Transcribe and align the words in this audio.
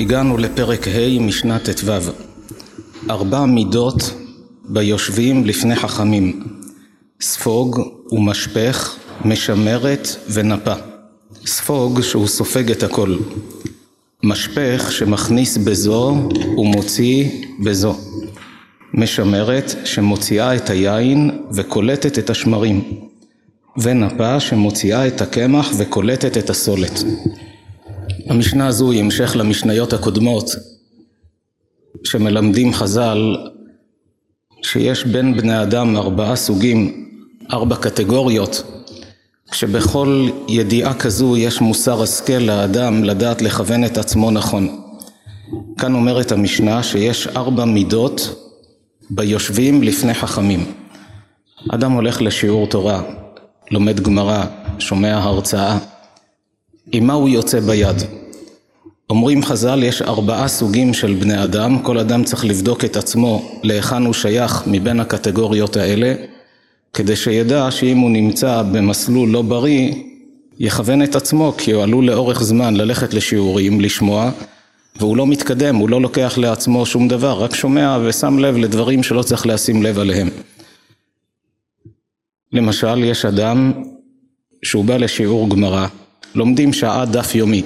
הגענו 0.00 0.38
לפרק 0.38 0.88
ה' 0.88 1.20
משנה 1.20 1.58
ט"ו. 1.58 1.92
ארבע 3.10 3.44
מידות 3.44 4.14
ביושבים 4.64 5.44
לפני 5.44 5.76
חכמים 5.76 6.42
ספוג 7.20 7.80
ומשפך, 8.12 8.96
משמרת 9.24 10.08
ונפה. 10.30 10.74
ספוג 11.46 12.00
שהוא 12.00 12.26
סופג 12.26 12.70
את 12.70 12.82
הכל. 12.82 13.16
משפך 14.22 14.92
שמכניס 14.92 15.56
בזו 15.56 16.28
ומוציא 16.58 17.28
בזו. 17.64 17.96
משמרת 18.94 19.74
שמוציאה 19.84 20.56
את 20.56 20.70
היין 20.70 21.30
וקולטת 21.52 22.18
את 22.18 22.30
השמרים. 22.30 22.82
ונפה 23.82 24.40
שמוציאה 24.40 25.06
את 25.06 25.20
הקמח 25.20 25.72
וקולטת 25.78 26.38
את 26.38 26.50
הסולת 26.50 27.02
המשנה 28.26 28.66
הזו 28.66 28.90
היא 28.90 29.00
המשך 29.00 29.36
למשניות 29.36 29.92
הקודמות 29.92 30.50
שמלמדים 32.04 32.72
חז"ל 32.72 33.36
שיש 34.62 35.04
בין 35.04 35.36
בני 35.36 35.62
אדם 35.62 35.96
ארבעה 35.96 36.36
סוגים, 36.36 37.06
ארבע 37.52 37.76
קטגוריות, 37.76 38.62
כשבכל 39.50 40.28
ידיעה 40.48 40.94
כזו 40.94 41.36
יש 41.36 41.60
מוסר 41.60 42.02
השכל 42.02 42.32
לאדם 42.32 43.04
לדעת 43.04 43.42
לכוון 43.42 43.84
את 43.84 43.98
עצמו 43.98 44.30
נכון. 44.30 44.80
כאן 45.78 45.94
אומרת 45.94 46.32
המשנה 46.32 46.82
שיש 46.82 47.26
ארבע 47.26 47.64
מידות 47.64 48.34
ביושבים 49.10 49.82
לפני 49.82 50.14
חכמים. 50.14 50.72
אדם 51.68 51.92
הולך 51.92 52.22
לשיעור 52.22 52.66
תורה, 52.66 53.02
לומד 53.70 54.00
גמרא, 54.00 54.44
שומע 54.78 55.18
הרצאה, 55.18 55.78
עם 56.92 57.06
מה 57.06 57.12
הוא 57.12 57.28
יוצא 57.28 57.60
ביד? 57.60 57.96
אומרים 59.10 59.42
חז"ל 59.42 59.82
יש 59.82 60.02
ארבעה 60.02 60.48
סוגים 60.48 60.94
של 60.94 61.14
בני 61.14 61.44
אדם, 61.44 61.78
כל 61.82 61.98
אדם 61.98 62.24
צריך 62.24 62.44
לבדוק 62.44 62.84
את 62.84 62.96
עצמו 62.96 63.60
להיכן 63.62 64.04
הוא 64.04 64.14
שייך 64.14 64.62
מבין 64.66 65.00
הקטגוריות 65.00 65.76
האלה, 65.76 66.14
כדי 66.94 67.16
שידע 67.16 67.70
שאם 67.70 67.98
הוא 67.98 68.10
נמצא 68.10 68.62
במסלול 68.62 69.28
לא 69.28 69.42
בריא, 69.42 69.94
יכוון 70.58 71.02
את 71.02 71.16
עצמו, 71.16 71.52
כי 71.58 71.72
הוא 71.72 71.82
עלול 71.82 72.04
לאורך 72.04 72.42
זמן 72.42 72.76
ללכת 72.76 73.14
לשיעורים, 73.14 73.80
לשמוע, 73.80 74.30
והוא 74.96 75.16
לא 75.16 75.26
מתקדם, 75.26 75.76
הוא 75.76 75.90
לא 75.90 76.00
לוקח 76.00 76.38
לעצמו 76.38 76.86
שום 76.86 77.08
דבר, 77.08 77.42
רק 77.42 77.54
שומע 77.54 77.98
ושם 78.04 78.38
לב 78.38 78.56
לדברים 78.56 79.02
שלא 79.02 79.22
צריך 79.22 79.46
לשים 79.46 79.82
לב 79.82 79.98
עליהם. 79.98 80.28
למשל, 82.52 83.04
יש 83.04 83.24
אדם 83.24 83.72
שהוא 84.62 84.84
בא 84.84 84.96
לשיעור 84.96 85.50
גמרא, 85.50 85.86
לומדים 86.34 86.72
שעה 86.72 87.04
דף 87.06 87.34
יומי. 87.34 87.62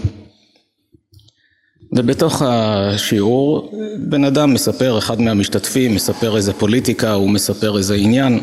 ובתוך 1.92 2.42
השיעור 2.46 3.72
בן 3.98 4.24
אדם 4.24 4.54
מספר, 4.54 4.98
אחד 4.98 5.20
מהמשתתפים 5.20 5.94
מספר 5.94 6.36
איזה 6.36 6.52
פוליטיקה, 6.52 7.12
הוא 7.12 7.30
מספר 7.30 7.78
איזה 7.78 7.94
עניין, 7.94 8.40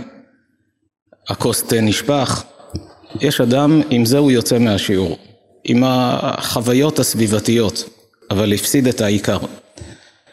הכוס 1.30 1.64
תה 1.64 1.82
נשפך, 1.82 2.44
יש 3.22 3.42
אדם, 3.42 3.82
עם 3.90 4.06
זה 4.06 4.18
הוא 4.18 4.32
יוצא 4.32 4.60
מהשיעור, 4.60 5.18
עם 5.64 5.84
החוויות 5.86 7.00
הסביבתיות, 7.00 7.90
אבל 8.32 8.54
הפסיד 8.54 8.88
את 8.88 9.02
העיקר. 9.02 9.38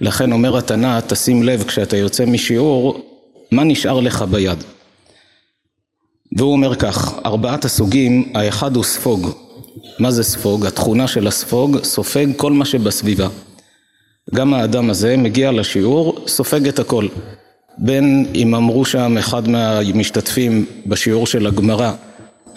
לכן 0.00 0.33
אומר 0.33 0.58
התנא, 0.58 1.00
תשים 1.06 1.42
לב 1.42 1.64
כשאתה 1.64 1.97
יוצא 1.97 2.27
משיעור, 2.27 3.00
מה 3.52 3.64
נשאר 3.64 4.00
לך 4.00 4.23
ביד? 4.23 4.64
והוא 6.36 6.52
אומר 6.52 6.74
כך, 6.74 7.18
ארבעת 7.27 7.64
הסוגים, 7.64 8.33
האחד 8.35 8.77
הוא 8.77 8.85
ספוג, 8.85 9.48
מה 9.98 10.11
זה 10.11 10.23
ספוג? 10.23 10.67
התכונה 10.67 11.08
של 11.08 11.27
הספוג 11.27 11.84
סופג 11.84 12.27
כל 12.36 12.52
מה 12.52 12.64
שבסביבה. 12.64 13.29
גם 14.34 14.55
האדם 14.55 14.90
הזה 14.90 15.17
מגיע 15.17 15.52
לשיעור, 15.52 16.24
סופג 16.27 16.68
את 16.68 16.79
הכל. 16.79 17.06
בין 17.79 18.27
אם 18.34 18.55
אמרו 18.55 18.84
שם 18.84 19.18
אחד 19.18 19.48
מהמשתתפים 19.48 20.67
בשיעור 20.86 21.27
של 21.27 21.46
הגמרא 21.46 21.92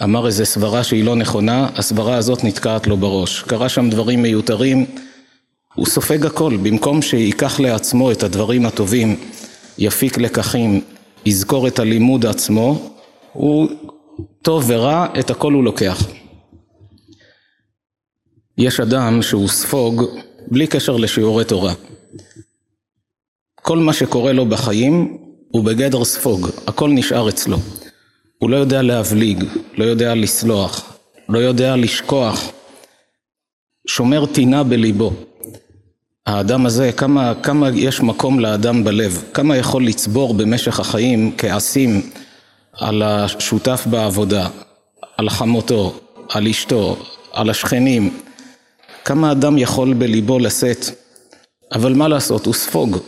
אמר 0.02 0.26
איזה 0.26 0.44
סברה 0.44 0.84
שהיא 0.84 1.04
לא 1.04 1.16
נכונה, 1.16 1.68
הסברה 1.76 2.16
הזאת 2.16 2.44
נתקעת 2.44 2.86
לו 2.86 2.96
בראש. 2.96 3.42
קרה 3.42 3.68
שם 3.68 3.90
דברים 3.90 4.22
מיותרים, 4.22 4.86
הוא 5.74 5.86
סופג 5.86 6.26
הכל. 6.26 6.56
במקום 6.62 7.02
שייקח 7.02 7.60
לעצמו 7.60 8.12
את 8.12 8.22
הדברים 8.22 8.66
הטובים, 8.66 9.16
יפיק 9.78 10.18
לקחים, 10.18 10.80
יזכור 11.26 11.68
את 11.68 11.78
הלימוד 11.78 12.26
עצמו, 12.26 12.92
הוא 13.32 13.68
טוב 14.42 14.64
ורע, 14.66 15.06
את 15.18 15.30
הכל 15.30 15.52
הוא 15.52 15.64
לוקח. 15.64 16.06
יש 18.58 18.80
אדם 18.80 19.22
שהוא 19.22 19.48
ספוג 19.48 20.02
בלי 20.50 20.66
קשר 20.66 20.96
לשיעורי 20.96 21.44
תורה. 21.44 21.72
כל 23.54 23.78
מה 23.78 23.92
שקורה 23.92 24.32
לו 24.32 24.46
בחיים 24.46 25.18
הוא 25.50 25.64
בגדר 25.64 26.04
ספוג, 26.04 26.48
הכל 26.66 26.90
נשאר 26.90 27.28
אצלו. 27.28 27.56
הוא 28.38 28.50
לא 28.50 28.56
יודע 28.56 28.82
להבליג, 28.82 29.44
לא 29.76 29.84
יודע 29.84 30.14
לסלוח, 30.14 30.94
לא 31.28 31.38
יודע 31.38 31.76
לשכוח, 31.76 32.50
שומר 33.86 34.26
טינה 34.26 34.64
בליבו. 34.64 35.12
האדם 36.26 36.66
הזה, 36.66 36.92
כמה, 36.92 37.32
כמה 37.42 37.70
יש 37.74 38.00
מקום 38.00 38.40
לאדם 38.40 38.84
בלב, 38.84 39.24
כמה 39.34 39.56
יכול 39.56 39.86
לצבור 39.86 40.34
במשך 40.34 40.80
החיים 40.80 41.34
כעסים 41.38 42.10
על 42.72 43.02
השותף 43.02 43.86
בעבודה, 43.90 44.48
על 45.16 45.30
חמותו, 45.30 46.00
על 46.28 46.48
אשתו, 46.48 46.96
על 47.32 47.50
השכנים, 47.50 48.18
כמה 49.04 49.32
אדם 49.32 49.58
יכול 49.58 49.94
בליבו 49.94 50.38
לשאת, 50.38 50.86
אבל 51.72 51.92
מה 51.92 52.08
לעשות, 52.08 52.46
הוא 52.46 52.54
ספוג. 52.54 52.98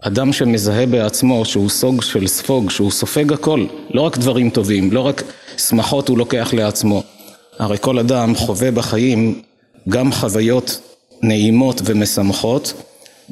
אדם 0.00 0.32
שמזהה 0.32 0.86
בעצמו 0.86 1.44
שהוא 1.44 1.68
סוג 1.68 2.02
של 2.02 2.26
ספוג, 2.26 2.70
שהוא 2.70 2.90
סופג 2.90 3.32
הכל, 3.32 3.66
לא 3.90 4.00
רק 4.00 4.18
דברים 4.18 4.50
טובים, 4.50 4.92
לא 4.92 5.00
רק 5.00 5.22
שמחות 5.56 6.08
הוא 6.08 6.18
לוקח 6.18 6.50
לעצמו. 6.52 7.02
הרי 7.58 7.76
כל 7.80 7.98
אדם 7.98 8.34
חווה 8.34 8.70
בחיים 8.70 9.42
גם 9.88 10.12
חוויות 10.12 10.80
נעימות 11.22 11.80
ומשמחות, 11.84 12.72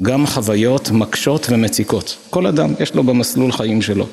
גם 0.01 0.27
חוויות 0.27 0.91
מקשות 0.91 1.47
ומציקות. 1.49 2.17
כל 2.29 2.47
אדם 2.47 2.73
יש 2.79 2.95
לו 2.95 3.03
במסלול 3.03 3.51
חיים 3.51 3.81
שלו. 3.81 4.05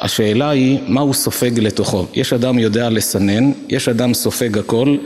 השאלה 0.00 0.50
היא 0.50 0.78
מה 0.86 1.00
הוא 1.00 1.14
סופג 1.14 1.58
לתוכו. 1.58 2.06
יש 2.14 2.32
אדם 2.32 2.58
יודע 2.58 2.90
לסנן, 2.90 3.52
יש 3.68 3.88
אדם 3.88 4.14
סופג 4.14 4.58
הכל, 4.58 4.96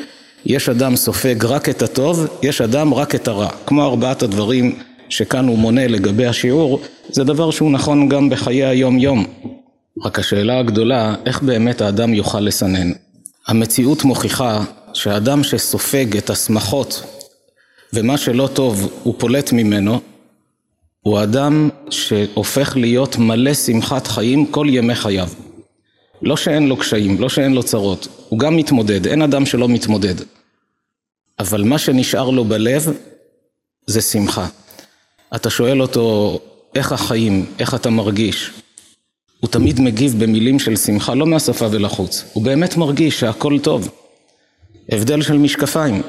יש 0.46 0.68
אדם 0.68 0.96
סופג 0.96 1.44
רק 1.44 1.68
את 1.68 1.82
הטוב, 1.82 2.26
יש 2.42 2.60
אדם 2.60 2.94
רק 2.94 3.14
את 3.14 3.28
הרע. 3.28 3.48
כמו 3.66 3.84
ארבעת 3.84 4.22
הדברים 4.22 4.78
שכאן 5.08 5.48
הוא 5.48 5.58
מונה 5.58 5.86
לגבי 5.86 6.26
השיעור, 6.26 6.80
זה 7.08 7.24
דבר 7.24 7.50
שהוא 7.50 7.70
נכון 7.70 8.08
גם 8.08 8.30
בחיי 8.30 8.64
היום 8.64 8.98
יום. 8.98 9.26
רק 10.04 10.18
השאלה 10.18 10.58
הגדולה, 10.58 11.14
איך 11.26 11.42
באמת 11.42 11.80
האדם 11.80 12.14
יוכל 12.14 12.40
לסנן? 12.40 12.92
המציאות 13.46 14.04
מוכיחה 14.04 14.64
שהאדם 14.94 15.44
שסופג 15.44 16.16
את 16.16 16.30
השמחות 16.30 17.02
ומה 17.92 18.18
שלא 18.18 18.48
טוב 18.52 18.92
הוא 19.02 19.14
פולט 19.18 19.52
ממנו, 19.52 20.00
הוא 21.00 21.22
אדם 21.22 21.68
שהופך 21.90 22.76
להיות 22.76 23.16
מלא 23.16 23.54
שמחת 23.54 24.06
חיים 24.06 24.46
כל 24.46 24.66
ימי 24.70 24.94
חייו. 24.94 25.28
לא 26.22 26.36
שאין 26.36 26.68
לו 26.68 26.76
קשיים, 26.76 27.20
לא 27.20 27.28
שאין 27.28 27.52
לו 27.52 27.62
צרות, 27.62 28.08
הוא 28.28 28.38
גם 28.38 28.56
מתמודד, 28.56 29.06
אין 29.06 29.22
אדם 29.22 29.46
שלא 29.46 29.68
מתמודד. 29.68 30.14
אבל 31.38 31.62
מה 31.62 31.78
שנשאר 31.78 32.30
לו 32.30 32.44
בלב 32.44 32.92
זה 33.86 34.00
שמחה. 34.00 34.46
אתה 35.34 35.50
שואל 35.50 35.82
אותו, 35.82 36.38
איך 36.74 36.92
החיים, 36.92 37.46
איך 37.58 37.74
אתה 37.74 37.90
מרגיש? 37.90 38.50
הוא 39.40 39.50
תמיד 39.50 39.80
מגיב 39.80 40.24
במילים 40.24 40.58
של 40.58 40.76
שמחה, 40.76 41.14
לא 41.14 41.26
מהשפה 41.26 41.66
ולחוץ. 41.70 42.24
הוא 42.32 42.44
באמת 42.44 42.76
מרגיש 42.76 43.20
שהכל 43.20 43.58
טוב. 43.62 43.90
הבדל 44.88 45.22
של 45.22 45.38
משקפיים. 45.38 46.02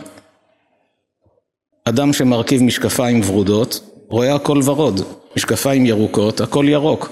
אדם 1.85 2.13
שמרכיב 2.13 2.63
משקפיים 2.63 3.21
ורודות, 3.25 3.79
רואה 4.09 4.35
הכל 4.35 4.59
ורוד. 4.65 5.01
משקפיים 5.37 5.85
ירוקות, 5.85 6.41
הכל 6.41 6.65
ירוק. 6.69 7.09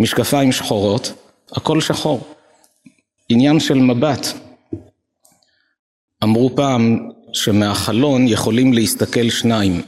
משקפיים 0.00 0.52
שחורות, 0.52 1.12
הכל 1.52 1.80
שחור. 1.80 2.20
עניין 3.32 3.60
של 3.60 3.74
מבט. 3.74 4.26
אמרו 6.22 6.56
פעם 6.56 7.08
שמהחלון 7.32 8.28
יכולים 8.28 8.72
להסתכל 8.72 9.30
שניים. 9.30 9.82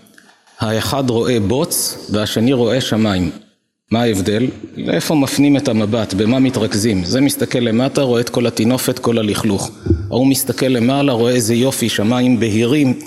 האחד 0.58 1.11
רואה 1.11 1.41
בוץ 1.41 2.06
והשני 2.11 2.52
רואה 2.52 2.81
שמיים. 2.81 3.31
מה 3.91 4.02
ההבדל? 4.02 4.46
לאיפה 4.76 5.14
מפנים 5.14 5.56
את 5.56 5.69
המבט? 5.69 6.14
במה 6.14 6.38
מתרכזים? 6.38 7.05
זה 7.05 7.20
מסתכל 7.20 7.58
למטה, 7.58 8.02
רואה 8.02 8.20
את 8.20 8.29
כל 8.29 8.46
הטינופת, 8.46 8.99
כל 8.99 9.19
הלכלוך. 9.19 9.70
ההוא 10.11 10.26
מסתכל 10.26 10.67
למעלה, 10.67 11.12
רואה 11.12 11.32
איזה 11.32 11.55
יופי, 11.55 11.88
שמיים 11.88 12.41
בהירים. 12.41 12.99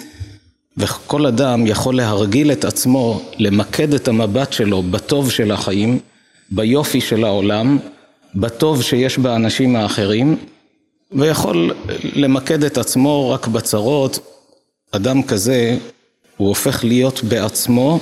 וכל 0.77 1.25
אדם 1.25 1.67
יכול 1.67 1.95
להרגיל 1.95 2.51
את 2.51 2.65
עצמו, 2.65 3.21
למקד 3.37 3.93
את 3.93 4.07
המבט 4.07 4.53
שלו 4.53 4.83
בטוב 4.83 5.31
של 5.31 5.51
החיים, 5.51 5.99
ביופי 6.51 7.01
של 7.01 7.23
העולם, 7.23 7.77
בטוב 8.35 8.81
שיש 8.81 9.17
באנשים 9.17 9.75
האחרים, 9.75 10.37
ויכול 11.11 11.73
למקד 12.13 12.63
את 12.63 12.77
עצמו 12.77 13.29
רק 13.29 13.47
בצרות. 13.47 14.19
אדם 14.91 15.23
כזה 15.23 15.77
הוא 16.37 16.47
הופך 16.47 16.83
להיות 16.83 17.23
בעצמו 17.23 17.99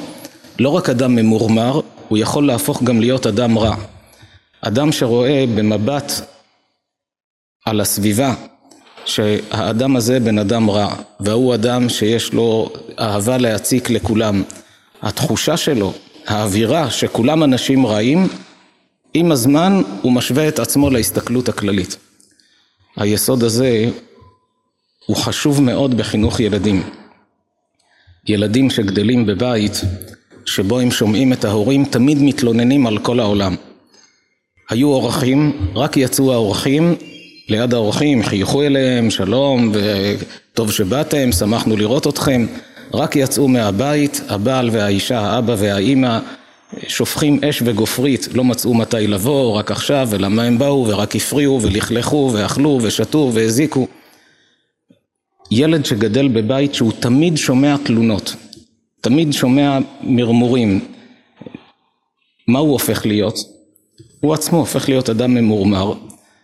לא 0.60 0.70
רק 0.70 0.90
אדם 0.90 1.16
ממורמר, 1.16 1.82
הוא 2.08 2.18
יכול 2.18 2.48
להפוך 2.48 2.84
גם 2.84 3.00
להיות 3.00 3.28
אדם 3.28 3.58
רע. 3.58 3.76
אדם 4.62 4.92
שרואה 4.92 5.46
במבט 5.56 6.12
על 7.66 7.82
הסביבה 7.82 8.34
שהאדם 9.06 9.96
הזה 9.96 10.20
בן 10.20 10.38
אדם 10.38 10.70
רע, 10.70 10.96
והוא 11.20 11.54
אדם 11.54 11.90
שיש 11.90 12.34
לו 12.34 12.70
אהבה 13.00 13.38
להציק 13.38 13.90
לכולם. 13.90 14.44
התחושה 15.02 15.58
שלו, 15.58 15.94
האווירה 16.28 16.92
שכולם 16.92 17.44
אנשים 17.44 17.86
רעים, 17.86 18.28
עם 19.18 19.32
הזמן 19.32 19.82
הוא 20.02 20.12
משווה 20.12 20.48
את 20.48 20.60
עצמו 20.60 20.90
להסתכלות 20.90 21.50
הכללית. 21.50 21.98
היסוד 22.98 23.44
הזה 23.44 23.90
הוא 25.06 25.18
חשוב 25.18 25.62
מאוד 25.62 25.98
בחינוך 25.98 26.40
ילדים. 26.40 26.84
ילדים 28.28 28.70
שגדלים 28.70 29.26
בבית 29.26 29.82
שבו 30.46 30.80
הם 30.80 30.92
שומעים 30.92 31.34
את 31.34 31.46
ההורים 31.46 31.86
תמיד 31.86 32.18
מתלוננים 32.22 32.88
על 32.88 32.98
כל 32.98 33.20
העולם. 33.20 33.56
היו 34.70 34.88
אורחים, 34.88 35.70
רק 35.76 35.98
יצאו 35.98 36.34
האורחים, 36.34 36.96
ליד 37.50 37.74
האורחים 37.74 38.24
חייכו 38.24 38.64
אליהם, 38.64 39.12
שלום 39.12 39.72
וטוב 39.74 40.72
שבאתם, 40.72 41.32
שמחנו 41.32 41.78
לראות 41.78 42.08
אתכם, 42.08 42.46
רק 42.94 43.16
יצאו 43.16 43.48
מהבית, 43.48 44.22
הבעל 44.30 44.70
והאישה, 44.72 45.20
האבא 45.20 45.56
והאימא, 45.58 46.20
שופכים 46.88 47.40
אש 47.50 47.62
וגופרית, 47.66 48.28
לא 48.34 48.44
מצאו 48.44 48.74
מתי 48.74 49.08
לבוא, 49.08 49.58
רק 49.58 49.72
עכשיו, 49.72 50.08
ולמה 50.12 50.44
הם 50.44 50.58
באו, 50.58 50.88
ורק 50.88 51.16
הפריעו, 51.16 51.62
ולכלכו, 51.62 52.32
ואכלו, 52.34 52.80
ושתו, 52.82 53.32
והזיקו. 53.34 53.88
ילד 55.52 55.86
שגדל 55.86 56.28
בבית 56.28 56.74
שהוא 56.74 56.92
תמיד 57.00 57.38
שומע 57.38 57.76
תלונות, 57.84 58.36
תמיד 59.02 59.34
שומע 59.34 59.80
מרמורים, 60.04 60.86
מה 62.48 62.60
הוא 62.60 62.72
הופך 62.72 63.06
להיות? 63.06 63.40
הוא 64.20 64.34
עצמו 64.34 64.58
הופך 64.58 64.90
להיות 64.90 65.10
אדם 65.10 65.34
ממורמר, 65.34 65.94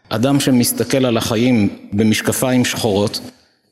אדם 0.09 0.39
שמסתכל 0.39 1.05
על 1.05 1.17
החיים 1.17 1.69
במשקפיים 1.93 2.65
שחורות, 2.65 3.19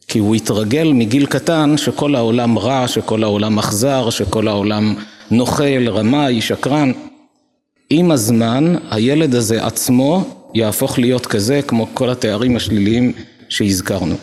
כי 0.08 0.20
הוא 0.20 0.36
התרגל 0.36 0.92
מגיל 0.94 1.26
קטן 1.26 1.78
שכל 1.78 2.16
העולם 2.16 2.58
רע, 2.58 2.88
שכל 2.88 3.24
העולם 3.24 3.60
אכזר, 3.60 4.10
שכל 4.10 4.48
העולם 4.48 4.96
נוכל, 5.32 5.90
רמאי, 5.90 6.42
שקרן. 6.42 6.92
עם 7.90 8.12
הזמן 8.12 8.76
הילד 8.92 9.36
הזה 9.36 9.66
עצמו 9.66 10.24
יהפוך 10.54 11.00
להיות 11.00 11.26
כזה 11.26 11.62
כמו 11.62 11.88
כל 11.94 12.10
התארים 12.10 12.56
השליליים 12.56 13.14
שהזכרנו. 13.50 14.16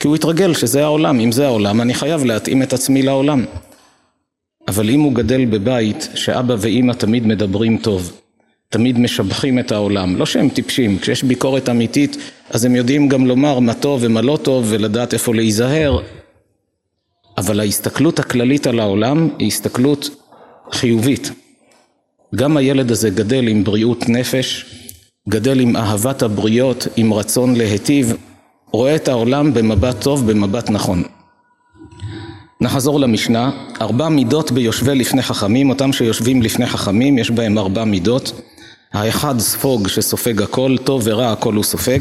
כי 0.00 0.08
הוא 0.08 0.16
התרגל 0.16 0.54
שזה 0.54 0.84
העולם, 0.84 1.20
אם 1.20 1.32
זה 1.32 1.46
העולם 1.46 1.80
אני 1.80 1.94
חייב 1.94 2.24
להתאים 2.24 2.62
את 2.62 2.72
עצמי 2.72 3.02
לעולם. 3.02 3.44
אבל 4.68 4.90
אם 4.90 5.00
הוא 5.00 5.12
גדל 5.12 5.44
בבית 5.44 6.08
שאבא 6.14 6.56
ואימא 6.58 6.92
תמיד 6.92 7.26
מדברים 7.26 7.78
טוב, 7.78 8.12
תמיד 8.68 8.98
משבחים 8.98 9.58
את 9.58 9.72
העולם, 9.72 10.16
לא 10.16 10.26
שהם 10.26 10.48
טיפשים, 10.48 10.98
כשיש 10.98 11.24
ביקורת 11.24 11.68
אמיתית 11.68 12.16
אז 12.50 12.64
הם 12.64 12.76
יודעים 12.76 13.08
גם 13.08 13.26
לומר 13.26 13.58
מה 13.58 13.74
טוב 13.74 14.00
ומה 14.04 14.22
לא 14.22 14.38
טוב 14.42 14.66
ולדעת 14.68 15.14
איפה 15.14 15.34
להיזהר, 15.34 15.98
אבל 17.38 17.60
ההסתכלות 17.60 18.18
הכללית 18.18 18.66
על 18.66 18.80
העולם 18.80 19.28
היא 19.38 19.48
הסתכלות 19.48 20.10
חיובית. 20.72 21.32
גם 22.34 22.56
הילד 22.56 22.90
הזה 22.90 23.10
גדל 23.10 23.48
עם 23.48 23.64
בריאות 23.64 24.08
נפש, 24.08 24.66
גדל 25.28 25.60
עם 25.60 25.76
אהבת 25.76 26.22
הבריות, 26.22 26.86
עם 26.96 27.12
רצון 27.12 27.56
להיטיב, 27.56 28.16
רואה 28.72 28.96
את 28.96 29.08
העולם 29.08 29.54
במבט 29.54 30.00
טוב, 30.00 30.30
במבט 30.30 30.70
נכון. 30.70 31.02
נחזור 32.60 33.00
למשנה, 33.00 33.50
ארבע 33.80 34.08
מידות 34.08 34.52
ביושבי 34.52 34.94
לפני 34.94 35.22
חכמים, 35.22 35.70
אותם 35.70 35.92
שיושבים 35.92 36.42
לפני 36.42 36.66
חכמים, 36.66 37.18
יש 37.18 37.30
בהם 37.30 37.58
ארבע 37.58 37.84
מידות. 37.84 38.32
האחד 38.92 39.38
ספוג 39.38 39.88
שסופג 39.88 40.42
הכל, 40.42 40.76
טוב 40.84 41.02
ורע 41.04 41.32
הכל 41.32 41.54
הוא 41.54 41.64
סופג. 41.64 41.98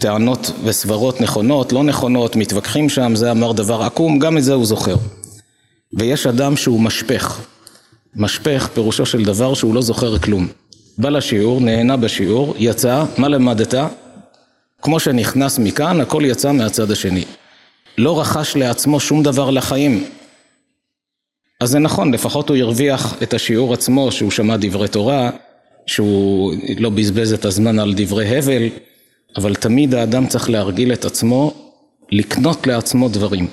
טענות 0.00 0.50
וסברות 0.64 1.20
נכונות, 1.20 1.72
לא 1.72 1.84
נכונות, 1.84 2.36
מתווכחים 2.36 2.88
שם, 2.88 3.14
זה 3.14 3.30
אמר 3.30 3.52
דבר 3.52 3.82
עקום, 3.82 4.18
גם 4.18 4.38
את 4.38 4.44
זה 4.44 4.54
הוא 4.54 4.66
זוכר. 4.66 4.96
ויש 5.98 6.26
אדם 6.26 6.56
שהוא 6.56 6.80
משפך. 6.80 7.40
משפך 8.16 8.68
פירושו 8.74 9.06
של 9.06 9.24
דבר 9.24 9.54
שהוא 9.54 9.74
לא 9.74 9.82
זוכר 9.82 10.18
כלום. 10.18 10.48
בא 10.98 11.08
לשיעור, 11.08 11.60
נהנה 11.60 11.96
בשיעור, 11.96 12.54
יצא, 12.58 13.04
מה 13.18 13.28
למדת? 13.28 13.74
כמו 14.82 15.00
שנכנס 15.00 15.58
מכאן, 15.58 16.00
הכל 16.00 16.22
יצא 16.26 16.52
מהצד 16.52 16.90
השני. 16.90 17.24
לא 17.98 18.20
רכש 18.20 18.56
לעצמו 18.56 19.00
שום 19.00 19.22
דבר 19.22 19.50
לחיים. 19.50 20.04
אז 21.60 21.70
זה 21.70 21.78
נכון, 21.78 22.14
לפחות 22.14 22.48
הוא 22.48 22.56
הרוויח 22.56 23.22
את 23.22 23.34
השיעור 23.34 23.74
עצמו, 23.74 24.12
שהוא 24.12 24.30
שמע 24.30 24.56
דברי 24.56 24.88
תורה, 24.88 25.30
שהוא 25.86 26.54
לא 26.78 26.90
בזבז 26.90 27.32
את 27.32 27.44
הזמן 27.44 27.78
על 27.78 27.94
דברי 27.96 28.38
הבל, 28.38 28.68
אבל 29.36 29.54
תמיד 29.54 29.94
האדם 29.94 30.26
צריך 30.26 30.50
להרגיל 30.50 30.92
את 30.92 31.04
עצמו 31.04 31.54
לקנות 32.12 32.66
לעצמו 32.66 33.08
דברים. 33.08 33.46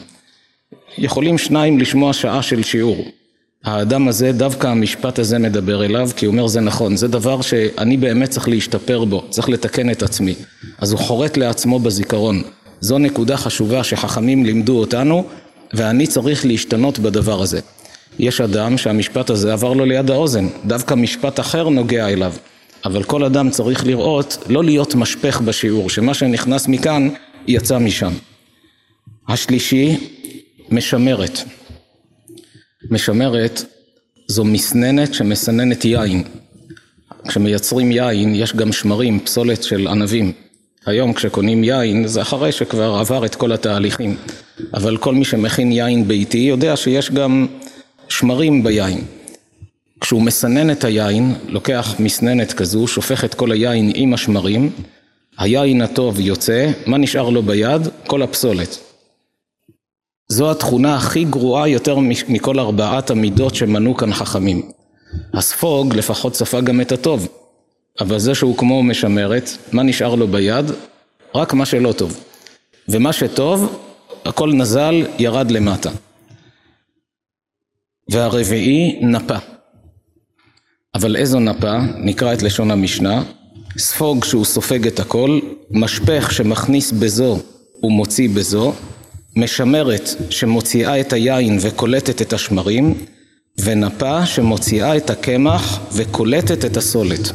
יכולים 0.98 1.38
שניים 1.38 1.80
לשמוע 1.80 2.13
שעה 2.13 2.44
של 2.44 2.63
שיעור. 2.63 3.06
האדם 3.63 4.07
הזה, 4.07 4.31
דווקא 4.31 4.68
המשפט 4.68 5.19
הזה 5.19 5.39
מדבר 5.39 5.86
אליו, 5.86 6.10
כי 6.15 6.25
הוא 6.25 6.33
אומר 6.33 6.48
זה 6.48 6.62
נכון, 6.62 6.95
זה 6.95 7.07
דבר 7.07 7.42
שאני 7.42 7.98
באמת 7.98 8.30
צריך 8.30 8.48
להשתפר 8.48 9.06
בו, 9.06 9.24
צריך 9.30 9.50
לתקן 9.50 9.89
את 9.89 10.04
עצמי. 10.04 10.36
אז 10.77 10.92
הוא 10.92 11.00
חורט 11.00 11.38
לעצמו 11.38 11.80
בזיכרון. 11.80 12.42
זו 12.80 12.98
נקודה 12.98 13.38
חשובה 13.38 13.83
שחכמים 13.83 14.45
לימדו 14.45 14.80
אותנו, 14.80 15.24
ואני 15.74 16.07
צריך 16.07 16.45
להשתנות 16.45 17.00
בדבר 17.00 17.42
הזה. 17.42 17.60
יש 18.19 18.42
אדם 18.42 18.77
שהמשפט 18.77 19.30
הזה 19.30 19.54
עבר 19.54 19.74
לו 19.74 19.86
ליד 19.86 20.09
האוזן, 20.09 20.48
דווקא 20.66 20.94
משפט 20.94 21.39
אחר 21.39 21.69
נוגע 21.69 22.07
אליו. 22.09 22.33
אבל 22.86 23.04
כל 23.04 23.24
אדם 23.24 23.50
צריך 23.50 23.86
לראות, 23.86 24.38
לא 24.50 24.63
להיות 24.63 24.95
משפך 24.95 25.42
בשיעור, 25.42 25.89
שמה 25.89 26.13
שנכנס 26.13 26.68
מכאן 26.68 27.09
יצא 27.48 27.77
משם. 27.77 28.13
השלישי, 29.27 29.98
משמרת. 30.71 31.44
משמרת 32.91 33.63
זו 34.28 34.45
מסננת 34.45 35.13
שמסננת 35.13 35.85
יין. 35.85 36.23
כשמייצרים 37.28 37.92
יין 37.92 38.35
יש 38.35 38.56
גם 38.56 38.71
שמרים, 38.71 39.19
פסולת 39.19 39.63
של 39.63 39.87
ענבים. 39.87 40.31
היום 40.85 41.13
כשקונים 41.13 41.63
יין 41.63 42.07
זה 42.07 42.21
אחרי 42.21 42.52
שכבר 42.52 42.95
עבר 42.95 43.25
את 43.25 43.35
כל 43.35 43.52
התהליכים. 43.52 44.16
אבל 44.73 44.97
כל 44.97 45.16
מי 45.16 45.25
שמכין 45.25 45.71
יין 45.71 46.07
ביתי 46.07 46.37
יודע 46.37 46.75
שיש 46.75 47.11
גם 47.11 47.47
שמרים 48.09 48.63
ביין. 48.63 49.02
כשהוא 50.02 50.21
מסנן 50.21 50.71
את 50.71 50.83
היין, 50.83 51.35
לוקח 51.47 51.95
מסננת 51.99 52.54
כזו, 52.54 52.87
שופך 52.87 53.25
את 53.25 53.33
כל 53.33 53.52
היין 53.52 53.92
עם 53.95 54.13
השמרים, 54.13 54.69
היין 55.37 55.81
הטוב 55.81 56.19
יוצא, 56.19 56.71
מה 56.85 56.97
נשאר 56.97 57.30
לו 57.30 57.44
ביד? 57.44 57.81
כל 58.07 58.21
הפסולת. 58.21 58.93
זו 60.27 60.51
התכונה 60.51 60.95
הכי 60.95 61.23
גרועה 61.23 61.68
יותר 61.68 61.97
מכל 62.27 62.59
ארבעת 62.59 63.09
המידות 63.09 63.56
שמנו 63.56 63.97
כאן 63.97 64.13
חכמים. 64.13 64.71
הספוג 65.33 65.95
לפחות 65.95 66.35
ספג 66.35 66.63
גם 66.63 66.81
את 66.81 66.92
הטוב, 66.92 67.27
אבל 67.99 68.19
זה 68.19 68.35
שהוא 68.35 68.57
כמו 68.57 68.83
משמרת, 68.83 69.49
מה 69.71 69.83
נשאר 69.83 70.15
לו 70.15 70.27
ביד? 70.27 70.65
רק 71.35 71.53
מה 71.53 71.65
שלא 71.65 71.92
טוב. 71.92 72.23
ומה 72.89 73.13
שטוב, 73.13 73.80
הכל 74.25 74.53
נזל, 74.53 75.06
ירד 75.19 75.51
למטה. 75.51 75.89
והרביעי, 78.09 78.99
נפה. 79.01 79.37
אבל 80.95 81.15
איזו 81.15 81.39
נפה? 81.39 81.77
נקרא 81.97 82.33
את 82.33 82.42
לשון 82.42 82.71
המשנה. 82.71 83.23
ספוג 83.77 84.23
שהוא 84.23 84.45
סופג 84.45 84.87
את 84.87 84.99
הכל, 84.99 85.39
משפך 85.71 86.31
שמכניס 86.31 86.92
בזו 86.92 87.39
ומוציא 87.83 88.30
בזו, 88.30 88.73
משמרת 89.35 90.09
שמוציאה 90.30 90.99
את 90.99 91.13
היין 91.13 91.57
וקולטת 91.61 92.21
את 92.21 92.33
השמרים, 92.33 92.94
ונפה 93.57 94.25
שמוציאה 94.25 94.97
את 94.97 95.09
הקמח 95.09 95.80
וקולטת 95.94 96.66
את 96.66 96.78
הסולת. 96.78 97.31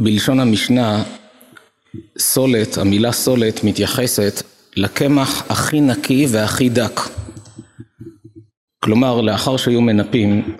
בלשון 0.00 0.40
המשנה, 0.40 1.02
סולת, 2.18 2.78
המילה 2.78 3.12
סולת 3.12 3.64
מתייחסת 3.64 4.42
לקמח 4.76 5.44
הכי 5.48 5.80
נקי 5.80 6.26
והכי 6.28 6.68
דק. 6.68 7.00
כלומר, 8.80 9.20
לאחר 9.20 9.56
שהיו 9.56 9.80
מנפים, 9.80 10.56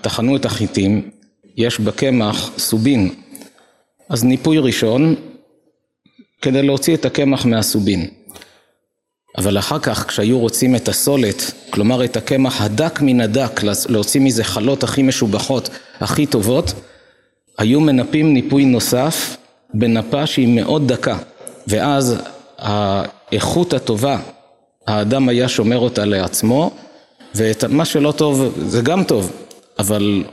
טחנו 0.00 0.36
את 0.36 0.44
החיטים, 0.44 1.10
יש 1.56 1.80
בקמח 1.80 2.50
סובין. 2.58 3.14
אז 4.08 4.24
ניפוי 4.24 4.58
ראשון, 4.58 5.14
כדי 6.42 6.62
להוציא 6.62 6.94
את 6.94 7.04
הקמח 7.04 7.46
מהסובין. 7.46 8.19
אבל 9.38 9.58
אחר 9.58 9.78
כך 9.78 10.06
כשהיו 10.08 10.38
רוצים 10.38 10.76
את 10.76 10.88
הסולת, 10.88 11.52
כלומר 11.70 12.04
את 12.04 12.16
הקמח 12.16 12.60
הדק 12.60 13.00
מן 13.02 13.20
הדק, 13.20 13.60
להוציא 13.88 14.20
מזה 14.20 14.44
חלות 14.44 14.82
הכי 14.82 15.02
משובחות, 15.02 15.68
הכי 16.00 16.26
טובות, 16.26 16.72
היו 17.58 17.80
מנפים 17.80 18.34
ניפוי 18.34 18.64
נוסף 18.64 19.36
בנפה 19.74 20.26
שהיא 20.26 20.48
מאוד 20.48 20.92
דקה, 20.92 21.18
ואז 21.66 22.16
האיכות 22.58 23.72
הטובה, 23.72 24.18
האדם 24.86 25.28
היה 25.28 25.48
שומר 25.48 25.78
אותה 25.78 26.04
לעצמו, 26.04 26.70
ואת 27.34 27.64
מה 27.64 27.84
שלא 27.84 28.12
טוב 28.12 28.58
זה 28.66 28.80
גם 28.80 29.04
טוב, 29.04 29.32
אבל 29.78 30.24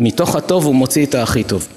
מתוך 0.00 0.36
הטוב 0.36 0.64
הוא 0.64 0.74
מוציא 0.74 1.06
את 1.06 1.14
הכי 1.14 1.44
טוב. 1.44 1.68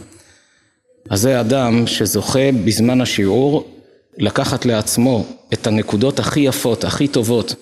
אז 1.10 1.22
זה 1.22 1.40
אדם 1.40 1.88
שזוכה 1.88 2.52
בזמן 2.66 3.02
השיעור 3.02 3.77
לקחת 4.18 4.66
לעצמו 4.66 5.26
את 5.54 5.68
הנקודות 5.68 6.20
הכי 6.20 6.40
יפות, 6.40 6.84
הכי 6.84 7.08
טובות, 7.08 7.56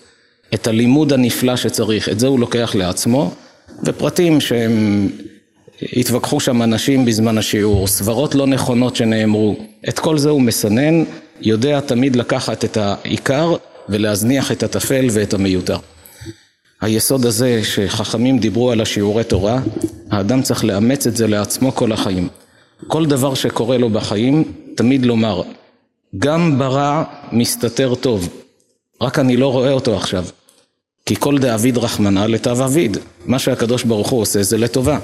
את 0.54 0.68
הלימוד 0.68 1.14
הנפלא 1.14 1.56
שצריך, 1.56 2.10
את 2.10 2.20
זה 2.20 2.28
הוא 2.28 2.40
לוקח 2.40 2.76
לעצמו, 2.76 3.32
ופרטים 3.84 4.42
שהם 4.42 5.08
התווכחו 5.94 6.40
שם 6.40 6.62
אנשים 6.62 7.06
בזמן 7.06 7.38
השיעור, 7.38 7.88
סברות 7.88 8.36
לא 8.36 8.48
נכונות 8.48 8.96
שנאמרו, 8.96 9.56
את 9.90 10.00
כל 10.00 10.18
זה 10.18 10.30
הוא 10.30 10.42
מסנן, 10.42 11.04
יודע 11.42 11.80
תמיד 11.80 12.16
לקחת 12.16 12.66
את 12.66 12.78
העיקר 12.78 13.56
ולהזניח 13.90 14.52
את 14.52 14.64
הטפל 14.64 15.08
ואת 15.12 15.34
המיותר. 15.34 15.78
היסוד 16.82 17.26
הזה 17.26 17.62
שחכמים 17.64 18.40
דיברו 18.40 18.72
על 18.72 18.82
השיעורי 18.82 19.24
תורה, 19.24 19.60
האדם 20.12 20.42
צריך 20.42 20.66
לאמץ 20.66 21.08
את 21.08 21.16
זה 21.16 21.28
לעצמו 21.28 21.76
כל 21.76 21.92
החיים. 21.92 22.28
כל 22.88 23.06
דבר 23.06 23.34
שקורה 23.34 23.78
לו 23.78 23.90
בחיים, 23.90 24.44
תמיד 24.76 25.06
לומר, 25.06 25.42
גם 26.18 26.60
ברע 26.60 27.04
מסתתר 27.32 27.96
טוב, 27.96 28.30
רק 29.02 29.20
אני 29.20 29.38
לא 29.38 29.52
רואה 29.52 29.72
אותו 29.72 29.98
עכשיו. 29.98 30.26
כי 31.06 31.16
כל 31.16 31.38
דאביד 31.38 31.78
רחמנא 31.78 32.20
לתו 32.20 32.66
אביד, 32.66 32.98
מה 33.26 33.40
שהקדוש 33.40 33.84
ברוך 33.84 34.10
הוא 34.10 34.22
עושה 34.22 34.44
זה 34.44 34.58
לטובה. 34.58 35.00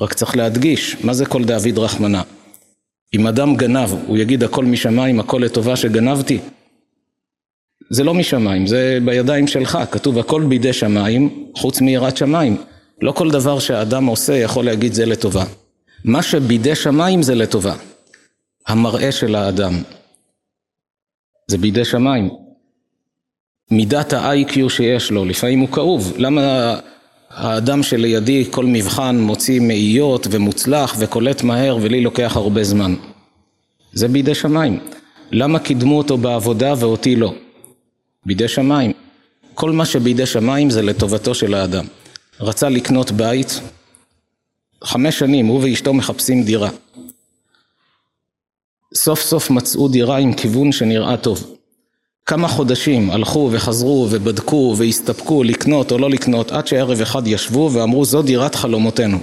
רק 0.00 0.14
צריך 0.14 0.36
להדגיש, 0.36 0.96
מה 1.04 1.14
זה 1.14 1.26
כל 1.26 1.44
דאביד 1.44 1.78
רחמנא? 1.78 2.22
אם 3.14 3.26
אדם 3.26 3.56
גנב, 3.56 3.88
הוא 4.06 4.18
יגיד 4.18 4.44
הכל 4.44 4.64
משמיים, 4.64 5.20
הכל 5.20 5.40
לטובה 5.44 5.76
שגנבתי? 5.76 6.38
זה 7.90 8.04
לא 8.04 8.14
משמיים, 8.14 8.66
זה 8.66 8.98
בידיים 9.04 9.46
שלך, 9.46 9.78
כתוב 9.90 10.18
הכל 10.18 10.44
בידי 10.48 10.72
שמיים, 10.72 11.46
חוץ 11.56 11.80
מיראת 11.80 12.16
שמיים. 12.16 12.56
לא 13.02 13.12
כל 13.12 13.30
דבר 13.30 13.58
שהאדם 13.58 14.06
עושה 14.06 14.36
יכול 14.36 14.64
להגיד 14.64 14.92
זה 14.92 15.06
לטובה. 15.06 15.44
מה 16.04 16.22
שבידי 16.22 16.74
שמיים 16.74 17.22
זה 17.22 17.34
לטובה. 17.34 17.74
המראה 18.66 19.12
של 19.12 19.34
האדם. 19.34 19.82
זה 21.46 21.58
בידי 21.58 21.84
שמיים. 21.84 22.30
מידת 23.70 24.12
ה-IQ 24.12 24.68
שיש 24.68 25.10
לו, 25.10 25.24
לפעמים 25.24 25.58
הוא 25.58 25.68
כאוב. 25.68 26.14
למה 26.16 26.74
האדם 27.30 27.82
שלידי 27.82 28.44
כל 28.50 28.66
מבחן 28.66 29.18
מוציא 29.20 29.60
מאיות 29.60 30.26
ומוצלח 30.30 30.96
וקולט 30.98 31.42
מהר 31.42 31.78
ולי 31.82 32.00
לוקח 32.00 32.36
הרבה 32.36 32.64
זמן? 32.64 32.94
זה 33.92 34.08
בידי 34.08 34.34
שמיים. 34.34 34.80
למה 35.32 35.58
קידמו 35.58 35.98
אותו 35.98 36.18
בעבודה 36.18 36.74
ואותי 36.78 37.16
לא? 37.16 37.34
בידי 38.26 38.48
שמיים. 38.48 38.92
כל 39.54 39.72
מה 39.72 39.84
שבידי 39.84 40.26
שמיים 40.26 40.70
זה 40.70 40.82
לטובתו 40.82 41.34
של 41.34 41.54
האדם. 41.54 41.84
רצה 42.40 42.68
לקנות 42.68 43.10
בית, 43.10 43.60
חמש 44.84 45.18
שנים 45.18 45.46
הוא 45.46 45.60
ואשתו 45.62 45.94
מחפשים 45.94 46.42
דירה. 46.42 46.70
סוף 48.94 49.20
סוף 49.20 49.50
מצאו 49.50 49.88
דירה 49.88 50.16
עם 50.16 50.34
כיוון 50.34 50.72
שנראה 50.72 51.16
טוב. 51.16 51.56
כמה 52.26 52.48
חודשים 52.48 53.10
הלכו 53.10 53.48
וחזרו 53.52 54.08
ובדקו 54.10 54.74
והסתפקו 54.78 55.42
לקנות 55.42 55.92
או 55.92 55.98
לא 55.98 56.10
לקנות 56.10 56.52
עד 56.52 56.66
שערב 56.66 57.00
אחד 57.00 57.26
ישבו 57.26 57.70
ואמרו 57.72 58.04
זו 58.04 58.22
דירת 58.22 58.54
חלומותינו. 58.54 59.18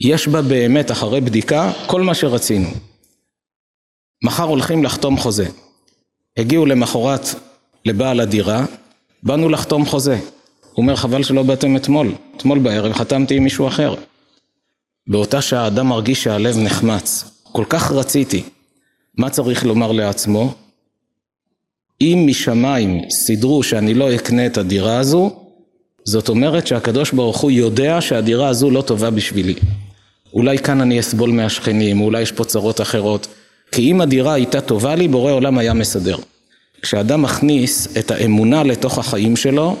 יש 0.00 0.28
בה 0.28 0.42
באמת 0.42 0.90
אחרי 0.90 1.20
בדיקה 1.20 1.72
כל 1.86 2.02
מה 2.02 2.14
שרצינו. 2.14 2.68
מחר 4.24 4.44
הולכים 4.44 4.84
לחתום 4.84 5.18
חוזה. 5.18 5.46
הגיעו 6.36 6.66
למחרת 6.66 7.28
לבעל 7.84 8.20
הדירה, 8.20 8.64
באנו 9.22 9.48
לחתום 9.48 9.86
חוזה. 9.86 10.18
הוא 10.72 10.82
אומר 10.82 10.96
חבל 10.96 11.22
שלא 11.22 11.42
באתם 11.42 11.76
אתמול, 11.76 12.14
אתמול 12.36 12.58
בערב 12.58 12.92
חתמתי 12.92 13.36
עם 13.36 13.44
מישהו 13.44 13.68
אחר. 13.68 13.94
באותה 15.06 15.42
שעה 15.42 15.64
האדם 15.64 15.86
מרגיש 15.86 16.24
שהלב 16.24 16.58
נחמץ, 16.58 17.24
כל 17.52 17.64
כך 17.68 17.92
רציתי. 17.92 18.42
מה 19.16 19.30
צריך 19.30 19.64
לומר 19.64 19.92
לעצמו? 19.92 20.54
אם 22.00 22.24
משמיים 22.26 23.10
סידרו 23.10 23.62
שאני 23.62 23.94
לא 23.94 24.14
אקנה 24.14 24.46
את 24.46 24.58
הדירה 24.58 24.98
הזו, 24.98 25.30
זאת 26.04 26.28
אומרת 26.28 26.66
שהקדוש 26.66 27.12
ברוך 27.12 27.36
הוא 27.36 27.50
יודע 27.50 28.00
שהדירה 28.00 28.48
הזו 28.48 28.70
לא 28.70 28.82
טובה 28.82 29.10
בשבילי. 29.10 29.54
אולי 30.32 30.58
כאן 30.58 30.80
אני 30.80 31.00
אסבול 31.00 31.30
מהשכנים, 31.30 32.00
אולי 32.00 32.22
יש 32.22 32.32
פה 32.32 32.44
צרות 32.44 32.80
אחרות, 32.80 33.26
כי 33.72 33.90
אם 33.90 34.00
הדירה 34.00 34.32
הייתה 34.32 34.60
טובה 34.60 34.94
לי, 34.94 35.08
בורא 35.08 35.32
עולם 35.32 35.58
היה 35.58 35.74
מסדר. 35.74 36.16
כשאדם 36.82 37.22
מכניס 37.22 37.96
את 37.98 38.10
האמונה 38.10 38.62
לתוך 38.62 38.98
החיים 38.98 39.36
שלו, 39.36 39.76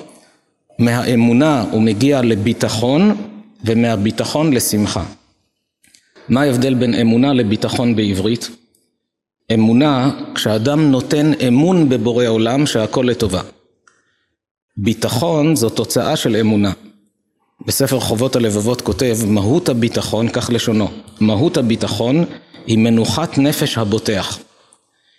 מהאמונה 0.78 1.64
הוא 1.70 1.82
מגיע 1.82 2.22
לביטחון, 2.22 3.16
ומהביטחון 3.64 4.52
לשמחה. 4.52 5.04
מה 6.28 6.42
ההבדל 6.42 6.74
בין 6.74 6.94
אמונה 6.94 7.32
לביטחון 7.32 7.96
בעברית? 7.96 8.50
אמונה, 9.54 10.10
כשאדם 10.34 10.90
נותן 10.90 11.32
אמון 11.48 11.88
בבורא 11.88 12.26
עולם 12.26 12.66
שהכל 12.66 13.04
לטובה. 13.08 13.40
ביטחון 14.76 15.56
זו 15.56 15.70
תוצאה 15.70 16.16
של 16.16 16.36
אמונה. 16.36 16.72
בספר 17.66 18.00
חובות 18.00 18.36
הלבבות 18.36 18.80
כותב, 18.80 19.16
מהות 19.26 19.68
הביטחון, 19.68 20.28
כך 20.28 20.50
לשונו, 20.52 20.88
מהות 21.20 21.56
הביטחון 21.56 22.24
היא 22.66 22.78
מנוחת 22.78 23.38
נפש 23.38 23.78
הבוטח. 23.78 24.38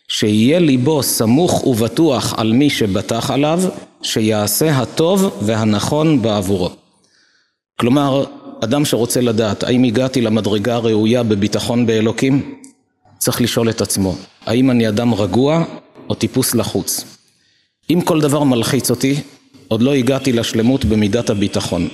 שיהיה 0.07 0.59
ליבו 0.59 1.03
סמוך 1.03 1.67
ובטוח 1.67 2.33
על 2.37 2.53
מי 2.53 2.69
שבטח 2.69 3.31
עליו, 3.31 3.61
שיעשה 4.01 4.77
הטוב 4.77 5.37
והנכון 5.41 6.21
בעבורו. 6.21 6.69
כלומר, 7.79 8.25
אדם 8.63 8.85
שרוצה 8.85 9.21
לדעת 9.21 9.63
האם 9.63 9.83
הגעתי 9.83 10.21
למדרגה 10.21 10.75
הראויה 10.75 11.23
בביטחון 11.23 11.85
באלוקים, 11.85 12.55
צריך 13.17 13.41
לשאול 13.41 13.69
את 13.69 13.81
עצמו, 13.81 14.15
האם 14.45 14.71
אני 14.71 14.87
אדם 14.87 15.13
רגוע 15.13 15.63
או 16.09 16.15
טיפוס 16.15 16.55
לחוץ? 16.55 17.05
אם 17.89 18.01
כל 18.01 18.21
דבר 18.21 18.43
מלחיץ 18.43 18.89
אותי, 18.89 19.21
עוד 19.67 19.81
לא 19.81 19.93
הגעתי 19.93 20.33
לשלמות 20.33 20.85
במידת 20.85 21.29
הביטחון. 21.29 21.87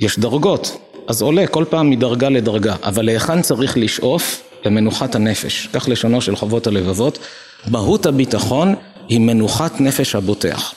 יש 0.00 0.18
דרגות, 0.18 0.76
אז 1.08 1.22
עולה 1.22 1.46
כל 1.46 1.64
פעם 1.70 1.90
מדרגה 1.90 2.28
לדרגה, 2.28 2.76
אבל 2.82 3.04
להיכן 3.04 3.42
צריך 3.42 3.76
לשאוף? 3.76 4.42
למנוחת 4.64 5.14
הנפש, 5.14 5.68
כך 5.72 5.88
לשונו 5.88 6.20
של 6.20 6.36
חובות 6.36 6.66
הלבבות, 6.66 7.18
מהות 7.66 8.06
הביטחון 8.06 8.74
היא 9.08 9.20
מנוחת 9.20 9.80
נפש 9.80 10.14
הבוטח. 10.14 10.74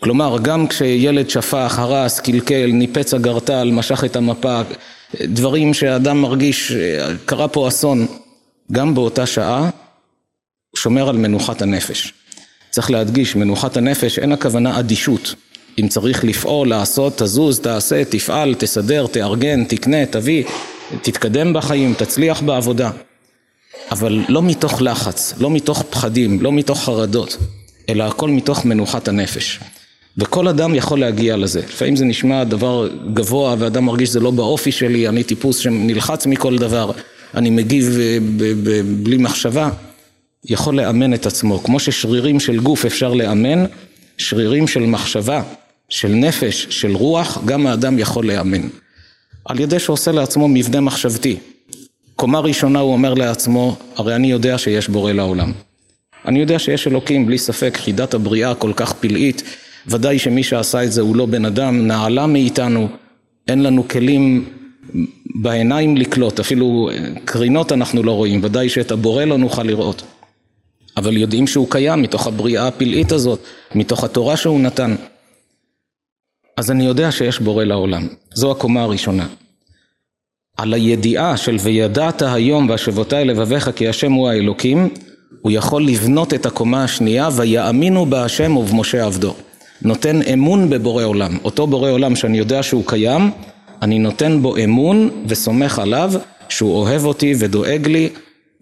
כלומר, 0.00 0.36
גם 0.42 0.66
כשילד 0.66 1.30
שפך, 1.30 1.78
הרס, 1.78 2.20
קלקל, 2.20 2.66
ניפץ 2.66 3.14
אגרטל, 3.14 3.70
משך 3.72 4.04
את 4.04 4.16
המפה, 4.16 4.60
דברים 5.20 5.74
שאדם 5.74 6.22
מרגיש, 6.22 6.72
קרה 7.24 7.48
פה 7.48 7.68
אסון, 7.68 8.06
גם 8.72 8.94
באותה 8.94 9.26
שעה 9.26 9.60
הוא 10.70 10.78
שומר 10.78 11.08
על 11.08 11.16
מנוחת 11.16 11.62
הנפש. 11.62 12.12
צריך 12.70 12.90
להדגיש, 12.90 13.36
מנוחת 13.36 13.76
הנפש 13.76 14.18
אין 14.18 14.32
הכוונה 14.32 14.78
אדישות. 14.78 15.34
אם 15.80 15.88
צריך 15.88 16.24
לפעול, 16.24 16.68
לעשות, 16.68 17.22
תזוז, 17.22 17.60
תעשה, 17.60 18.04
תפעל, 18.04 18.54
תסדר, 18.54 19.06
תארגן, 19.06 19.64
תקנה, 19.64 20.06
תביא, 20.06 20.44
תתקדם 21.02 21.52
בחיים, 21.52 21.94
תצליח 21.94 22.42
בעבודה. 22.42 22.90
אבל 23.90 24.24
לא 24.28 24.42
מתוך 24.42 24.82
לחץ, 24.82 25.34
לא 25.38 25.50
מתוך 25.50 25.82
פחדים, 25.90 26.40
לא 26.40 26.52
מתוך 26.52 26.84
חרדות, 26.84 27.36
אלא 27.88 28.04
הכל 28.04 28.28
מתוך 28.28 28.64
מנוחת 28.64 29.08
הנפש. 29.08 29.60
וכל 30.18 30.48
אדם 30.48 30.74
יכול 30.74 31.00
להגיע 31.00 31.36
לזה. 31.36 31.60
לפעמים 31.60 31.96
זה 31.96 32.04
נשמע 32.04 32.44
דבר 32.44 32.88
גבוה 33.14 33.54
ואדם 33.58 33.84
מרגיש 33.84 34.08
שזה 34.08 34.20
לא 34.20 34.30
באופי 34.30 34.72
שלי, 34.72 35.08
אני 35.08 35.24
טיפוס 35.24 35.58
שנלחץ 35.58 36.26
מכל 36.26 36.58
דבר, 36.58 36.90
אני 37.34 37.50
מגיב 37.50 37.98
אה, 38.00 38.18
בלי 39.02 39.16
מחשבה. 39.16 39.70
יכול 40.44 40.76
לאמן 40.76 41.14
את 41.14 41.26
עצמו. 41.26 41.58
כמו 41.58 41.80
ששרירים 41.80 42.40
של 42.40 42.60
גוף 42.60 42.84
אפשר 42.84 43.14
לאמן, 43.14 43.64
שרירים 44.18 44.68
של 44.68 44.80
מחשבה, 44.80 45.42
של 45.88 46.08
נפש, 46.08 46.66
של 46.70 46.96
רוח, 46.96 47.38
גם 47.44 47.66
האדם 47.66 47.98
יכול 47.98 48.26
לאמן. 48.26 48.68
על 49.44 49.60
ידי 49.60 49.78
שעושה 49.78 50.12
לעצמו 50.12 50.48
מבנה 50.48 50.80
מחשבתי. 50.80 51.36
קומה 52.16 52.40
ראשונה 52.40 52.78
הוא 52.78 52.92
אומר 52.92 53.14
לעצמו, 53.14 53.76
הרי 53.96 54.14
אני 54.14 54.30
יודע 54.30 54.58
שיש 54.58 54.88
בורא 54.88 55.12
לעולם. 55.12 55.52
אני 56.24 56.40
יודע 56.40 56.58
שיש 56.58 56.86
אלוקים, 56.86 57.26
בלי 57.26 57.38
ספק, 57.38 57.76
חידת 57.76 58.14
הבריאה 58.14 58.54
כל 58.54 58.72
כך 58.76 58.92
פלאית, 58.92 59.42
ודאי 59.86 60.18
שמי 60.18 60.42
שעשה 60.42 60.84
את 60.84 60.92
זה 60.92 61.00
הוא 61.00 61.16
לא 61.16 61.26
בן 61.26 61.44
אדם, 61.44 61.86
נעלה 61.86 62.26
מאיתנו, 62.26 62.88
אין 63.48 63.62
לנו 63.62 63.88
כלים 63.88 64.44
בעיניים 65.34 65.96
לקלוט, 65.96 66.40
אפילו 66.40 66.90
קרינות 67.24 67.72
אנחנו 67.72 68.02
לא 68.02 68.12
רואים, 68.12 68.40
ודאי 68.44 68.68
שאת 68.68 68.90
הבורא 68.90 69.24
לא 69.24 69.38
נוכל 69.38 69.62
לראות. 69.62 70.02
אבל 70.96 71.16
יודעים 71.16 71.46
שהוא 71.46 71.70
קיים 71.70 72.02
מתוך 72.02 72.26
הבריאה 72.26 72.68
הפלאית 72.68 73.12
הזאת, 73.12 73.40
מתוך 73.74 74.04
התורה 74.04 74.36
שהוא 74.36 74.60
נתן. 74.60 74.94
אז 76.56 76.70
אני 76.70 76.84
יודע 76.84 77.12
שיש 77.12 77.40
בורא 77.40 77.64
לעולם. 77.64 78.08
זו 78.34 78.50
הקומה 78.50 78.82
הראשונה. 78.82 79.26
על 80.56 80.74
הידיעה 80.74 81.36
של 81.36 81.56
וידעת 81.60 82.22
היום 82.22 82.68
והשבותי 82.68 83.24
לבביך 83.24 83.70
כי 83.76 83.88
השם 83.88 84.12
הוא 84.12 84.28
האלוקים, 84.28 84.88
הוא 85.42 85.52
יכול 85.52 85.86
לבנות 85.86 86.34
את 86.34 86.46
הקומה 86.46 86.84
השנייה 86.84 87.28
ויאמינו 87.36 88.06
בהשם 88.06 88.56
ובמשה 88.56 89.04
עבדו. 89.04 89.34
נותן 89.82 90.22
אמון 90.22 90.70
בבורא 90.70 91.04
עולם. 91.04 91.38
אותו 91.44 91.66
בורא 91.66 91.90
עולם 91.90 92.16
שאני 92.16 92.38
יודע 92.38 92.62
שהוא 92.62 92.84
קיים, 92.86 93.30
אני 93.82 93.98
נותן 93.98 94.42
בו 94.42 94.56
אמון 94.56 95.24
וסומך 95.26 95.78
עליו 95.78 96.12
שהוא 96.48 96.74
אוהב 96.74 97.04
אותי 97.04 97.34
ודואג 97.38 97.86
לי 97.86 98.08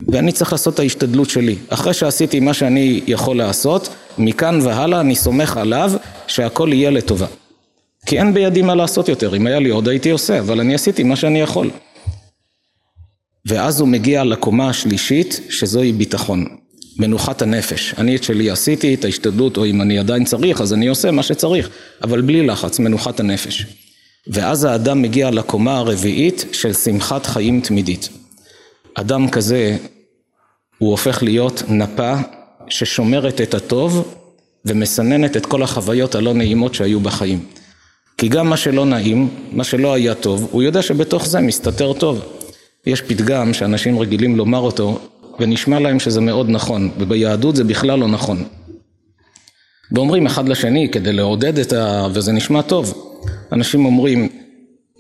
ואני 0.09 0.33
צריך 0.33 0.53
לעשות 0.53 0.75
את 0.75 0.79
ההשתדלות 0.79 1.31
שלי. 1.31 1.57
אחרי 1.69 1.95
שעשיתי 1.95 2.41
מה 2.41 2.55
שאני 2.55 3.01
יכול 3.07 3.37
לעשות, 3.37 3.89
מכאן 4.19 4.59
והלאה 4.63 5.01
אני 5.01 5.15
סומך 5.15 5.57
עליו 5.57 5.93
שהכל 6.27 6.71
יהיה 6.73 6.91
לטובה. 6.91 7.27
כי 8.07 8.19
אין 8.19 8.35
בידי 8.35 8.63
מה 8.63 8.75
לעשות 8.75 9.09
יותר, 9.09 9.37
אם 9.37 9.47
היה 9.47 9.59
לי 9.59 9.69
עוד 9.69 9.89
הייתי 9.89 10.11
עושה, 10.11 10.39
אבל 10.39 10.61
אני 10.61 10.75
עשיתי 10.75 11.03
מה 11.03 11.17
שאני 11.17 11.41
יכול. 11.41 11.71
ואז 13.47 13.81
הוא 13.81 13.89
מגיע 13.89 14.25
לקומה 14.25 14.69
השלישית, 14.69 15.41
שזוהי 15.51 15.93
ביטחון, 15.93 16.47
מנוחת 16.99 17.43
הנפש. 17.43 17.95
אני 17.99 18.17
את 18.17 18.23
שלי 18.23 18.51
עשיתי, 18.51 18.95
את 18.95 19.05
ההשתדלות, 19.05 19.57
או 19.57 19.67
אם 19.67 19.83
אני 19.83 19.99
עדיין 19.99 20.25
צריך, 20.25 20.61
אז 20.61 20.73
אני 20.73 20.89
עושה 20.89 21.11
מה 21.11 21.23
שצריך, 21.23 21.69
אבל 22.03 22.21
בלי 22.21 22.47
לחץ, 22.47 22.79
מנוחת 22.79 23.21
הנפש. 23.21 23.67
ואז 24.27 24.65
האדם 24.65 25.03
מגיע 25.03 25.31
לקומה 25.31 25.79
הרביעית 25.79 26.45
של 26.53 26.73
שמחת 26.73 27.27
חיים 27.27 27.61
תמידית. 27.61 28.09
אדם 28.95 29.31
כזה, 29.31 29.77
הוא 30.79 30.91
הופך 30.91 31.23
להיות 31.23 31.63
נפה 31.69 32.15
ששומרת 32.69 33.41
את 33.41 33.55
הטוב 33.55 34.15
ומסננת 34.65 35.37
את 35.37 35.47
כל 35.47 35.63
החוויות 35.63 36.15
הלא 36.15 36.35
נעימות 36.35 36.75
שהיו 36.75 37.01
בחיים. 37.01 37.45
כי 38.19 38.29
גם 38.29 38.49
מה 38.49 38.57
שלא 38.57 38.87
נעים, 38.87 39.29
מה 39.53 39.65
שלא 39.65 39.95
היה 39.95 40.15
טוב, 40.15 40.49
הוא 40.51 40.63
יודע 40.63 40.83
שבתוך 40.83 41.27
זה 41.27 41.41
מסתתר 41.41 41.93
טוב. 41.93 42.25
יש 42.87 43.03
פתגם 43.03 43.55
שאנשים 43.55 43.99
רגילים 43.99 44.37
לומר 44.37 44.59
אותו, 44.59 44.99
ונשמע 45.39 45.81
להם 45.81 46.01
שזה 46.01 46.21
מאוד 46.21 46.51
נכון, 46.51 46.91
וביהדות 46.99 47.57
זה 47.57 47.65
בכלל 47.65 47.99
לא 47.99 48.09
נכון. 48.09 48.45
ואומרים 49.93 50.27
אחד 50.27 50.49
לשני 50.49 50.89
כדי 50.93 51.13
לעודד 51.13 51.59
את 51.59 51.73
ה... 51.73 52.07
וזה 52.13 52.33
נשמע 52.33 52.63
טוב. 52.63 53.10
אנשים 53.53 53.85
אומרים, 53.85 54.29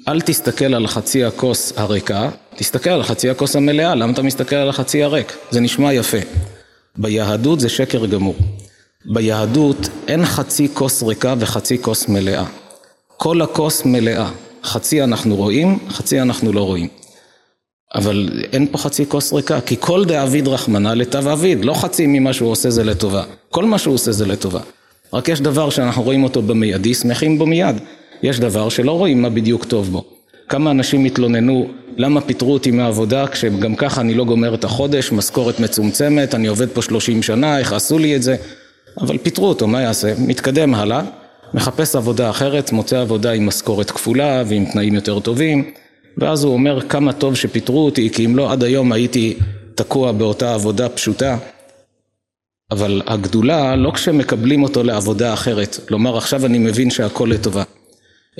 אל 0.08 0.20
תסתכל 0.20 0.74
על 0.74 0.86
חצי 0.86 1.24
הכוס 1.24 1.72
הריקה, 1.76 2.30
תסתכל 2.56 2.90
על 2.90 3.02
חצי 3.02 3.30
הכוס 3.30 3.56
המלאה, 3.56 3.94
למה 3.94 4.12
אתה 4.12 4.22
מסתכל 4.22 4.56
על 4.56 4.68
החצי 4.68 5.02
הריק? 5.02 5.36
זה 5.50 5.60
נשמע 5.60 5.92
יפה. 5.92 6.18
ביהדות 6.96 7.60
זה 7.60 7.68
שקר 7.68 8.06
גמור. 8.06 8.34
ביהדות 9.04 9.88
אין 10.08 10.24
חצי 10.24 10.68
כוס 10.74 11.02
ריקה 11.02 11.34
וחצי 11.38 11.82
כוס 11.82 12.08
מלאה. 12.08 12.44
כל 13.16 13.42
הכוס 13.42 13.84
מלאה. 13.84 14.30
חצי 14.64 15.02
אנחנו 15.02 15.36
רואים, 15.36 15.78
חצי 15.88 16.20
אנחנו 16.20 16.52
לא 16.52 16.60
רואים. 16.60 16.88
אבל 17.94 18.28
אין 18.52 18.66
פה 18.70 18.78
חצי 18.78 19.06
כוס 19.08 19.32
ריקה, 19.32 19.60
כי 19.60 19.76
כל 19.80 20.04
דאביד 20.04 20.48
רחמנא 20.48 20.88
לטב 20.88 21.28
אביד, 21.28 21.64
לא 21.64 21.74
חצי 21.74 22.06
ממה 22.06 22.32
שהוא 22.32 22.50
עושה 22.50 22.70
זה 22.70 22.84
לטובה. 22.84 23.24
כל 23.50 23.64
מה 23.64 23.78
שהוא 23.78 23.94
עושה 23.94 24.12
זה 24.12 24.26
לטובה. 24.26 24.60
רק 25.12 25.28
יש 25.28 25.40
דבר 25.40 25.70
שאנחנו 25.70 26.02
רואים 26.02 26.24
אותו 26.24 26.42
במיידי, 26.42 26.94
שמחים 26.94 27.38
בו 27.38 27.46
מיד. 27.46 27.76
יש 28.22 28.40
דבר 28.40 28.68
שלא 28.68 28.92
רואים 28.92 29.22
מה 29.22 29.30
בדיוק 29.30 29.64
טוב 29.64 29.90
בו. 29.90 30.04
כמה 30.48 30.70
אנשים 30.70 31.04
התלוננו 31.04 31.68
למה 31.96 32.20
פיטרו 32.20 32.52
אותי 32.52 32.70
מהעבודה 32.70 33.26
כשגם 33.26 33.76
ככה 33.76 34.00
אני 34.00 34.14
לא 34.14 34.24
גומר 34.24 34.54
את 34.54 34.64
החודש, 34.64 35.12
משכורת 35.12 35.60
מצומצמת, 35.60 36.34
אני 36.34 36.46
עובד 36.46 36.68
פה 36.68 36.82
שלושים 36.82 37.22
שנה, 37.22 37.58
איך 37.58 37.72
עשו 37.72 37.98
לי 37.98 38.16
את 38.16 38.22
זה? 38.22 38.36
אבל 39.00 39.18
פיטרו 39.18 39.46
אותו, 39.48 39.66
מה 39.66 39.80
יעשה? 39.82 40.12
מתקדם 40.18 40.74
הלאה, 40.74 41.02
מחפש 41.54 41.96
עבודה 41.96 42.30
אחרת, 42.30 42.72
מוצא 42.72 43.00
עבודה 43.00 43.32
עם 43.32 43.46
משכורת 43.46 43.90
כפולה 43.90 44.42
ועם 44.46 44.64
תנאים 44.64 44.94
יותר 44.94 45.20
טובים, 45.20 45.70
ואז 46.18 46.44
הוא 46.44 46.52
אומר 46.52 46.80
כמה 46.88 47.12
טוב 47.12 47.36
שפיטרו 47.36 47.84
אותי, 47.84 48.10
כי 48.10 48.26
אם 48.26 48.36
לא 48.36 48.52
עד 48.52 48.64
היום 48.64 48.92
הייתי 48.92 49.36
תקוע 49.74 50.12
באותה 50.12 50.54
עבודה 50.54 50.88
פשוטה. 50.88 51.36
אבל 52.70 53.02
הגדולה 53.06 53.76
לא 53.76 53.90
כשמקבלים 53.90 54.62
אותו 54.62 54.82
לעבודה 54.82 55.34
אחרת, 55.34 55.78
כלומר 55.88 56.16
עכשיו 56.16 56.46
אני 56.46 56.58
מבין 56.58 56.90
שהכל 56.90 57.28
לטובה. 57.32 57.62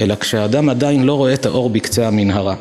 אלא 0.01 0.15
כשהאדם 0.15 0.69
עדיין 0.69 1.03
לא 1.03 1.15
רואה 1.15 1.35
את 1.35 1.47
האור 1.47 1.71
בקצה 1.71 2.09
המנהרה 2.09 2.55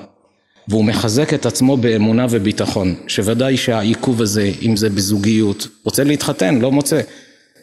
והוא 0.67 0.85
מחזק 0.85 1.33
את 1.33 1.45
עצמו 1.45 1.77
באמונה 1.77 2.25
וביטחון 2.29 2.95
שוודאי 3.07 3.57
שהעיכוב 3.57 4.21
הזה 4.21 4.51
אם 4.61 4.77
זה 4.77 4.89
בזוגיות 4.89 5.67
רוצה 5.85 6.03
להתחתן 6.03 6.59
לא 6.59 6.71
מוצא 6.71 7.01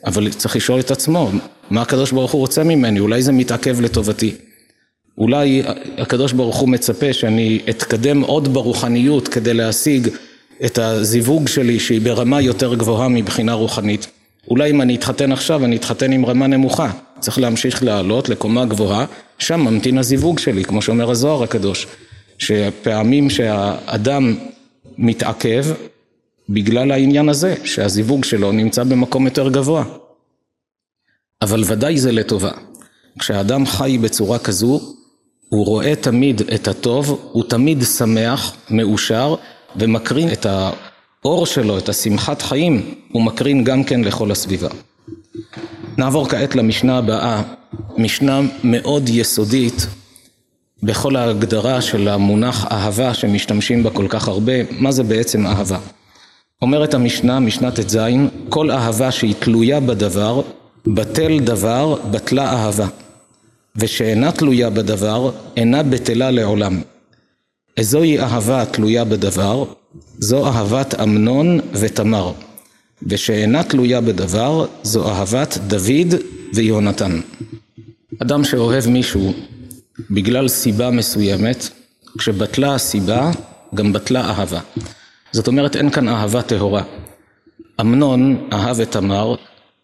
אבל 0.06 0.32
צריך 0.32 0.56
לשאול 0.56 0.80
את 0.80 0.90
עצמו 0.90 1.30
מה 1.70 1.82
הקדוש 1.82 2.12
ברוך 2.12 2.32
הוא 2.32 2.40
רוצה 2.40 2.64
ממני? 2.64 3.00
אולי 3.00 3.22
זה 3.22 3.32
מתעכב 3.32 3.80
לטובתי. 3.80 4.34
אולי 5.18 5.62
הקדוש 5.98 6.32
ברוך 6.32 6.56
הוא 6.56 6.68
מצפה 6.68 7.12
שאני 7.12 7.60
אתקדם 7.70 8.20
עוד 8.20 8.54
ברוחניות 8.54 9.28
כדי 9.28 9.54
להשיג 9.54 10.08
את 10.64 10.78
הזיווג 10.78 11.48
שלי 11.48 11.80
שהיא 11.80 12.00
ברמה 12.00 12.40
יותר 12.40 12.74
גבוהה 12.74 13.08
מבחינה 13.08 13.52
רוחנית. 13.52 14.06
אולי 14.50 14.70
אם 14.70 14.80
אני 14.80 14.96
אתחתן 14.96 15.32
עכשיו 15.32 15.64
אני 15.64 15.76
אתחתן 15.76 16.12
עם 16.12 16.26
רמה 16.26 16.46
נמוכה 16.46 16.90
צריך 17.20 17.38
להמשיך 17.38 17.82
לעלות 17.82 18.28
לקומה 18.28 18.64
גבוהה 18.64 19.06
שם 19.38 19.60
ממתין 19.60 19.98
הזיווג 19.98 20.38
שלי, 20.38 20.64
כמו 20.64 20.82
שאומר 20.82 21.10
הזוהר 21.10 21.42
הקדוש, 21.42 21.86
שפעמים 22.38 23.30
שהאדם 23.30 24.36
מתעכב 24.98 25.64
בגלל 26.48 26.90
העניין 26.90 27.28
הזה, 27.28 27.54
שהזיווג 27.64 28.24
שלו 28.24 28.52
נמצא 28.52 28.84
במקום 28.84 29.24
יותר 29.24 29.48
גבוה. 29.48 29.84
אבל 31.42 31.62
ודאי 31.66 31.98
זה 31.98 32.12
לטובה. 32.12 32.50
כשאדם 33.18 33.66
חי 33.66 33.98
בצורה 34.00 34.38
כזו, 34.38 34.80
הוא 35.48 35.66
רואה 35.66 35.96
תמיד 35.96 36.40
את 36.54 36.68
הטוב, 36.68 37.30
הוא 37.32 37.44
תמיד 37.44 37.82
שמח, 37.82 38.56
מאושר, 38.70 39.34
ומקרין 39.76 40.32
את 40.32 40.46
האור 40.46 41.46
שלו, 41.46 41.78
את 41.78 41.88
השמחת 41.88 42.42
חיים, 42.42 42.94
הוא 43.12 43.22
מקרין 43.22 43.64
גם 43.64 43.84
כן 43.84 44.00
לכל 44.00 44.30
הסביבה. 44.30 44.68
נעבור 45.98 46.28
כעת 46.28 46.56
למשנה 46.56 46.98
הבאה, 46.98 47.42
משנה 47.98 48.40
מאוד 48.64 49.08
יסודית 49.08 49.86
בכל 50.82 51.16
ההגדרה 51.16 51.80
של 51.82 52.08
המונח 52.08 52.66
אהבה 52.72 53.14
שמשתמשים 53.14 53.82
בה 53.82 53.90
כל 53.90 54.06
כך 54.08 54.28
הרבה, 54.28 54.52
מה 54.70 54.92
זה 54.92 55.02
בעצם 55.02 55.46
אהבה? 55.46 55.78
אומרת 56.62 56.94
המשנה, 56.94 57.40
משנה 57.40 57.70
ט"ז, 57.70 57.98
כל 58.48 58.70
אהבה 58.70 59.10
שהיא 59.10 59.34
תלויה 59.38 59.80
בדבר, 59.80 60.42
בטל 60.86 61.38
דבר, 61.38 61.96
בטלה 62.10 62.52
אהבה. 62.52 62.86
ושאינה 63.76 64.32
תלויה 64.32 64.70
בדבר, 64.70 65.30
אינה 65.56 65.82
בטלה 65.82 66.30
לעולם. 66.30 66.80
איזוהי 67.76 68.20
אהבה 68.20 68.64
תלויה 68.64 69.04
בדבר? 69.04 69.64
זו 70.18 70.46
אהבת 70.46 71.00
אמנון 71.00 71.60
ותמר. 71.72 72.32
ושאינה 73.08 73.62
תלויה 73.62 74.00
בדבר, 74.00 74.66
זו 74.82 75.08
אהבת 75.08 75.58
דוד 75.66 76.14
ויונתן. 76.54 77.20
אדם 78.22 78.44
שאוהב 78.44 78.88
מישהו 78.88 79.32
בגלל 80.10 80.48
סיבה 80.48 80.90
מסוימת, 80.90 81.68
כשבטלה 82.18 82.74
הסיבה, 82.74 83.30
גם 83.74 83.92
בטלה 83.92 84.30
אהבה. 84.30 84.60
זאת 85.32 85.46
אומרת, 85.46 85.76
אין 85.76 85.90
כאן 85.90 86.08
אהבה 86.08 86.42
טהורה. 86.42 86.82
אמנון 87.80 88.48
אהב 88.52 88.80
את 88.80 88.90
תמר 88.90 89.34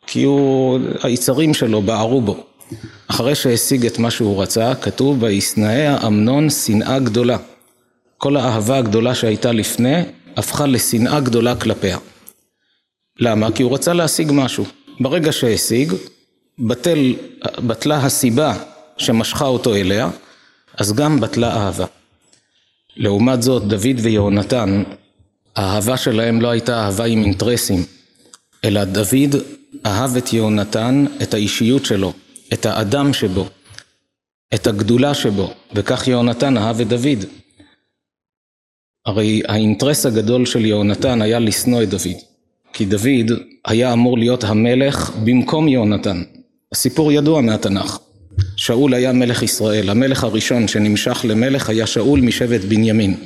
כי 0.06 0.22
הוא, 0.22 0.78
היצרים 1.02 1.54
שלו 1.54 1.82
בערו 1.82 2.20
בו. 2.20 2.44
אחרי 3.08 3.34
שהשיג 3.34 3.86
את 3.86 3.98
מה 3.98 4.10
שהוא 4.10 4.42
רצה, 4.42 4.74
כתוב 4.74 5.22
וישנאיה 5.22 6.06
אמנון 6.06 6.50
שנאה 6.50 6.98
גדולה. 6.98 7.36
כל 8.18 8.36
האהבה 8.36 8.78
הגדולה 8.78 9.14
שהייתה 9.14 9.52
לפני, 9.52 10.02
הפכה 10.36 10.66
לשנאה 10.66 11.20
גדולה 11.20 11.56
כלפיה. 11.56 11.98
למה? 13.18 13.52
כי 13.52 13.62
הוא 13.62 13.74
רצה 13.74 13.92
להשיג 13.92 14.30
משהו. 14.34 14.64
ברגע 15.00 15.32
שהשיג, 15.32 15.92
בטל, 16.58 17.14
בטלה 17.66 17.96
הסיבה 17.96 18.54
שמשכה 18.96 19.46
אותו 19.46 19.74
אליה, 19.74 20.10
אז 20.78 20.92
גם 20.92 21.20
בטלה 21.20 21.56
אהבה. 21.56 21.86
לעומת 22.96 23.42
זאת, 23.42 23.68
דוד 23.68 24.00
ויהונתן, 24.02 24.82
האהבה 25.56 25.96
שלהם 25.96 26.40
לא 26.40 26.48
הייתה 26.48 26.84
אהבה 26.84 27.04
עם 27.04 27.22
אינטרסים, 27.22 27.84
אלא 28.64 28.84
דוד 28.84 29.36
אהב 29.86 30.16
את 30.16 30.32
יהונתן, 30.32 31.04
את 31.22 31.34
האישיות 31.34 31.84
שלו, 31.84 32.12
את 32.52 32.66
האדם 32.66 33.14
שבו, 33.14 33.48
את 34.54 34.66
הגדולה 34.66 35.14
שבו, 35.14 35.54
וכך 35.74 36.08
יהונתן 36.08 36.56
אהב 36.56 36.80
את 36.80 36.88
דוד. 36.88 37.24
הרי 39.06 39.42
האינטרס 39.48 40.06
הגדול 40.06 40.46
של 40.46 40.64
יהונתן 40.64 41.22
היה 41.22 41.38
לשנוא 41.38 41.82
את 41.82 41.88
דוד. 41.88 42.31
כי 42.72 42.84
דוד 42.84 43.38
היה 43.64 43.92
אמור 43.92 44.18
להיות 44.18 44.44
המלך 44.44 45.10
במקום 45.24 45.68
יהונתן. 45.68 46.22
הסיפור 46.72 47.12
ידוע 47.12 47.40
מהתנ"ך. 47.40 47.98
שאול 48.56 48.94
היה 48.94 49.12
מלך 49.12 49.42
ישראל, 49.42 49.90
המלך 49.90 50.24
הראשון 50.24 50.68
שנמשך 50.68 51.24
למלך 51.28 51.68
היה 51.68 51.86
שאול 51.86 52.20
משבט 52.20 52.60
בנימין. 52.60 53.16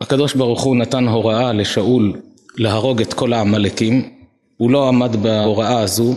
הקדוש 0.00 0.34
ברוך 0.34 0.62
הוא 0.62 0.76
נתן 0.76 1.08
הוראה 1.08 1.52
לשאול 1.52 2.20
להרוג 2.56 3.00
את 3.00 3.14
כל 3.14 3.32
העמלקים, 3.32 4.10
הוא 4.56 4.70
לא 4.70 4.88
עמד 4.88 5.16
בהוראה 5.22 5.80
הזו, 5.80 6.14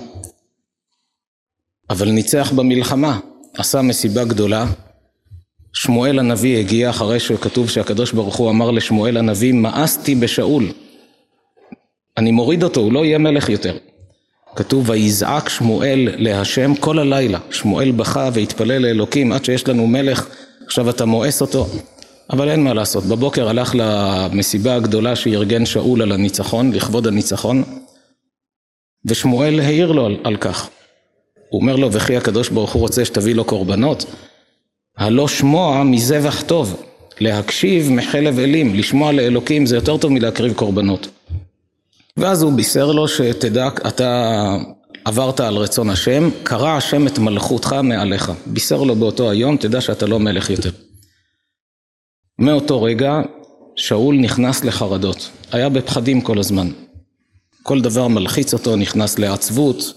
אבל 1.89 2.09
ניצח 2.09 2.51
במלחמה, 2.55 3.19
עשה 3.57 3.81
מסיבה 3.81 4.23
גדולה. 4.23 4.65
שמואל 5.73 6.19
הנביא 6.19 6.57
הגיע 6.57 6.89
אחרי 6.89 7.19
שכתוב 7.19 7.69
שהקדוש 7.69 8.11
ברוך 8.11 8.35
הוא 8.35 8.49
אמר 8.49 8.71
לשמואל 8.71 9.17
הנביא 9.17 9.53
מאסתי 9.53 10.15
בשאול 10.15 10.63
אני 12.17 12.31
מוריד 12.31 12.63
אותו, 12.63 12.81
הוא 12.81 12.93
לא 12.93 13.05
יהיה 13.05 13.17
מלך 13.17 13.49
יותר. 13.49 13.77
כתוב 14.55 14.89
ויזעק 14.89 15.49
שמואל 15.49 16.09
להשם 16.17 16.75
כל 16.75 16.99
הלילה, 16.99 17.39
שמואל 17.51 17.91
בכה 17.91 18.29
והתפלל 18.33 18.81
לאלוקים 18.81 19.31
עד 19.31 19.45
שיש 19.45 19.67
לנו 19.67 19.87
מלך, 19.87 20.27
עכשיו 20.65 20.89
אתה 20.89 21.05
מואס 21.05 21.41
אותו, 21.41 21.67
אבל 22.29 22.49
אין 22.49 22.63
מה 22.63 22.73
לעשות, 22.73 23.03
בבוקר 23.03 23.49
הלך 23.49 23.75
למסיבה 23.75 24.75
הגדולה 24.75 25.15
שארגן 25.15 25.65
שאול 25.65 26.01
על 26.01 26.11
הניצחון, 26.11 26.71
לכבוד 26.71 27.07
הניצחון, 27.07 27.63
ושמואל 29.05 29.59
העיר 29.59 29.91
לו 29.91 30.05
על, 30.05 30.17
על 30.23 30.37
כך. 30.37 30.69
הוא 31.49 31.61
אומר 31.61 31.75
לו, 31.75 31.91
וכי 31.91 32.17
הקדוש 32.17 32.49
ברוך 32.49 32.73
הוא 32.73 32.81
רוצה 32.81 33.05
שתביא 33.05 33.35
לו 33.35 33.43
קורבנות? 33.43 34.05
הלא 34.97 35.27
שמוע 35.27 35.83
מזבח 35.83 36.41
טוב, 36.41 36.83
להקשיב 37.19 37.91
מחלב 37.91 38.39
אלים, 38.39 38.75
לשמוע 38.75 39.11
לאלוקים 39.11 39.65
זה 39.65 39.75
יותר 39.75 39.97
טוב 39.97 40.11
מלהקריב 40.11 40.53
קורבנות. 40.53 41.07
ואז 42.17 42.41
הוא 42.41 42.53
בישר 42.53 42.91
לו 42.91 43.07
שתדע, 43.07 43.69
אתה 43.87 44.55
עברת 45.05 45.39
על 45.39 45.55
רצון 45.55 45.89
השם, 45.89 46.29
קרא 46.43 46.69
השם 46.69 47.07
את 47.07 47.19
מלכותך 47.19 47.75
מעליך. 47.83 48.31
בישר 48.45 48.83
לו 48.83 48.95
באותו 48.95 49.29
היום, 49.29 49.57
תדע 49.57 49.81
שאתה 49.81 50.05
לא 50.05 50.19
מלך 50.19 50.49
יותר. 50.49 50.71
מאותו 52.39 52.83
רגע 52.83 53.21
שאול 53.75 54.15
נכנס 54.15 54.63
לחרדות, 54.63 55.29
היה 55.51 55.69
בפחדים 55.69 56.21
כל 56.21 56.39
הזמן. 56.39 56.71
כל 57.63 57.81
דבר 57.81 58.07
מלחיץ 58.07 58.53
אותו, 58.53 58.75
נכנס 58.75 59.19
לעצבות, 59.19 59.93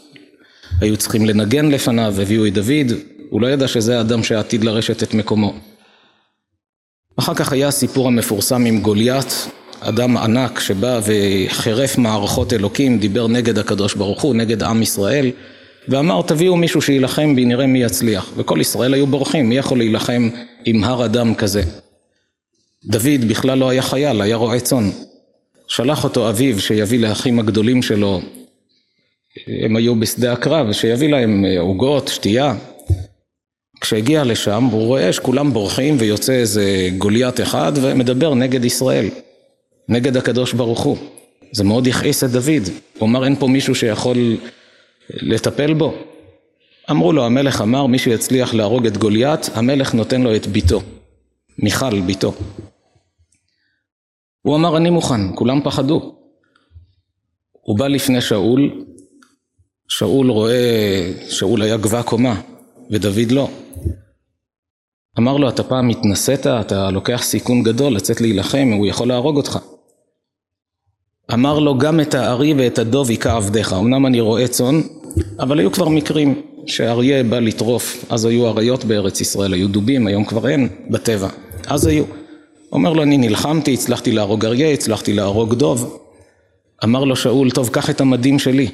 היו 0.81 0.97
צריכים 0.97 1.27
לנגן 1.27 1.67
לפניו, 1.71 2.21
הביאו 2.21 2.47
את 2.47 2.55
דוד, 2.55 2.99
הוא 3.31 3.41
לא 3.41 3.47
ידע 3.47 3.69
שזה 3.69 3.99
האדם 3.99 4.23
שעתיד 4.23 4.65
לרשת 4.65 5.03
את 5.03 5.15
מקומו. 5.15 5.55
אחר 7.17 7.35
כך 7.35 7.53
היה 7.53 7.69
הסיפור 7.69 8.07
המפורסם 8.07 8.65
עם 8.67 8.81
גוליית, 8.81 9.49
אדם 9.81 10.17
ענק 10.17 10.61
שבא 10.61 11.01
וחירף 11.05 11.99
מערכות 11.99 12.53
אלוקים, 12.53 12.99
דיבר 12.99 13.27
נגד 13.27 13.59
הקדוש 13.59 13.95
ברוך 13.95 14.23
הוא, 14.23 14.35
נגד 14.35 14.63
עם 14.63 14.83
ישראל, 14.83 15.31
ואמר 15.89 16.23
תביאו 16.23 16.57
מישהו 16.57 16.83
שיילחם 16.83 17.37
בי 17.37 17.45
נראה 17.45 17.67
מי 17.67 17.83
יצליח. 17.83 18.31
וכל 18.37 18.59
ישראל 18.61 18.95
היו 18.95 19.07
בורחים, 19.07 19.49
מי 19.49 19.57
יכול 19.57 19.79
להילחם 19.79 20.29
עם 20.65 20.85
הר 20.85 21.05
אדם 21.05 21.35
כזה? 21.35 21.63
דוד 22.85 23.25
בכלל 23.29 23.59
לא 23.59 23.69
היה 23.69 23.83
חייל, 23.83 24.21
היה 24.21 24.37
רועה 24.37 24.61
צאן. 24.61 24.91
שלח 25.69 26.05
אותו 26.05 26.29
אביו 26.29 26.61
שיביא 26.61 26.99
לאחים 26.99 27.39
הגדולים 27.39 27.83
שלו, 27.83 28.21
הם 29.63 29.77
היו 29.77 30.01
בשדה 30.01 30.33
הקרב, 30.33 30.73
שיביא 30.73 31.09
להם 31.09 31.45
עוגות, 31.59 32.09
שתייה. 32.09 32.55
כשהגיע 33.81 34.25
לשם 34.25 34.65
הוא 34.65 34.87
רואה 34.87 35.13
שכולם 35.13 35.53
בורחים 35.53 35.97
ויוצא 35.99 36.33
איזה 36.33 36.89
גוליית 36.99 37.41
אחד 37.41 37.73
ומדבר 37.75 38.35
נגד 38.35 38.65
ישראל. 38.65 39.09
נגד 39.91 40.17
הקדוש 40.17 40.53
ברוך 40.53 40.81
הוא. 40.81 40.97
זה 41.53 41.65
מאוד 41.65 41.87
הכעיס 41.87 42.25
את 42.25 42.31
דוד. 42.31 42.69
הוא 42.99 43.09
אמר 43.09 43.25
אין 43.25 43.37
פה 43.37 43.47
מישהו 43.47 43.75
שיכול 43.75 44.17
לטפל 45.11 45.75
בו. 45.75 45.95
אמרו 46.91 47.13
לו 47.13 47.27
המלך 47.27 47.61
אמר 47.61 47.87
מי 47.87 47.99
שיצליח 47.99 48.55
להרוג 48.55 48.87
את 48.87 48.97
גוליית 48.97 49.41
המלך 49.55 49.95
נותן 49.95 50.23
לו 50.23 50.37
את 50.37 50.47
ביתו. 50.47 50.81
מיכל 51.59 52.01
ביתו. 52.01 52.35
הוא 54.43 54.57
אמר 54.57 54.77
אני 54.77 54.91
מוכן, 54.91 55.37
כולם 55.37 55.61
פחדו. 55.65 56.15
הוא 57.53 57.79
בא 57.79 57.87
לפני 57.89 58.21
שאול, 58.21 58.85
שאול 59.89 60.31
רואה, 60.31 61.13
שאול 61.29 61.63
היה 61.63 61.77
גבה 61.77 62.03
קומה 62.03 62.41
ודוד 62.91 63.31
לא. 63.31 63.49
אמר 65.19 65.37
לו 65.37 65.49
אתה 65.49 65.63
פעם 65.63 65.89
התנסית, 65.89 66.47
אתה 66.47 66.91
לוקח 66.91 67.23
סיכון 67.23 67.63
גדול 67.63 67.95
לצאת 67.95 68.21
להילחם, 68.21 68.69
הוא 68.79 68.87
יכול 68.87 69.09
להרוג 69.09 69.37
אותך. 69.37 69.59
אמר 71.33 71.59
לו 71.59 71.79
גם 71.79 72.01
את 72.01 72.15
הארי 72.15 72.55
ואת 72.55 72.79
הדוב 72.79 73.09
היכה 73.09 73.37
עבדיך, 73.37 73.73
אמנם 73.73 74.07
אני 74.07 74.21
רואה 74.21 74.49
צאן, 74.49 74.81
אבל 75.39 75.59
היו 75.59 75.73
כבר 75.73 75.89
מקרים 75.89 76.43
שאריה 76.67 77.25
בא 77.25 77.39
לטרוף, 77.39 78.05
אז 78.09 78.25
היו 78.25 78.49
אריות 78.49 78.85
בארץ 78.85 79.21
ישראל, 79.21 79.53
היו 79.53 79.69
דובים, 79.69 80.07
היום 80.07 80.25
כבר 80.25 80.49
אין 80.49 80.69
בטבע, 80.91 81.29
אז 81.67 81.87
היו. 81.87 82.05
אומר 82.73 82.93
לו 82.93 83.03
אני 83.03 83.19
נלחמתי, 83.19 83.75
הצלחתי 83.75 84.13
להרוג 84.13 84.45
אריה, 84.45 84.73
הצלחתי 84.73 85.13
להרוג 85.13 85.55
דוב. 85.55 86.01
אמר 86.85 87.05
לו 87.05 87.17
שאול, 87.17 87.51
טוב 87.51 87.69
קח 87.69 87.91
את 87.91 88.01
המדים 88.01 88.39
שלי, 88.39 88.69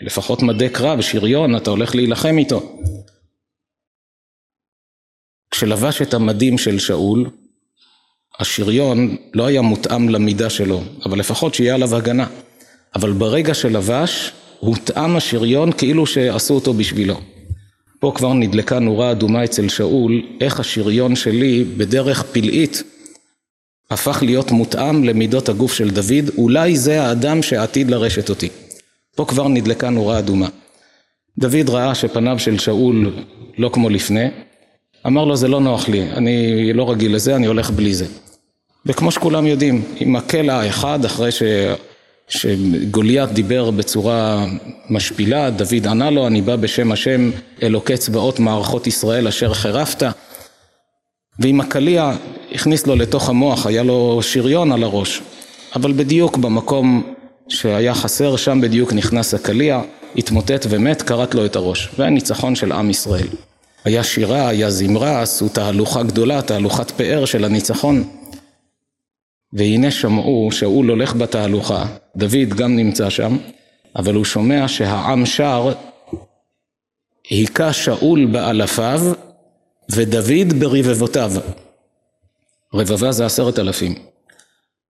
לפחות 0.00 0.42
מדי 0.42 0.68
קרב, 0.68 1.00
שריון, 1.00 1.56
אתה 1.56 1.70
הולך 1.70 1.94
להילחם 1.94 2.38
איתו. 2.38 2.62
כשלבש 5.50 6.02
את 6.02 6.14
המדים 6.14 6.58
של 6.58 6.78
שאול, 6.78 7.30
השריון 8.40 9.16
לא 9.34 9.46
היה 9.46 9.62
מותאם 9.62 10.08
למידה 10.08 10.50
שלו, 10.50 10.82
אבל 11.06 11.18
לפחות 11.18 11.54
שיהיה 11.54 11.74
עליו 11.74 11.96
הגנה. 11.96 12.26
אבל 12.94 13.12
ברגע 13.12 13.54
שלבש, 13.54 14.32
הותאם 14.60 15.16
השריון 15.16 15.72
כאילו 15.72 16.06
שעשו 16.06 16.54
אותו 16.54 16.74
בשבילו. 16.74 17.20
פה 18.00 18.12
כבר 18.14 18.32
נדלקה 18.32 18.78
נורה 18.78 19.10
אדומה 19.10 19.44
אצל 19.44 19.68
שאול, 19.68 20.22
איך 20.40 20.60
השריון 20.60 21.16
שלי 21.16 21.64
בדרך 21.76 22.22
פלאית 22.22 22.82
הפך 23.90 24.22
להיות 24.22 24.50
מותאם 24.50 25.04
למידות 25.04 25.48
הגוף 25.48 25.72
של 25.72 25.90
דוד, 25.90 26.30
אולי 26.38 26.76
זה 26.76 27.02
האדם 27.02 27.42
שעתיד 27.42 27.90
לרשת 27.90 28.30
אותי. 28.30 28.48
פה 29.16 29.24
כבר 29.24 29.48
נדלקה 29.48 29.90
נורה 29.90 30.18
אדומה. 30.18 30.48
דוד 31.38 31.68
ראה 31.68 31.94
שפניו 31.94 32.38
של 32.38 32.58
שאול 32.58 33.12
לא 33.58 33.70
כמו 33.72 33.88
לפני, 33.88 34.26
אמר 35.06 35.24
לו 35.24 35.36
זה 35.36 35.48
לא 35.48 35.60
נוח 35.60 35.88
לי, 35.88 36.10
אני 36.12 36.72
לא 36.72 36.90
רגיל 36.90 37.14
לזה, 37.14 37.36
אני 37.36 37.46
הולך 37.46 37.70
בלי 37.70 37.94
זה. 37.94 38.06
וכמו 38.86 39.10
שכולם 39.10 39.46
יודעים, 39.46 39.82
עם 39.96 40.16
הקלע 40.16 40.54
האחד 40.54 41.04
אחרי 41.04 41.32
ש... 41.32 41.42
שגוליית 42.28 43.32
דיבר 43.32 43.70
בצורה 43.70 44.46
משפילה, 44.90 45.50
דוד 45.50 45.86
ענה 45.86 46.10
לו, 46.10 46.26
אני 46.26 46.42
בא 46.42 46.56
בשם 46.56 46.92
השם 46.92 47.30
אלוקי 47.62 47.96
צבאות 47.96 48.40
מערכות 48.40 48.86
ישראל 48.86 49.28
אשר 49.28 49.54
חירפת. 49.54 50.02
ועם 51.38 51.60
הקליע 51.60 52.12
הכניס 52.52 52.86
לו 52.86 52.96
לתוך 52.96 53.28
המוח, 53.28 53.66
היה 53.66 53.82
לו 53.82 54.20
שריון 54.22 54.72
על 54.72 54.82
הראש. 54.82 55.22
אבל 55.76 55.92
בדיוק 55.92 56.36
במקום 56.36 57.14
שהיה 57.48 57.94
חסר, 57.94 58.36
שם 58.36 58.60
בדיוק 58.60 58.92
נכנס 58.92 59.34
הקליע, 59.34 59.80
התמוטט 60.16 60.66
ומת, 60.68 61.02
כרת 61.02 61.34
לו 61.34 61.44
את 61.44 61.56
הראש. 61.56 61.88
והניצחון 61.98 62.54
של 62.54 62.72
עם 62.72 62.90
ישראל. 62.90 63.28
היה 63.84 64.04
שירה, 64.04 64.48
היה 64.48 64.70
זמרה, 64.70 65.22
עשו 65.22 65.48
תהלוכה 65.48 66.02
גדולה, 66.02 66.42
תהלוכת 66.42 66.90
פאר 66.90 67.24
של 67.24 67.44
הניצחון. 67.44 68.04
והנה 69.52 69.90
שמעו 69.90 70.48
שאול 70.52 70.90
הולך 70.90 71.14
בתהלוכה, 71.14 71.86
דוד 72.16 72.48
גם 72.56 72.76
נמצא 72.76 73.10
שם, 73.10 73.36
אבל 73.96 74.14
הוא 74.14 74.24
שומע 74.24 74.68
שהעם 74.68 75.26
שר, 75.26 75.72
היכה 77.30 77.72
שאול 77.72 78.26
באלפיו 78.26 79.00
ודוד 79.90 80.52
ברבבותיו. 80.58 81.32
רבבה 82.74 83.12
זה 83.12 83.26
עשרת 83.26 83.58
אלפים. 83.58 83.94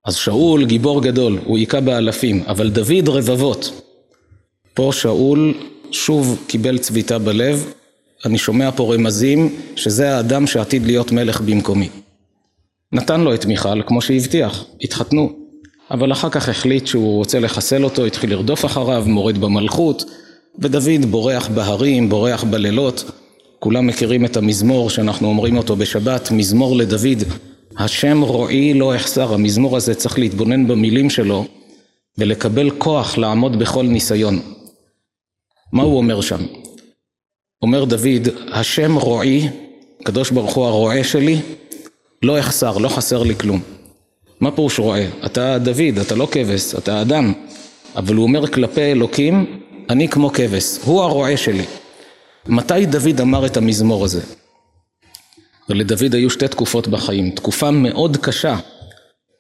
אז 0.05 0.15
שאול 0.17 0.65
גיבור 0.65 1.03
גדול, 1.03 1.39
הוא 1.45 1.59
היכה 1.59 1.81
באלפים, 1.81 2.43
אבל 2.47 2.71
דוד 2.71 3.09
רבבות. 3.09 3.83
פה 4.75 4.91
שאול 4.93 5.55
שוב 5.91 6.45
קיבל 6.47 6.79
צביטה 6.79 7.19
בלב, 7.19 7.73
אני 8.25 8.39
שומע 8.39 8.71
פה 8.71 8.95
רמזים 8.95 9.57
שזה 9.77 10.17
האדם 10.17 10.47
שעתיד 10.47 10.87
להיות 10.87 11.13
מלך 11.13 11.41
במקומי. 11.41 11.89
נתן 12.93 13.21
לו 13.21 13.35
את 13.35 13.47
מיכל 13.47 13.83
כמו 13.87 14.03
שהבטיח, 14.03 14.65
התחתנו. 14.83 15.33
אבל 15.91 16.13
אחר 16.13 16.31
כך 16.31 16.49
החליט 16.49 16.87
שהוא 16.87 17.17
רוצה 17.17 17.41
לחסל 17.41 17.85
אותו, 17.85 18.05
התחיל 18.05 18.31
לרדוף 18.31 18.65
אחריו, 18.65 19.05
מורד 19.07 19.39
במלכות, 19.39 20.05
ודוד 20.59 21.05
בורח 21.11 21.49
בהרים, 21.49 22.09
בורח 22.09 22.45
בלילות. 22.45 23.11
כולם 23.59 23.87
מכירים 23.87 24.25
את 24.25 24.37
המזמור 24.37 24.91
שאנחנו 24.91 25.29
אומרים 25.29 25.57
אותו 25.57 25.77
בשבת, 25.77 26.31
מזמור 26.31 26.77
לדוד, 26.77 27.23
השם 27.79 28.21
רועי 28.21 28.75
לא 28.75 28.97
אחסר, 28.97 29.35
המזמור 29.35 29.77
הזה 29.77 29.95
צריך 29.95 30.19
להתבונן 30.19 30.69
במילים 30.69 31.11
שלו 31.11 31.45
ולקבל 32.19 32.71
כוח 32.71 33.19
לעמוד 33.19 33.59
בכל 33.59 33.87
ניסיון. 33.87 34.41
מה 35.73 35.83
הוא 35.83 35.97
אומר 35.97 36.21
שם? 36.21 36.62
אומר 37.63 37.85
דוד, 37.85 38.29
השם 38.53 38.97
רועי, 38.97 39.49
הקדוש 40.01 40.31
ברוך 40.31 40.55
הוא 40.55 40.67
הרועה 40.67 41.05
שלי, 41.05 41.41
לא 42.23 42.41
אחסר, 42.41 42.79
לא 42.79 42.89
חסר 42.89 43.23
לי 43.23 43.37
כלום. 43.37 43.61
מה 44.41 44.51
פירוש 44.51 44.79
רועה? 44.79 45.03
אתה 45.27 45.59
דוד, 45.59 45.99
אתה 46.01 46.15
לא 46.15 46.29
כבש, 46.31 46.75
אתה 46.75 47.01
אדם. 47.01 47.33
אבל 47.97 48.15
הוא 48.15 48.23
אומר 48.23 48.47
כלפי 48.47 48.81
אלוקים, 48.81 49.61
אני 49.91 50.09
כמו 50.09 50.33
כבש, 50.33 50.79
הוא 50.85 51.03
הרועה 51.03 51.37
שלי. 51.37 51.65
מתי 52.47 52.87
דוד 52.87 53.21
אמר 53.21 53.47
את 53.47 53.57
המזמור 53.57 54.05
הזה? 54.05 54.21
ולדוד 55.69 56.15
היו 56.15 56.31
שתי 56.31 56.49
תקופות 56.49 56.89
בחיים. 56.89 57.31
תקופה 57.31 57.71
מאוד 57.71 58.17
קשה, 58.17 58.57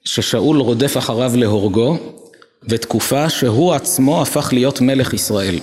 ששאול 0.05 0.61
רודף 0.61 0.97
אחריו 0.97 1.33
להורגו, 1.37 1.99
ותקופה 2.69 3.31
שהוא 3.31 3.73
עצמו 3.73 4.23
הפך 4.23 4.53
להיות 4.53 4.81
מלך 4.81 5.15
ישראל. 5.15 5.59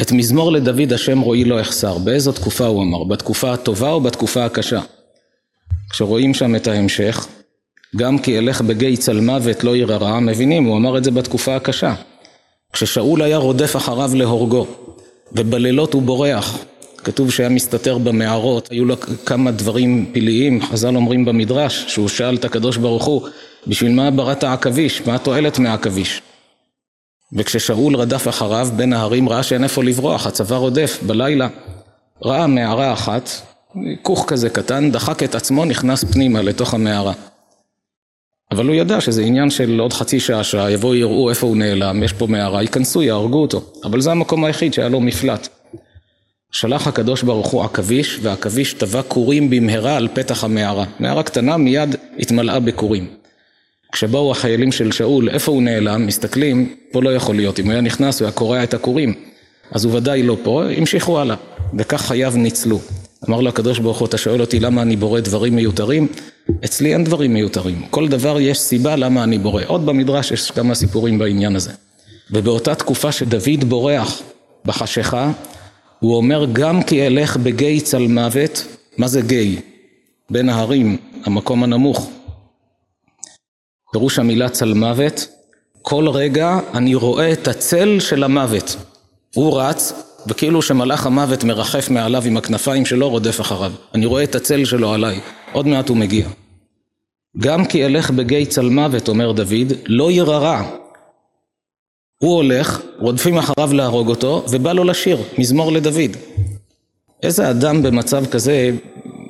את 0.00 0.12
מזמור 0.12 0.52
לדוד 0.52 0.92
השם 0.92 1.20
רואי 1.20 1.44
לא 1.44 1.60
אחסר. 1.60 1.98
באיזו 1.98 2.32
תקופה 2.32 2.66
הוא 2.66 2.82
אמר? 2.82 3.04
בתקופה 3.04 3.52
הטובה 3.52 3.90
או 3.90 4.00
בתקופה 4.00 4.44
הקשה? 4.44 4.80
כשרואים 5.90 6.34
שם 6.34 6.56
את 6.56 6.66
ההמשך, 6.66 7.26
גם 7.96 8.18
כי 8.18 8.38
אלך 8.38 8.60
בגיא 8.60 8.96
צלמוות 8.96 9.64
לא 9.64 9.76
ירא 9.76 9.96
רע, 9.96 10.20
מבינים, 10.20 10.64
הוא 10.64 10.76
אמר 10.76 10.98
את 10.98 11.04
זה 11.04 11.10
בתקופה 11.10 11.56
הקשה. 11.56 11.94
כששאול 12.72 13.22
היה 13.22 13.36
רודף 13.36 13.76
אחריו 13.76 14.10
להורגו, 14.14 14.66
ובלילות 15.32 15.94
הוא 15.94 16.02
בורח, 16.02 16.58
כתוב 16.96 17.30
שהיה 17.30 17.48
מסתתר 17.48 17.98
במערות, 17.98 18.70
היו 18.70 18.84
לו 18.84 18.96
כמה 19.26 19.50
דברים 19.50 20.10
פלאיים, 20.12 20.62
חז"ל 20.62 20.96
אומרים 20.96 21.24
במדרש, 21.24 21.84
שהוא 21.88 22.08
שאל 22.08 22.34
את 22.34 22.44
הקדוש 22.44 22.76
ברוך 22.76 23.04
הוא, 23.04 23.28
בשביל 23.66 23.92
מה 23.92 24.10
בראת 24.10 24.44
עכביש? 24.44 25.02
מה 25.06 25.14
התועלת 25.14 25.58
מהעכביש? 25.58 26.22
וכששאול 27.32 27.96
רדף 27.96 28.28
אחריו 28.28 28.68
בין 28.76 28.92
ההרים 28.92 29.28
ראה 29.28 29.42
שאין 29.42 29.64
איפה 29.64 29.84
לברוח, 29.84 30.26
הצבא 30.26 30.56
רודף 30.56 30.98
בלילה, 31.06 31.48
ראה 32.24 32.46
מערה 32.46 32.92
אחת, 32.92 33.30
כוך 34.02 34.24
כזה 34.28 34.50
קטן, 34.50 34.90
דחק 34.90 35.22
את 35.22 35.34
עצמו, 35.34 35.64
נכנס 35.64 36.04
פנימה 36.04 36.42
לתוך 36.42 36.74
המערה. 36.74 37.12
אבל 38.50 38.66
הוא 38.66 38.74
ידע 38.74 39.00
שזה 39.00 39.22
עניין 39.22 39.50
של 39.50 39.78
עוד 39.78 39.92
חצי 39.92 40.20
שעה, 40.20 40.44
שעה, 40.44 40.70
יבואו 40.70 40.94
יראו 40.94 41.30
איפה 41.30 41.46
הוא 41.46 41.56
נעלם, 41.56 42.02
יש 42.02 42.12
פה 42.12 42.26
מערה, 42.26 42.62
ייכנסו, 42.62 43.02
יהרגו 43.02 43.42
אותו. 43.42 43.62
אבל 43.84 44.00
זה 44.00 44.10
המקום 44.10 44.44
היחיד 44.44 44.74
שהיה 44.74 44.88
לו 44.88 45.00
מפלט. 45.00 45.48
שלח 46.52 46.86
הקדוש 46.86 47.22
ברוך 47.22 47.46
הוא 47.46 47.64
עכביש, 47.64 48.18
והעכביש 48.22 48.74
טבע 48.74 49.02
כורים 49.02 49.50
במהרה 49.50 49.96
על 49.96 50.08
פתח 50.14 50.44
המערה. 50.44 50.84
מערה 51.00 51.22
קטנה 51.22 51.56
מיד 51.56 51.96
התמלאה 52.18 52.60
בכורים. 52.60 53.19
כשבאו 53.92 54.30
החיילים 54.32 54.72
של 54.72 54.92
שאול, 54.92 55.28
איפה 55.28 55.52
הוא 55.52 55.62
נעלם? 55.62 56.06
מסתכלים, 56.06 56.74
פה 56.92 57.02
לא 57.02 57.14
יכול 57.14 57.36
להיות. 57.36 57.60
אם 57.60 57.64
הוא 57.64 57.72
היה 57.72 57.80
נכנס, 57.80 58.20
הוא 58.20 58.26
היה 58.26 58.32
קורע 58.32 58.62
את 58.62 58.74
הכורים. 58.74 59.14
אז 59.72 59.84
הוא 59.84 59.94
ודאי 59.94 60.22
לא 60.22 60.36
פה, 60.42 60.62
המשיכו 60.76 61.20
הלאה. 61.20 61.36
וכך 61.78 62.02
חייו 62.02 62.32
ניצלו. 62.36 62.80
אמר 63.28 63.40
לו 63.40 63.48
הקדוש 63.48 63.78
ברוך 63.78 63.98
הוא, 63.98 64.06
אתה 64.06 64.18
שואל 64.18 64.40
אותי 64.40 64.60
למה 64.60 64.82
אני 64.82 64.96
בורא 64.96 65.20
דברים 65.20 65.56
מיותרים? 65.56 66.08
אצלי 66.64 66.92
אין 66.92 67.04
דברים 67.04 67.34
מיותרים. 67.34 67.82
כל 67.90 68.08
דבר 68.08 68.40
יש 68.40 68.58
סיבה 68.58 68.96
למה 68.96 69.24
אני 69.24 69.38
בורא. 69.38 69.62
עוד 69.66 69.86
במדרש 69.86 70.30
יש 70.30 70.50
כמה 70.50 70.74
סיפורים 70.74 71.18
בעניין 71.18 71.56
הזה. 71.56 71.72
ובאותה 72.30 72.74
תקופה 72.74 73.12
שדוד 73.12 73.64
בורח 73.68 74.22
בחשיכה, 74.64 75.32
הוא 76.00 76.16
אומר 76.16 76.46
גם 76.52 76.82
כי 76.82 77.06
אלך 77.06 77.36
בגיא 77.36 77.80
צל 77.80 78.06
מוות, 78.06 78.66
מה 78.96 79.08
זה 79.08 79.20
גיא? 79.20 79.56
בין 80.30 80.48
ההרים, 80.48 80.96
המקום 81.24 81.64
הנמוך. 81.64 82.10
פירוש 83.92 84.18
המילה 84.18 84.48
צל 84.48 84.74
מוות, 84.74 85.28
כל 85.82 86.08
רגע 86.08 86.58
אני 86.74 86.94
רואה 86.94 87.32
את 87.32 87.48
הצל 87.48 88.00
של 88.00 88.24
המוות. 88.24 88.76
הוא 89.34 89.60
רץ, 89.60 89.92
וכאילו 90.26 90.62
שמלאך 90.62 91.06
המוות 91.06 91.44
מרחף 91.44 91.90
מעליו 91.90 92.22
עם 92.26 92.36
הכנפיים 92.36 92.86
שלו, 92.86 93.08
רודף 93.08 93.40
אחריו. 93.40 93.72
אני 93.94 94.06
רואה 94.06 94.22
את 94.22 94.34
הצל 94.34 94.64
שלו 94.64 94.92
עליי, 94.92 95.20
עוד 95.52 95.66
מעט 95.66 95.88
הוא 95.88 95.96
מגיע. 95.96 96.28
גם 97.38 97.64
כי 97.64 97.86
אלך 97.86 98.10
בגיא 98.10 98.44
צל 98.44 98.68
מוות, 98.68 99.08
אומר 99.08 99.32
דוד, 99.32 99.72
לא 99.86 100.10
ירא 100.10 100.62
הוא 102.22 102.36
הולך, 102.36 102.80
רודפים 102.98 103.38
אחריו 103.38 103.72
להרוג 103.72 104.08
אותו, 104.08 104.44
ובא 104.50 104.72
לו 104.72 104.84
לשיר, 104.84 105.22
מזמור 105.38 105.72
לדוד. 105.72 106.16
איזה 107.22 107.50
אדם 107.50 107.82
במצב 107.82 108.26
כזה, 108.26 108.70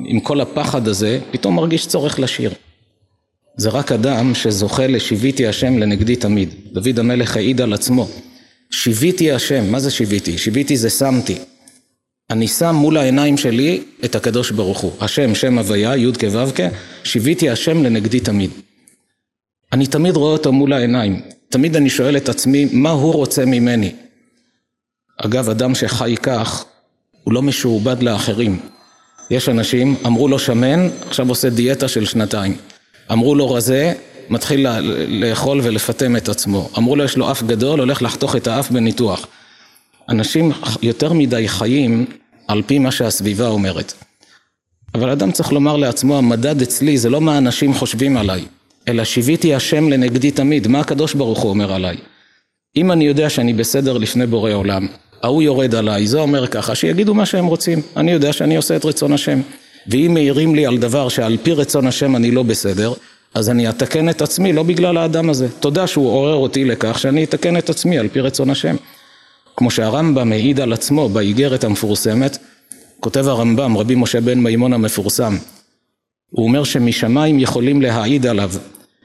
עם 0.04 0.20
כל 0.20 0.40
הפחד 0.40 0.88
הזה, 0.88 1.20
פתאום 1.30 1.56
מרגיש 1.56 1.86
צורך 1.86 2.18
לשיר. 2.18 2.52
זה 3.60 3.68
רק 3.68 3.92
אדם 3.92 4.34
שזוכה 4.34 4.86
לשיוויתי 4.86 5.46
השם 5.46 5.78
לנגדי 5.78 6.16
תמיד. 6.16 6.54
דוד 6.72 6.98
המלך 6.98 7.36
העיד 7.36 7.60
על 7.60 7.72
עצמו. 7.72 8.08
שיוויתי 8.70 9.32
השם, 9.32 9.72
מה 9.72 9.80
זה 9.80 9.90
שיוויתי? 9.90 10.38
שיוויתי 10.38 10.76
זה 10.76 10.90
שמתי. 10.90 11.38
אני 12.30 12.48
שם 12.48 12.74
מול 12.74 12.96
העיניים 12.96 13.36
שלי 13.36 13.82
את 14.04 14.14
הקדוש 14.14 14.50
ברוך 14.50 14.78
הוא. 14.78 14.92
השם, 15.00 15.34
שם 15.34 15.58
הוויה, 15.58 15.96
י' 15.96 16.12
כו' 16.12 16.52
כ', 16.54 16.60
שיוויתי 17.04 17.50
השם 17.50 17.84
לנגדי 17.84 18.20
תמיד. 18.20 18.50
אני 19.72 19.86
תמיד 19.86 20.16
רואה 20.16 20.32
אותו 20.32 20.52
מול 20.52 20.72
העיניים. 20.72 21.20
תמיד 21.48 21.76
אני 21.76 21.90
שואל 21.90 22.16
את 22.16 22.28
עצמי, 22.28 22.68
מה 22.72 22.90
הוא 22.90 23.12
רוצה 23.12 23.44
ממני? 23.44 23.92
אגב, 25.16 25.48
אדם 25.48 25.74
שחי 25.74 26.14
כך, 26.22 26.64
הוא 27.24 27.34
לא 27.34 27.42
משועבד 27.42 28.02
לאחרים. 28.02 28.60
יש 29.30 29.48
אנשים, 29.48 29.96
אמרו 30.06 30.28
לו 30.28 30.38
שמן, 30.38 30.88
עכשיו 31.08 31.28
עושה 31.28 31.50
דיאטה 31.50 31.88
של 31.88 32.04
שנתיים. 32.04 32.69
אמרו 33.12 33.34
לו 33.34 33.50
רזה, 33.50 33.92
מתחיל 34.30 34.66
לאכול 35.08 35.60
ולפטם 35.62 36.16
את 36.16 36.28
עצמו. 36.28 36.70
אמרו 36.78 36.96
לו 36.96 37.04
יש 37.04 37.16
לו 37.16 37.30
אף 37.30 37.42
גדול, 37.42 37.80
הולך 37.80 38.02
לחתוך 38.02 38.36
את 38.36 38.46
האף 38.46 38.70
בניתוח. 38.70 39.26
אנשים 40.08 40.52
יותר 40.82 41.12
מדי 41.12 41.48
חיים 41.48 42.06
על 42.48 42.62
פי 42.66 42.78
מה 42.78 42.90
שהסביבה 42.90 43.48
אומרת. 43.48 43.92
אבל 44.94 45.10
אדם 45.10 45.32
צריך 45.32 45.52
לומר 45.52 45.76
לעצמו, 45.76 46.18
המדד 46.18 46.62
אצלי 46.62 46.98
זה 46.98 47.10
לא 47.10 47.20
מה 47.20 47.38
אנשים 47.38 47.74
חושבים 47.74 48.16
עליי. 48.16 48.44
אלא 48.88 49.04
שיוויתי 49.04 49.54
השם 49.54 49.88
לנגדי 49.88 50.30
תמיד, 50.30 50.68
מה 50.68 50.80
הקדוש 50.80 51.14
ברוך 51.14 51.38
הוא 51.38 51.50
אומר 51.50 51.72
עליי? 51.72 51.96
אם 52.76 52.92
אני 52.92 53.04
יודע 53.04 53.30
שאני 53.30 53.52
בסדר 53.52 53.98
לפני 53.98 54.26
בורא 54.26 54.52
עולם, 54.52 54.86
ההוא 55.22 55.42
יורד 55.42 55.74
עליי, 55.74 56.06
זה 56.06 56.20
אומר 56.20 56.46
ככה, 56.46 56.74
שיגידו 56.74 57.14
מה 57.14 57.26
שהם 57.26 57.46
רוצים, 57.46 57.82
אני 57.96 58.12
יודע 58.12 58.32
שאני 58.32 58.56
עושה 58.56 58.76
את 58.76 58.84
רצון 58.84 59.12
השם. 59.12 59.40
ואם 59.86 60.10
מעירים 60.14 60.54
לי 60.54 60.66
על 60.66 60.78
דבר 60.78 61.08
שעל 61.08 61.36
פי 61.42 61.52
רצון 61.52 61.86
השם 61.86 62.16
אני 62.16 62.30
לא 62.30 62.42
בסדר, 62.42 62.92
אז 63.34 63.50
אני 63.50 63.68
אתקן 63.68 64.08
את 64.08 64.22
עצמי 64.22 64.52
לא 64.52 64.62
בגלל 64.62 64.96
האדם 64.96 65.30
הזה. 65.30 65.48
תודה 65.60 65.86
שהוא 65.86 66.08
עורר 66.08 66.34
אותי 66.34 66.64
לכך 66.64 66.98
שאני 66.98 67.24
אתקן 67.24 67.56
את 67.56 67.70
עצמי 67.70 67.98
על 67.98 68.08
פי 68.08 68.20
רצון 68.20 68.50
השם. 68.50 68.76
כמו 69.56 69.70
שהרמב"ם 69.70 70.28
מעיד 70.28 70.60
על 70.60 70.72
עצמו 70.72 71.08
באיגרת 71.08 71.64
המפורסמת, 71.64 72.38
כותב 73.00 73.28
הרמב"ם, 73.28 73.76
רבי 73.76 73.94
משה 73.94 74.20
בן 74.20 74.38
מימון 74.38 74.72
המפורסם, 74.72 75.36
הוא 76.30 76.46
אומר 76.46 76.64
שמשמיים 76.64 77.38
יכולים 77.38 77.82
להעיד 77.82 78.26
עליו 78.26 78.50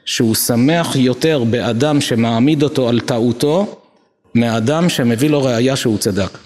שהוא 0.04 0.34
שמח 0.34 0.96
יותר 0.96 1.44
באדם 1.44 2.00
שמעמיד 2.00 2.62
אותו 2.62 2.88
על 2.88 3.00
טעותו 3.00 3.80
מאדם 4.34 4.88
שמביא 4.88 5.30
לו 5.30 5.42
ראייה 5.42 5.76
שהוא 5.76 5.98
צדק. 5.98 6.38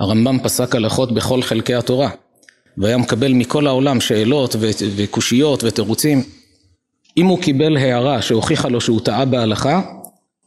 הרמב"ם 0.00 0.38
פסק 0.42 0.74
הלכות 0.74 1.14
בכל 1.14 1.42
חלקי 1.42 1.74
התורה 1.74 2.10
והיה 2.78 2.96
מקבל 2.96 3.32
מכל 3.32 3.66
העולם 3.66 4.00
שאלות 4.00 4.56
וקושיות 4.96 5.64
ותירוצים. 5.64 6.22
אם 7.16 7.26
הוא 7.26 7.38
קיבל 7.42 7.76
הערה 7.76 8.22
שהוכיחה 8.22 8.68
לו 8.68 8.80
שהוא 8.80 9.00
טעה 9.00 9.24
בהלכה, 9.24 9.80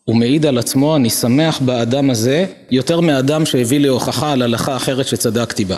הוא 0.05 0.15
מעיד 0.15 0.45
על 0.45 0.57
עצמו, 0.57 0.95
אני 0.95 1.09
שמח 1.09 1.59
באדם 1.61 2.09
הזה 2.09 2.45
יותר 2.71 2.99
מאדם 2.99 3.45
שהביא 3.45 3.79
לי 3.79 3.87
הוכחה 3.87 4.31
על 4.31 4.41
הלכה 4.41 4.75
אחרת 4.75 5.07
שצדקתי 5.07 5.65
בה. 5.65 5.75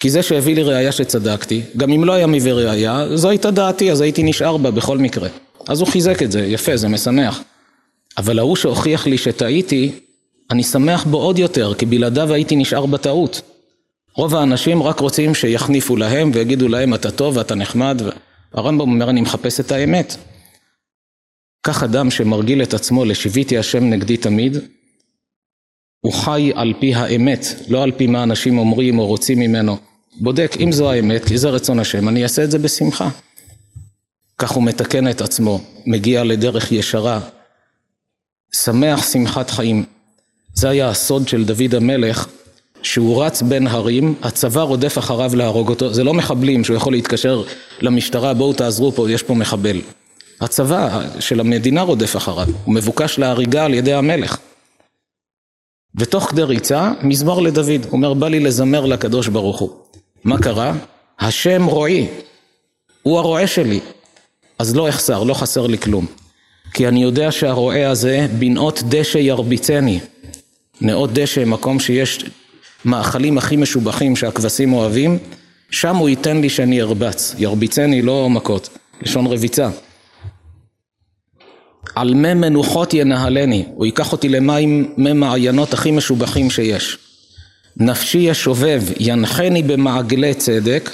כי 0.00 0.10
זה 0.10 0.22
שהביא 0.22 0.54
לי 0.54 0.62
ראייה 0.62 0.92
שצדקתי, 0.92 1.62
גם 1.76 1.92
אם 1.92 2.04
לא 2.04 2.12
היה 2.12 2.26
מביא 2.26 2.52
ראייה, 2.52 3.06
זו 3.14 3.28
הייתה 3.28 3.50
דעתי, 3.50 3.92
אז 3.92 4.00
הייתי 4.00 4.22
נשאר 4.22 4.56
בה 4.56 4.70
בכל 4.70 4.98
מקרה. 4.98 5.28
אז 5.68 5.80
הוא 5.80 5.88
חיזק 5.88 6.22
את 6.22 6.32
זה, 6.32 6.46
יפה, 6.46 6.76
זה 6.76 6.88
משמח. 6.88 7.40
אבל 8.18 8.38
ההוא 8.38 8.56
שהוכיח 8.56 9.06
לי 9.06 9.18
שטעיתי, 9.18 9.92
אני 10.50 10.62
שמח 10.62 11.04
בו 11.04 11.18
עוד 11.18 11.38
יותר, 11.38 11.74
כי 11.74 11.86
בלעדיו 11.86 12.32
הייתי 12.32 12.56
נשאר 12.56 12.86
בטעות. 12.86 13.40
רוב 14.14 14.34
האנשים 14.34 14.82
רק 14.82 15.00
רוצים 15.00 15.34
שיחניפו 15.34 15.96
להם 15.96 16.30
ויגידו 16.34 16.68
להם 16.68 16.94
אתה 16.94 17.10
טוב 17.10 17.36
ואתה 17.36 17.54
נחמד. 17.54 18.02
הרמב"ם 18.52 18.80
אומר 18.80 19.10
אני 19.10 19.20
מחפש 19.20 19.60
את 19.60 19.72
האמת. 19.72 20.16
כך 21.62 21.82
אדם 21.82 22.10
שמרגיל 22.10 22.62
את 22.62 22.74
עצמו 22.74 23.04
לשיוויתי 23.04 23.58
השם 23.58 23.84
נגדי 23.84 24.16
תמיד, 24.16 24.56
הוא 26.00 26.12
חי 26.12 26.52
על 26.54 26.74
פי 26.80 26.94
האמת, 26.94 27.46
לא 27.68 27.82
על 27.82 27.92
פי 27.92 28.06
מה 28.06 28.22
אנשים 28.22 28.58
אומרים 28.58 28.98
או 28.98 29.06
רוצים 29.06 29.38
ממנו. 29.38 29.76
בודק 30.20 30.56
אם 30.60 30.72
זו 30.72 30.90
האמת, 30.90 31.24
כי 31.24 31.38
זה 31.38 31.48
רצון 31.50 31.78
השם, 31.78 32.08
אני 32.08 32.22
אעשה 32.22 32.44
את 32.44 32.50
זה 32.50 32.58
בשמחה. 32.58 33.08
כך 34.38 34.50
הוא 34.50 34.62
מתקן 34.62 35.10
את 35.10 35.20
עצמו, 35.20 35.60
מגיע 35.86 36.24
לדרך 36.24 36.72
ישרה, 36.72 37.20
שמח 38.52 39.12
שמחת 39.12 39.50
חיים. 39.50 39.84
זה 40.54 40.68
היה 40.68 40.88
הסוד 40.88 41.28
של 41.28 41.44
דוד 41.44 41.74
המלך, 41.74 42.28
שהוא 42.82 43.24
רץ 43.24 43.42
בין 43.42 43.66
הרים, 43.66 44.14
הצבא 44.22 44.62
רודף 44.62 44.98
אחריו 44.98 45.36
להרוג 45.36 45.68
אותו, 45.68 45.94
זה 45.94 46.04
לא 46.04 46.14
מחבלים 46.14 46.64
שהוא 46.64 46.76
יכול 46.76 46.92
להתקשר 46.92 47.42
למשטרה, 47.80 48.34
בואו 48.34 48.52
תעזרו 48.52 48.92
פה, 48.92 49.10
יש 49.10 49.22
פה 49.22 49.34
מחבל. 49.34 49.80
הצבא 50.40 51.00
של 51.20 51.40
המדינה 51.40 51.82
רודף 51.82 52.16
אחריו, 52.16 52.46
הוא 52.64 52.74
מבוקש 52.74 53.18
להריגה 53.18 53.64
על 53.64 53.74
ידי 53.74 53.94
המלך. 53.94 54.38
ותוך 55.96 56.24
כדי 56.24 56.42
ריצה, 56.42 56.92
מזמור 57.02 57.42
לדוד, 57.42 57.86
אומר, 57.92 58.14
בא 58.14 58.28
לי 58.28 58.40
לזמר 58.40 58.86
לקדוש 58.86 59.28
ברוך 59.28 59.58
הוא. 59.58 59.70
מה 60.24 60.38
קרה? 60.38 60.74
השם 61.20 61.64
רועי, 61.64 62.06
הוא 63.02 63.18
הרועה 63.18 63.46
שלי, 63.46 63.80
אז 64.58 64.76
לא 64.76 64.88
אחסר, 64.88 65.22
לא 65.22 65.34
חסר 65.34 65.66
לי 65.66 65.78
כלום. 65.78 66.06
כי 66.74 66.88
אני 66.88 67.02
יודע 67.02 67.32
שהרועה 67.32 67.90
הזה, 67.90 68.26
בנאות 68.38 68.82
דשא 68.88 69.18
ירביצני. 69.18 70.00
נאות 70.80 71.12
דשא, 71.12 71.44
מקום 71.44 71.80
שיש 71.80 72.24
מאכלים 72.84 73.38
הכי 73.38 73.56
משובחים 73.56 74.16
שהכבשים 74.16 74.72
אוהבים, 74.72 75.18
שם 75.70 75.96
הוא 75.96 76.08
ייתן 76.08 76.36
לי 76.36 76.48
שאני 76.48 76.82
ארבץ. 76.82 77.34
ירביצני 77.38 78.02
לא 78.02 78.30
מכות, 78.30 78.68
לשון 79.02 79.26
רביצה. 79.26 79.70
על 81.94 82.14
מי 82.14 82.34
מנוחות 82.34 82.94
ינהלני, 82.94 83.64
הוא 83.74 83.86
ייקח 83.86 84.12
אותי 84.12 84.28
למים 84.28 84.94
מי 84.96 85.12
מעיינות 85.12 85.74
הכי 85.74 85.90
משובחים 85.90 86.50
שיש. 86.50 86.98
נפשי 87.76 88.18
ישובב, 88.18 88.82
ינחני 89.00 89.62
במעגלי 89.62 90.34
צדק, 90.34 90.90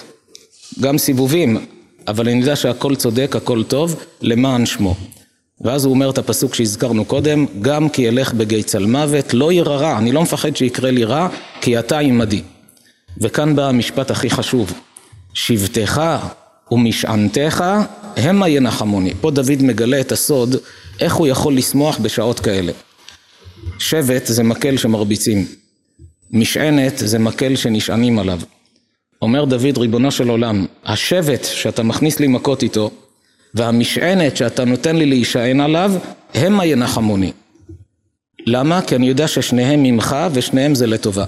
גם 0.81 0.99
סיבובים, 0.99 1.67
אבל 2.09 2.29
אני 2.29 2.41
יודע 2.41 2.57
שהכל 2.57 2.97
צודק, 2.97 3.37
הכל 3.37 3.63
טוב, 3.65 4.05
למען 4.23 4.67
שמו. 4.67 4.95
ואז 5.61 5.85
הוא 5.85 5.95
אומר 5.95 6.11
את 6.11 6.19
הפסוק 6.19 6.55
שהזכרנו 6.55 7.05
קודם, 7.05 7.47
גם 7.63 7.89
כי 7.89 8.09
אלך 8.09 8.33
בגיא 8.33 8.63
צל 8.63 8.87
מוות, 8.87 9.35
לא 9.35 9.53
ירא 9.53 9.77
רע, 9.77 9.99
אני 9.99 10.13
לא 10.13 10.23
מפחד 10.23 10.57
שיקרה 10.57 10.91
לי 10.91 11.05
רע, 11.05 11.29
כי 11.61 11.79
אתה 11.79 11.99
עמדי. 11.99 12.43
וכאן 13.21 13.57
בא 13.57 13.69
המשפט 13.69 14.11
הכי 14.11 14.31
חשוב, 14.31 14.73
שבטך 15.35 16.03
ומשענתך 16.71 17.65
המה 18.17 18.49
ינחמוני. 18.49 19.13
פה 19.21 19.31
דוד 19.31 19.63
מגלה 19.63 20.01
את 20.01 20.13
הסוד, 20.13 20.57
איך 21.01 21.15
הוא 21.15 21.27
יכול 21.27 21.57
לשמוח 21.57 21.99
בשעות 21.99 22.41
כאלה. 22.41 22.73
שבט 23.79 24.27
זה 24.27 24.43
מקל 24.43 24.77
שמרביצים, 24.77 25.47
משענת 26.31 26.93
זה 26.97 27.19
מקל 27.19 27.57
שנשענים 27.57 28.19
עליו. 28.19 28.41
אומר 29.23 29.45
דוד 29.45 29.79
ריבונו 29.79 30.11
של 30.11 30.29
עולם, 30.29 30.67
השבט 30.85 31.45
שאתה 31.45 31.83
מכניס 31.83 32.21
לי 32.21 32.27
מכות 32.27 32.63
איתו 32.63 32.91
והמשענת 33.55 34.37
שאתה 34.37 34.65
נותן 34.65 34.97
לי 34.97 35.07
להישען 35.07 35.61
עליו, 35.61 35.93
המה 36.35 36.67
ינחמוני. 36.67 37.33
למה? 38.47 38.83
כי 38.83 38.97
אני 38.97 39.09
יודע 39.09 39.29
ששניהם 39.29 39.83
ממך 39.83 40.17
ושניהם 40.33 40.75
זה 40.75 40.87
לטובה. 40.87 41.25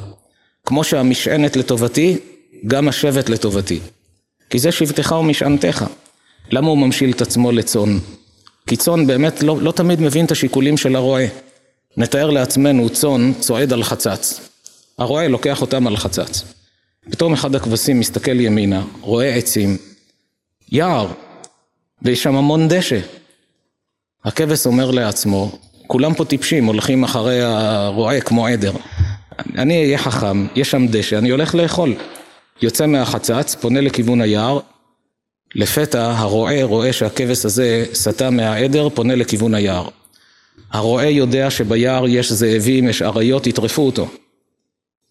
כמו 0.66 0.84
שהמשענת 0.84 1.56
לטובתי, 1.56 2.16
גם 2.66 2.88
השבט 2.88 3.28
לטובתי. 3.28 3.80
כי 4.50 4.58
זה 4.58 4.72
שבטך 4.72 5.12
ומשענתך. 5.20 5.84
למה 6.50 6.68
הוא 6.68 6.78
ממשיל 6.78 7.10
את 7.10 7.22
עצמו 7.22 7.52
לצאן? 7.52 7.98
כי 8.66 8.76
צאן 8.76 9.06
באמת 9.06 9.42
לא, 9.42 9.58
לא 9.62 9.72
תמיד 9.72 10.00
מבין 10.00 10.24
את 10.24 10.30
השיקולים 10.30 10.76
של 10.76 10.96
הרועה. 10.96 11.24
נתאר 11.96 12.30
לעצמנו 12.30 12.88
צאן 12.88 13.32
צועד 13.40 13.72
על 13.72 13.82
חצץ. 13.82 14.40
הרועה 14.98 15.28
לוקח 15.28 15.60
אותם 15.60 15.86
על 15.86 15.96
חצץ. 15.96 16.44
פתאום 17.10 17.32
אחד 17.32 17.54
הכבשים 17.54 18.00
מסתכל 18.00 18.40
ימינה, 18.40 18.82
רואה 19.00 19.34
עצים, 19.34 19.76
יער, 20.72 21.12
ויש 22.02 22.22
שם 22.22 22.36
המון 22.36 22.68
דשא. 22.68 23.00
הכבש 24.24 24.66
אומר 24.66 24.90
לעצמו, 24.90 25.58
כולם 25.86 26.14
פה 26.14 26.24
טיפשים, 26.24 26.64
הולכים 26.64 27.04
אחרי 27.04 27.42
הרועה 27.42 28.20
כמו 28.20 28.46
עדר. 28.46 28.72
אני 29.58 29.84
אהיה 29.84 29.98
חכם, 29.98 30.46
יש 30.54 30.70
שם 30.70 30.86
דשא, 30.86 31.18
אני 31.18 31.30
הולך 31.30 31.54
לאכול. 31.54 31.94
יוצא 32.62 32.86
מהחצץ, 32.86 33.54
פונה 33.54 33.80
לכיוון 33.80 34.20
היער, 34.20 34.58
לפתע 35.54 36.12
הרועה 36.16 36.64
רואה 36.64 36.92
שהכבש 36.92 37.44
הזה 37.44 37.84
סטה 37.94 38.30
מהעדר, 38.30 38.88
פונה 38.88 39.14
לכיוון 39.14 39.54
היער. 39.54 39.88
הרועה 40.72 41.10
יודע 41.10 41.50
שביער 41.50 42.08
יש 42.08 42.32
זאבים, 42.32 42.88
יש 42.88 43.02
אריות, 43.02 43.46
יטרפו 43.46 43.82
אותו. 43.82 44.08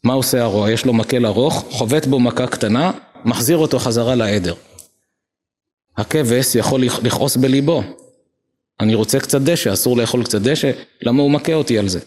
מה 0.04 0.14
עושה 0.14 0.44
הרועה? 0.44 0.72
יש 0.72 0.86
לו 0.86 0.94
מקל 0.94 1.26
ארוך, 1.26 1.66
חובט 1.70 2.06
בו 2.06 2.20
מכה 2.20 2.48
קטנה, 2.48 2.92
מחזיר 3.26 3.58
אותו 3.58 3.80
חזרה 3.80 4.16
לעדר. 4.16 4.54
הכבש 6.00 6.56
יכול 6.56 6.84
לכעוס 6.84 7.38
בליבו. 7.38 7.84
אני 8.80 8.96
רוצה 8.96 9.20
קצת 9.20 9.42
דשא, 9.42 9.74
אסור 9.74 9.98
לאכול 9.98 10.24
קצת 10.24 10.42
דשא, 10.42 10.72
למה 11.02 11.22
הוא 11.22 11.32
מכה 11.32 11.54
אותי 11.54 11.78
על 11.78 11.88
זה? 11.88 12.00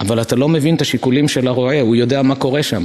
אבל 0.00 0.22
אתה 0.22 0.36
לא 0.36 0.48
מבין 0.48 0.76
את 0.76 0.80
השיקולים 0.80 1.28
של 1.28 1.48
הרועה, 1.48 1.80
הוא 1.80 1.96
יודע 1.96 2.22
מה 2.22 2.36
קורה 2.36 2.62
שם. 2.62 2.84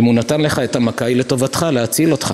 אם 0.00 0.04
הוא 0.04 0.14
נתן 0.14 0.40
לך 0.40 0.58
את 0.58 0.76
המכה 0.76 1.04
היא 1.04 1.16
לטובתך, 1.16 1.66
להציל 1.72 2.12
אותך. 2.12 2.32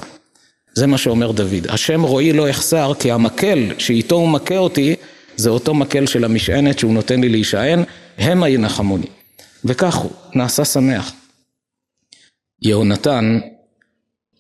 זה 0.75 0.87
מה 0.87 0.99
שאומר 0.99 1.33
דוד. 1.33 1.67
השם 1.69 2.03
רועי 2.03 2.33
לא 2.33 2.49
יחסר, 2.49 2.93
כי 2.99 3.11
המקל 3.11 3.59
שאיתו 3.79 4.15
הוא 4.15 4.29
מכה 4.29 4.59
אותי, 4.59 4.95
זה 5.37 5.51
אותו 5.51 5.75
מקל 5.75 6.07
של 6.07 6.25
המשענת 6.25 6.79
שהוא 6.79 6.95
נותן 6.95 7.21
לי 7.21 7.29
להישען, 7.29 7.83
המה 8.19 8.49
ינחמוני. 8.49 9.07
וכך 9.65 9.95
הוא, 9.95 10.11
נעשה 10.35 10.65
שמח. 10.65 11.13
יהונתן, 12.63 13.39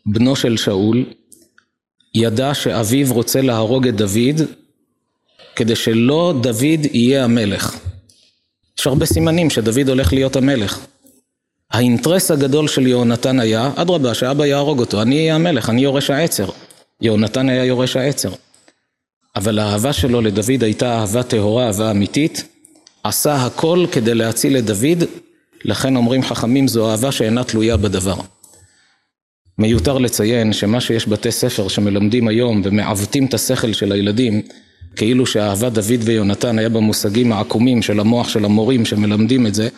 בנו 0.06 0.36
של 0.36 0.56
שאול, 0.56 1.04
ידע 2.14 2.54
שאביו 2.54 3.12
רוצה 3.12 3.40
להרוג 3.40 3.88
את 3.88 3.96
דוד, 3.96 4.40
כדי 5.56 5.76
שלא 5.76 6.34
דוד 6.40 6.86
יהיה 6.92 7.24
המלך. 7.24 7.76
יש 8.78 8.86
הרבה 8.86 9.06
סימנים 9.06 9.50
שדוד 9.50 9.88
הולך 9.88 10.12
להיות 10.12 10.36
המלך. 10.36 10.80
האינטרס 11.70 12.30
הגדול 12.30 12.68
של 12.68 12.86
יהונתן 12.86 13.40
היה, 13.40 13.70
אדרבה, 13.76 14.14
שאבא 14.14 14.46
יהרוג 14.46 14.80
אותו, 14.80 15.02
אני 15.02 15.16
אהיה 15.16 15.34
המלך, 15.34 15.70
אני 15.70 15.82
יורש 15.82 16.10
העצר. 16.10 16.48
יהונתן 17.00 17.48
היה 17.48 17.64
יורש 17.64 17.96
העצר. 17.96 18.32
אבל 19.36 19.58
האהבה 19.58 19.92
שלו 19.92 20.20
לדוד 20.20 20.62
הייתה 20.64 20.98
אהבה 20.98 21.22
טהורה, 21.22 21.66
אהבה 21.66 21.90
אמיתית. 21.90 22.44
עשה 23.02 23.34
הכל 23.34 23.86
כדי 23.92 24.14
להציל 24.14 24.56
את 24.56 24.64
דוד, 24.64 25.04
לכן 25.64 25.96
אומרים 25.96 26.22
חכמים 26.22 26.68
זו 26.68 26.90
אהבה 26.90 27.12
שאינה 27.12 27.44
תלויה 27.44 27.76
בדבר. 27.76 28.16
מיותר 29.58 29.98
לציין 29.98 30.52
שמה 30.52 30.80
שיש 30.80 31.08
בתי 31.08 31.32
ספר 31.32 31.68
שמלמדים 31.68 32.28
היום 32.28 32.62
ומעוותים 32.64 33.26
את 33.26 33.34
השכל 33.34 33.72
של 33.72 33.92
הילדים 33.92 34.42
כאילו 34.96 35.26
שאהבת 35.26 35.72
דוד 35.72 36.00
ויונתן 36.04 36.58
היה 36.58 36.68
במושגים 36.68 37.32
העקומים 37.32 37.82
של 37.82 38.00
המוח 38.00 38.28
של 38.28 38.44
המורים 38.44 38.84
שמלמדים 38.84 39.46
את 39.46 39.54
זה, 39.54 39.68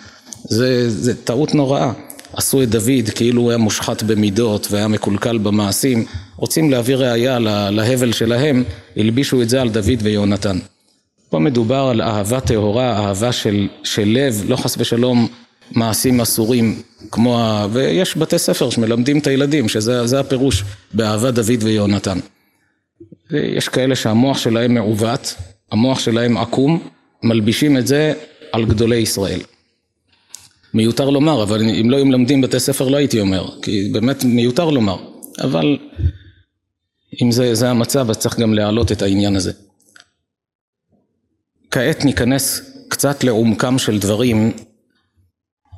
זה, 0.49 0.91
זה 0.91 1.15
טעות 1.15 1.55
נוראה. 1.55 1.93
עשו 2.37 2.63
את 2.63 2.69
דוד 2.69 3.11
כאילו 3.15 3.43
הוא 3.43 3.51
היה 3.51 3.59
מושחת 3.59 4.03
במידות 4.03 4.69
והיה 4.71 4.89
מקולקל 4.89 5.39
במעשים, 5.39 6.05
רוצים 6.37 6.71
להביא 6.71 6.97
ראייה 6.97 7.39
להבל 7.71 8.13
שלהם, 8.13 8.65
הלבישו 8.97 9.43
את 9.43 9.49
זה 9.49 9.61
על 9.61 9.71
דוד 9.71 9.99
ויונתן. 10.03 10.59
פה 11.31 11.39
מדובר 11.39 11.89
על 11.91 12.03
אהבה 12.03 12.41
טהורה, 12.41 12.99
אהבה 12.99 13.33
של, 13.33 13.69
של 13.85 14.09
לב, 14.09 14.45
לא 14.49 14.57
חס 14.57 14.75
ושלום 14.79 15.29
מעשים 15.75 16.21
אסורים, 16.21 16.83
כמו 17.11 17.39
ה... 17.39 17.67
ויש 17.73 18.17
בתי 18.17 18.39
ספר 18.39 18.71
שמלמדים 18.71 19.19
את 19.19 19.27
הילדים, 19.27 19.69
שזה 19.69 20.21
הפירוש 20.21 20.65
באהבת 20.95 21.35
דוד 21.35 21.63
ויונתן. 21.63 22.19
יש 23.31 23.69
כאלה 23.69 23.97
שהמוח 23.97 24.39
שלהם 24.39 24.75
מעוות, 24.75 25.35
המוח 25.73 25.99
שלהם 25.99 26.37
עקום, 26.37 26.89
מלבישים 27.23 27.77
את 27.77 27.87
זה 27.87 28.13
על 28.53 28.65
גדולי 28.65 28.97
ישראל. 28.97 29.41
מיותר 30.75 31.11
לומר, 31.11 31.43
אבל 31.43 31.63
אם 31.63 31.91
לא 31.91 31.97
היו 31.97 32.07
מלמדים 32.07 32.41
בתי 32.41 32.61
ספר 32.61 32.89
לא 32.89 32.97
הייתי 32.97 33.21
אומר, 33.21 33.61
כי 33.63 33.91
באמת 33.93 34.25
מיותר 34.25 34.71
לומר, 34.71 34.97
אבל 35.41 35.79
אם 37.23 37.33
זה, 37.33 37.55
זה 37.55 37.71
המצב 37.71 38.11
אז 38.11 38.19
צריך 38.19 38.39
גם 38.39 38.55
להעלות 38.55 38.93
את 38.93 39.03
העניין 39.03 39.37
הזה. 39.37 39.53
כעת 41.71 42.05
ניכנס 42.05 42.63
קצת 42.89 43.25
לעומקם 43.25 43.79
של 43.79 43.99
דברים, 43.99 44.53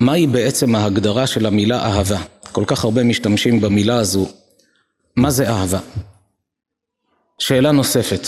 מהי 0.01 0.27
בעצם 0.27 0.75
ההגדרה 0.75 1.27
של 1.27 1.47
המילה 1.47 1.87
אהבה? 1.87 2.23
כל 2.53 2.65
כך 2.67 2.85
הרבה 2.85 3.05
משתמשים 3.05 3.61
במילה 3.61 3.97
הזו, 3.97 4.29
מה 5.17 5.31
זה 5.31 5.49
אהבה? 5.49 5.81
שאלה 7.39 7.73
נוספת, 7.73 8.21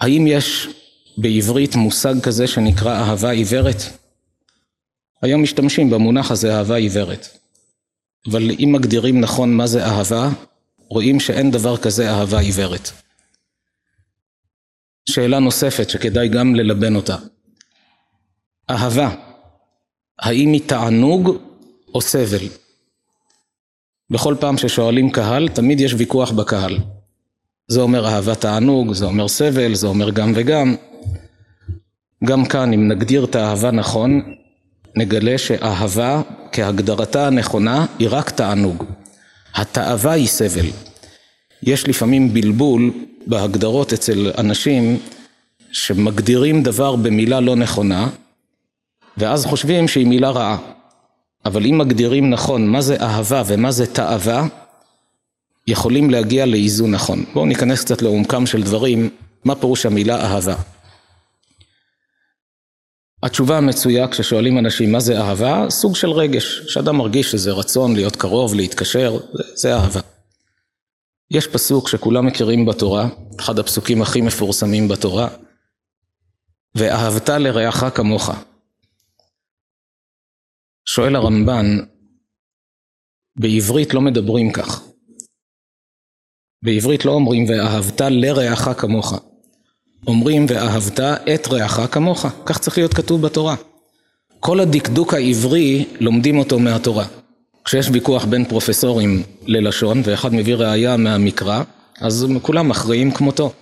האם 0.00 0.26
יש 0.26 0.68
בעברית 1.16 1.76
מושג 1.76 2.20
כזה 2.22 2.46
שנקרא 2.46 2.94
אהבה 2.94 3.30
עיוורת? 3.30 3.76
היום 5.22 5.42
משתמשים 5.42 5.90
במונח 5.90 6.30
הזה 6.30 6.58
אהבה 6.58 6.76
עיוורת. 6.76 7.28
אבל 8.30 8.50
אם 8.50 8.72
מגדירים 8.72 9.20
נכון 9.20 9.54
מה 9.54 9.66
זה 9.66 9.84
אהבה, 9.86 10.28
רואים 10.88 11.20
שאין 11.20 11.50
דבר 11.50 11.76
כזה 11.76 12.10
אהבה 12.10 12.38
עיוורת. 12.38 12.90
שאלה 15.08 15.38
נוספת 15.38 15.90
שכדאי 15.90 16.28
גם 16.28 16.54
ללבן 16.54 16.96
אותה. 16.96 17.16
אהבה, 18.70 19.31
האם 20.22 20.52
היא 20.52 20.60
תענוג 20.66 21.38
או 21.94 22.00
סבל? 22.00 22.46
בכל 24.10 24.34
פעם 24.40 24.58
ששואלים 24.58 25.10
קהל, 25.10 25.48
תמיד 25.48 25.80
יש 25.80 25.94
ויכוח 25.96 26.30
בקהל. 26.30 26.78
זה 27.68 27.80
אומר 27.80 28.06
אהבת 28.06 28.40
תענוג, 28.40 28.92
זה 28.92 29.04
אומר 29.04 29.28
סבל, 29.28 29.74
זה 29.74 29.86
אומר 29.86 30.10
גם 30.10 30.32
וגם. 30.34 30.74
גם 32.24 32.46
כאן, 32.46 32.72
אם 32.72 32.88
נגדיר 32.88 33.24
את 33.24 33.34
האהבה 33.34 33.70
נכון, 33.70 34.34
נגלה 34.96 35.38
שאהבה 35.38 36.22
כהגדרתה 36.52 37.26
הנכונה 37.26 37.86
היא 37.98 38.08
רק 38.10 38.30
תענוג. 38.30 38.84
התאווה 39.54 40.12
היא 40.12 40.26
סבל. 40.26 40.66
יש 41.62 41.88
לפעמים 41.88 42.34
בלבול 42.34 42.90
בהגדרות 43.26 43.92
אצל 43.92 44.32
אנשים 44.38 44.98
שמגדירים 45.72 46.62
דבר 46.62 46.96
במילה 46.96 47.40
לא 47.40 47.56
נכונה 47.56 48.08
ואז 49.16 49.46
חושבים 49.46 49.88
שהיא 49.88 50.06
מילה 50.06 50.30
רעה. 50.30 50.58
אבל 51.44 51.66
אם 51.66 51.78
מגדירים 51.78 52.30
נכון 52.30 52.66
מה 52.66 52.80
זה 52.80 52.96
אהבה 53.00 53.42
ומה 53.46 53.70
זה 53.70 53.86
תאווה, 53.86 54.46
יכולים 55.66 56.10
להגיע 56.10 56.46
לאיזון 56.46 56.90
נכון. 56.90 57.24
בואו 57.34 57.46
ניכנס 57.46 57.84
קצת 57.84 58.02
לעומקם 58.02 58.46
של 58.46 58.62
דברים, 58.62 59.10
מה 59.44 59.54
פירוש 59.54 59.86
המילה 59.86 60.24
אהבה. 60.24 60.54
התשובה 63.22 63.58
המצויה 63.58 64.08
כששואלים 64.08 64.58
אנשים 64.58 64.92
מה 64.92 65.00
זה 65.00 65.20
אהבה, 65.20 65.66
סוג 65.70 65.96
של 65.96 66.10
רגש, 66.10 66.60
שאדם 66.66 66.96
מרגיש 66.96 67.30
שזה 67.30 67.52
רצון 67.52 67.94
להיות 67.94 68.16
קרוב, 68.16 68.54
להתקשר, 68.54 69.18
זה, 69.32 69.42
זה 69.54 69.74
אהבה. 69.74 70.00
יש 71.30 71.46
פסוק 71.46 71.88
שכולם 71.88 72.26
מכירים 72.26 72.66
בתורה, 72.66 73.08
אחד 73.40 73.58
הפסוקים 73.58 74.02
הכי 74.02 74.20
מפורסמים 74.20 74.88
בתורה, 74.88 75.28
ואהבת 76.74 77.28
לרעך 77.28 77.84
כמוך. 77.94 78.30
שואל 80.84 81.16
הרמב"ן, 81.16 81.78
בעברית 83.36 83.94
לא 83.94 84.00
מדברים 84.00 84.52
כך. 84.52 84.82
בעברית 86.64 87.04
לא 87.04 87.12
אומרים 87.12 87.44
ואהבת 87.48 88.00
לרעך 88.00 88.68
כמוך. 88.80 89.14
אומרים 90.06 90.46
ואהבת 90.48 91.00
את 91.00 91.48
רעך 91.48 91.80
כמוך, 91.90 92.26
כך 92.46 92.58
צריך 92.58 92.78
להיות 92.78 92.94
כתוב 92.94 93.22
בתורה. 93.22 93.56
כל 94.40 94.60
הדקדוק 94.60 95.14
העברי 95.14 95.84
לומדים 96.00 96.38
אותו 96.38 96.58
מהתורה. 96.58 97.06
כשיש 97.64 97.88
ויכוח 97.92 98.24
בין 98.24 98.44
פרופסורים 98.44 99.22
ללשון 99.46 100.02
ואחד 100.04 100.34
מביא 100.34 100.54
ראייה 100.54 100.96
מהמקרא, 100.96 101.62
אז 102.00 102.26
כולם 102.42 102.68
מכריעים 102.68 103.10
כמותו. 103.10 103.52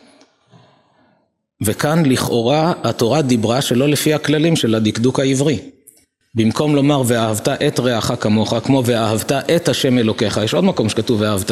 וכאן 1.63 2.07
לכאורה 2.07 2.73
התורה 2.83 3.23
דיברה 3.23 3.63
שלא 3.63 3.89
לפי 3.89 4.15
הכללים 4.15 4.57
של 4.57 4.75
הדקדוק 4.75 5.21
העברי. 5.21 5.59
במקום 6.35 6.75
לומר 6.75 7.03
ואהבת 7.07 7.49
את 7.49 7.81
רעך 7.81 8.13
כמוך, 8.21 8.55
כמו 8.65 8.83
ואהבת 8.87 9.33
את 9.33 9.69
השם 9.69 9.99
אלוקיך, 9.99 10.41
יש 10.45 10.55
עוד 10.55 10.65
מקום 10.65 10.89
שכתוב 10.89 11.21
ואהבת. 11.21 11.51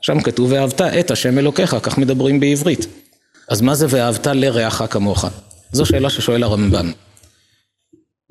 שם 0.00 0.20
כתוב 0.20 0.52
ואהבת 0.52 0.80
את 0.80 1.10
השם 1.10 1.38
אלוקיך, 1.38 1.76
כך 1.82 1.98
מדברים 1.98 2.40
בעברית. 2.40 2.86
אז 3.48 3.60
מה 3.60 3.74
זה 3.74 3.86
ואהבת 3.88 4.26
לרעך 4.26 4.82
כמוך? 4.90 5.24
זו 5.72 5.86
שאלה 5.86 6.10
ששואל 6.10 6.42
הרמב"ן. 6.42 6.90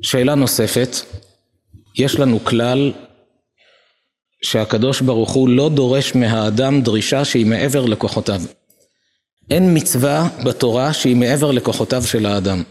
שאלה 0.02 0.36
נוספת, 0.36 0.96
יש 1.98 2.16
לנו 2.16 2.44
כלל 2.44 2.92
שהקדוש 4.44 5.02
ברוך 5.02 5.32
הוא 5.32 5.50
לא 5.50 5.70
דורש 5.70 6.16
מהאדם 6.16 6.82
דרישה 6.82 7.26
שהיא 7.26 7.46
מעבר 7.46 7.86
לכוחותיו. 7.86 8.42
אין 9.50 9.78
מצווה 9.78 10.28
בתורה 10.46 10.94
שהיא 10.94 11.16
מעבר 11.16 11.52
לכוחותיו 11.52 12.04
של 12.04 12.26
האדם. 12.26 12.64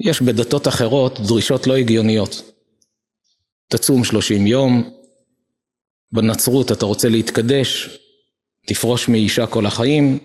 יש 0.00 0.22
בדתות 0.22 0.68
אחרות 0.68 1.20
דרישות 1.20 1.66
לא 1.66 1.76
הגיוניות. 1.76 2.42
תצום 3.68 4.04
שלושים 4.04 4.46
יום, 4.46 4.90
בנצרות 6.12 6.72
אתה 6.72 6.86
רוצה 6.86 7.08
להתקדש, 7.08 7.98
תפרוש 8.66 9.08
מאישה 9.08 9.46
כל 9.46 9.66
החיים. 9.66 10.18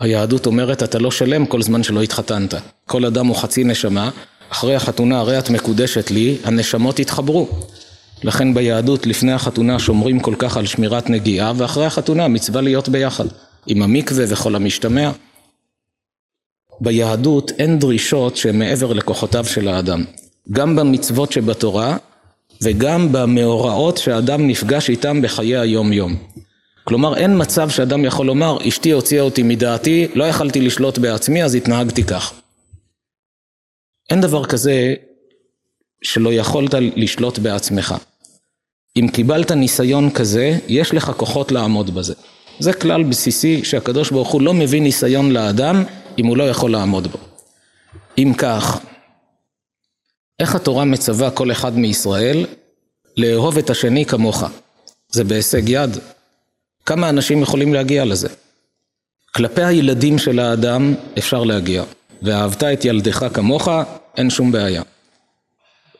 היהדות 0.00 0.46
אומרת 0.46 0.82
אתה 0.82 0.98
לא 0.98 1.10
שלם 1.10 1.46
כל 1.46 1.62
זמן 1.62 1.82
שלא 1.82 2.02
התחתנת. 2.02 2.54
כל 2.86 3.04
אדם 3.04 3.26
הוא 3.26 3.36
חצי 3.36 3.64
נשמה, 3.64 4.10
אחרי 4.48 4.74
החתונה 4.74 5.18
הרי 5.18 5.38
את 5.38 5.50
מקודשת 5.50 6.10
לי, 6.10 6.36
הנשמות 6.44 6.98
יתחברו. 6.98 7.48
לכן 8.22 8.54
ביהדות 8.54 9.06
לפני 9.06 9.32
החתונה 9.32 9.78
שומרים 9.78 10.20
כל 10.20 10.34
כך 10.38 10.56
על 10.56 10.66
שמירת 10.66 11.10
נגיעה, 11.10 11.52
ואחרי 11.56 11.86
החתונה 11.86 12.28
מצווה 12.28 12.60
להיות 12.60 12.88
ביחד, 12.88 13.26
עם 13.66 13.82
המקווה 13.82 14.24
וכל 14.28 14.54
המשתמע. 14.54 15.10
ביהדות 16.80 17.50
אין 17.58 17.78
דרישות 17.78 18.36
שהן 18.36 18.58
מעבר 18.58 18.92
לכוחותיו 18.92 19.44
של 19.44 19.68
האדם. 19.68 20.04
גם 20.50 20.76
במצוות 20.76 21.32
שבתורה 21.32 21.96
וגם 22.62 23.12
במאורעות 23.12 23.96
שאדם 23.96 24.46
נפגש 24.46 24.90
איתם 24.90 25.22
בחיי 25.22 25.56
היום 25.56 25.92
יום. 25.92 26.16
כלומר 26.84 27.16
אין 27.16 27.42
מצב 27.42 27.70
שאדם 27.70 28.04
יכול 28.04 28.26
לומר 28.26 28.58
אשתי 28.68 28.90
הוציאה 28.90 29.22
אותי 29.22 29.42
מדעתי, 29.42 30.08
לא 30.14 30.24
יכלתי 30.24 30.60
לשלוט 30.60 30.98
בעצמי 30.98 31.44
אז 31.44 31.54
התנהגתי 31.54 32.04
כך. 32.04 32.32
אין 34.10 34.20
דבר 34.20 34.44
כזה 34.44 34.94
שלא 36.02 36.32
יכולת 36.32 36.74
לשלוט 36.96 37.38
בעצמך. 37.38 37.94
אם 38.96 39.08
קיבלת 39.12 39.52
ניסיון 39.52 40.10
כזה, 40.10 40.58
יש 40.68 40.94
לך 40.94 41.12
כוחות 41.16 41.52
לעמוד 41.52 41.94
בזה. 41.94 42.14
זה 42.58 42.72
כלל 42.72 43.02
בסיסי 43.02 43.64
שהקדוש 43.64 44.10
ברוך 44.10 44.28
הוא 44.28 44.42
לא 44.42 44.54
מביא 44.54 44.82
ניסיון 44.82 45.30
לאדם 45.30 45.84
אם 46.18 46.26
הוא 46.26 46.36
לא 46.36 46.48
יכול 46.50 46.72
לעמוד 46.72 47.06
בו. 47.06 47.18
אם 48.18 48.32
כך, 48.38 48.80
איך 50.40 50.54
התורה 50.54 50.84
מצווה 50.84 51.30
כל 51.30 51.52
אחד 51.52 51.78
מישראל 51.78 52.46
לאהוב 53.16 53.58
את 53.58 53.70
השני 53.70 54.04
כמוך? 54.04 54.44
זה 55.10 55.24
בהישג 55.24 55.68
יד. 55.68 55.96
כמה 56.86 57.08
אנשים 57.08 57.42
יכולים 57.42 57.74
להגיע 57.74 58.04
לזה? 58.04 58.28
כלפי 59.34 59.64
הילדים 59.64 60.18
של 60.18 60.38
האדם 60.38 60.94
אפשר 61.18 61.44
להגיע. 61.44 61.84
ואהבת 62.22 62.62
את 62.62 62.84
ילדך 62.84 63.26
כמוך, 63.34 63.68
אין 64.16 64.30
שום 64.30 64.52
בעיה. 64.52 64.82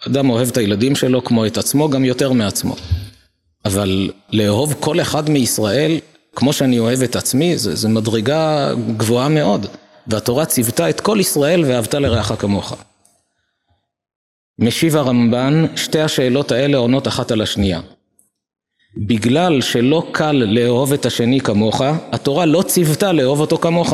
אדם 0.07 0.31
אוהב 0.31 0.49
את 0.49 0.57
הילדים 0.57 0.97
שלו 0.97 1.25
כמו 1.25 1.47
את 1.47 1.59
עצמו, 1.59 1.89
גם 1.89 2.05
יותר 2.05 2.33
מעצמו. 2.33 2.77
אבל 3.65 4.11
לאהוב 4.33 4.75
כל 4.81 5.01
אחד 5.01 5.31
מישראל, 5.31 5.99
כמו 6.37 6.53
שאני 6.53 6.79
אוהב 6.79 7.03
את 7.03 7.17
עצמי, 7.17 7.59
זו 7.59 7.89
מדרגה 7.89 8.73
גבוהה 8.97 9.29
מאוד. 9.29 9.67
והתורה 10.09 10.47
ציוותה 10.47 10.91
את 10.91 11.01
כל 11.01 11.17
ישראל 11.21 11.65
ואהבת 11.65 11.95
לרעך 11.95 12.33
כמוך. 12.39 12.77
משיב 14.59 14.97
הרמב"ן, 14.97 15.77
שתי 15.77 16.01
השאלות 16.01 16.53
האלה 16.53 16.77
עונות 16.77 17.09
אחת 17.09 17.31
על 17.31 17.41
השנייה. 17.41 17.81
בגלל 18.97 19.61
שלא 19.61 20.09
קל 20.13 20.33
לאהוב 20.33 20.93
את 20.93 21.07
השני 21.07 21.41
כמוך, 21.41 21.83
התורה 22.13 22.47
לא 22.47 22.63
ציוותה 22.63 23.13
לאהוב 23.13 23.41
אותו 23.41 23.59
כמוך. 23.59 23.93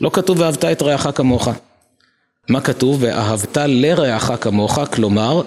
לא 0.00 0.10
כתוב 0.10 0.40
ואהבת 0.40 0.64
את 0.64 0.82
רעך 0.82 1.06
כמוך. 1.14 1.48
מה 2.48 2.60
כתוב? 2.60 2.98
ואהבת 3.00 3.56
לרעך 3.56 4.30
כמוך, 4.40 4.78
כלומר, 4.92 5.42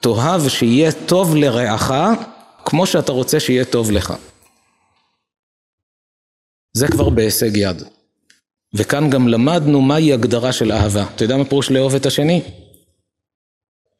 תאהב 0.00 0.48
שיהיה 0.48 0.92
טוב 0.92 1.36
לרעך 1.36 1.92
כמו 2.64 2.86
שאתה 2.86 3.12
רוצה 3.12 3.40
שיהיה 3.40 3.64
טוב 3.64 3.90
לך. 3.90 4.14
זה 6.72 6.88
כבר 6.88 7.08
בהישג 7.08 7.56
יד. 7.56 7.82
וכאן 8.74 9.10
גם 9.10 9.28
למדנו 9.28 9.80
מהי 9.80 10.12
הגדרה 10.12 10.52
של 10.52 10.72
אהבה. 10.72 11.04
אתה 11.14 11.24
יודע 11.24 11.36
מה 11.36 11.44
פירוש 11.44 11.70
לאהוב 11.70 11.94
את 11.94 12.06
השני? 12.06 12.42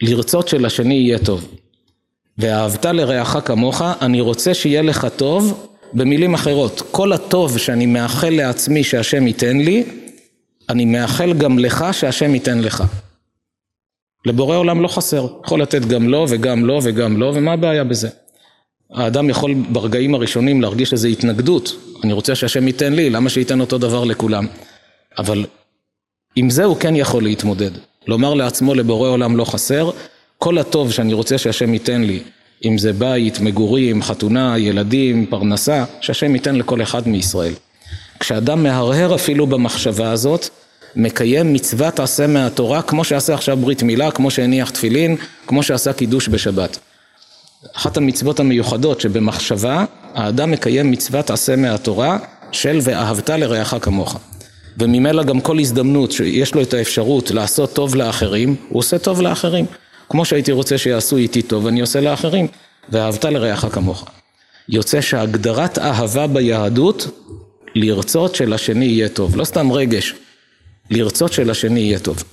לרצות 0.03 0.49
שלשני 0.49 0.95
יהיה 0.95 1.18
טוב. 1.18 1.55
ואהבת 2.39 2.85
לרעך 2.85 3.37
כמוך, 3.45 3.83
אני 3.83 4.21
רוצה 4.21 4.55
שיהיה 4.55 4.83
לך 4.83 5.07
טוב, 5.16 5.66
במילים 5.93 6.35
אחרות, 6.35 6.83
כל 6.91 7.12
הטוב 7.12 7.59
שאני 7.59 7.87
מאחל 7.87 8.31
לעצמי 8.31 8.85
שהשם 8.85 9.27
ייתן 9.27 9.57
לי, 9.59 9.85
אני 10.68 10.85
מאחל 10.85 11.33
גם 11.33 11.59
לך 11.59 11.85
שהשם 11.93 12.35
ייתן 12.35 12.59
לך. 12.59 12.85
לבורא 14.27 14.57
עולם 14.57 14.81
לא 14.83 14.89
חסר, 14.89 15.27
יכול 15.45 15.62
לתת 15.62 15.85
גם 15.85 16.09
לו 16.09 16.27
וגם 16.29 16.64
לו 16.64 16.79
וגם 16.83 17.16
לו, 17.16 17.33
ומה 17.35 17.53
הבעיה 17.53 17.85
בזה? 17.85 18.09
האדם 18.91 19.31
יכול 19.31 19.55
ברגעים 19.55 20.14
הראשונים 20.14 20.62
להרגיש 20.62 20.93
איזו 20.93 21.09
התנגדות, 21.09 21.77
אני 22.05 22.13
רוצה 22.13 22.35
שהשם 22.35 22.67
ייתן 22.67 22.93
לי, 22.93 23.11
למה 23.11 23.31
שייתן 23.31 23.61
אותו 23.61 23.79
דבר 23.79 24.05
לכולם? 24.05 24.47
אבל 25.19 25.47
עם 26.37 26.51
זה 26.51 26.65
הוא 26.65 26.77
כן 26.77 26.97
יכול 26.97 27.23
להתמודד, 27.23 27.71
לומר 28.07 28.35
לעצמו 28.35 28.75
לבורא 28.75 29.09
עולם 29.09 29.37
לא 29.37 29.45
חסר, 29.45 29.91
כל 30.39 30.59
הטוב 30.59 30.93
שאני 30.93 31.13
רוצה 31.13 31.39
שהשם 31.39 31.73
ייתן 31.75 32.03
לי, 32.03 32.21
אם 32.65 32.79
זה 32.79 32.93
בית, 32.93 33.41
מגורים, 33.41 34.03
חתונה, 34.03 34.59
ילדים, 34.59 35.27
פרנסה, 35.27 35.85
שהשם 36.01 36.35
ייתן 36.35 36.57
לכל 36.57 36.83
אחד 36.83 37.09
מישראל. 37.09 37.53
כשאדם 38.21 38.63
מהרהר 38.63 39.15
אפילו 39.15 39.47
במחשבה 39.47 40.11
הזאת, 40.11 40.49
מקיים 40.97 41.53
מצוות 41.53 42.01
עשה 42.01 42.27
מהתורה, 42.27 42.83
כמו 42.83 43.05
שעשה 43.05 43.35
עכשיו 43.35 43.57
ברית 43.57 43.83
מילה, 43.83 44.11
כמו 44.11 44.31
שהניח 44.31 44.71
תפילין, 44.71 45.17
כמו 45.47 45.63
שעשה 45.63 45.93
קידוש 45.93 46.29
בשבת. 46.29 46.79
אחת 47.77 47.97
המצוות 47.97 48.41
המיוחדות 48.41 49.01
שבמחשבה 49.01 49.85
האדם 50.15 50.51
מקיים 50.51 50.91
מצוות 50.91 51.31
עשה 51.31 51.57
מהתורה 51.57 52.19
של 52.53 52.79
ואהבת 52.83 53.31
לרעך 53.31 53.75
כמוך. 53.81 54.19
וממילא 54.79 55.25
גם 55.25 55.41
כל 55.41 55.59
הזדמנות 55.59 56.13
שיש 56.13 56.55
לו 56.55 56.63
את 56.63 56.75
האפשרות 56.75 57.31
לעשות 57.31 57.73
טוב 57.73 57.95
לאחרים, 57.95 58.57
הוא 58.69 58.79
עושה 58.79 58.99
טוב 58.99 59.21
לאחרים. 59.21 59.67
כמו 60.09 60.25
שהייתי 60.25 60.53
רוצה 60.53 60.79
שיעשו 60.79 61.17
איתי 61.17 61.43
טוב, 61.43 61.67
אני 61.67 61.81
עושה 61.81 62.01
לאחרים. 62.01 62.47
ואהבת 62.89 63.25
לרעך 63.25 63.67
כמוך. 63.73 64.05
יוצא 64.69 65.01
שהגדרת 65.01 65.79
אהבה 65.79 66.27
ביהדות, 66.27 67.09
לרצות 67.75 68.35
שלשני 68.35 68.85
יהיה 68.85 69.09
טוב. 69.09 69.37
לא 69.37 69.45
סתם 69.45 69.73
רגש, 69.73 70.15
לרצות 70.91 71.33
שלשני 71.33 71.81
יהיה 71.81 71.99
טוב. 71.99 72.25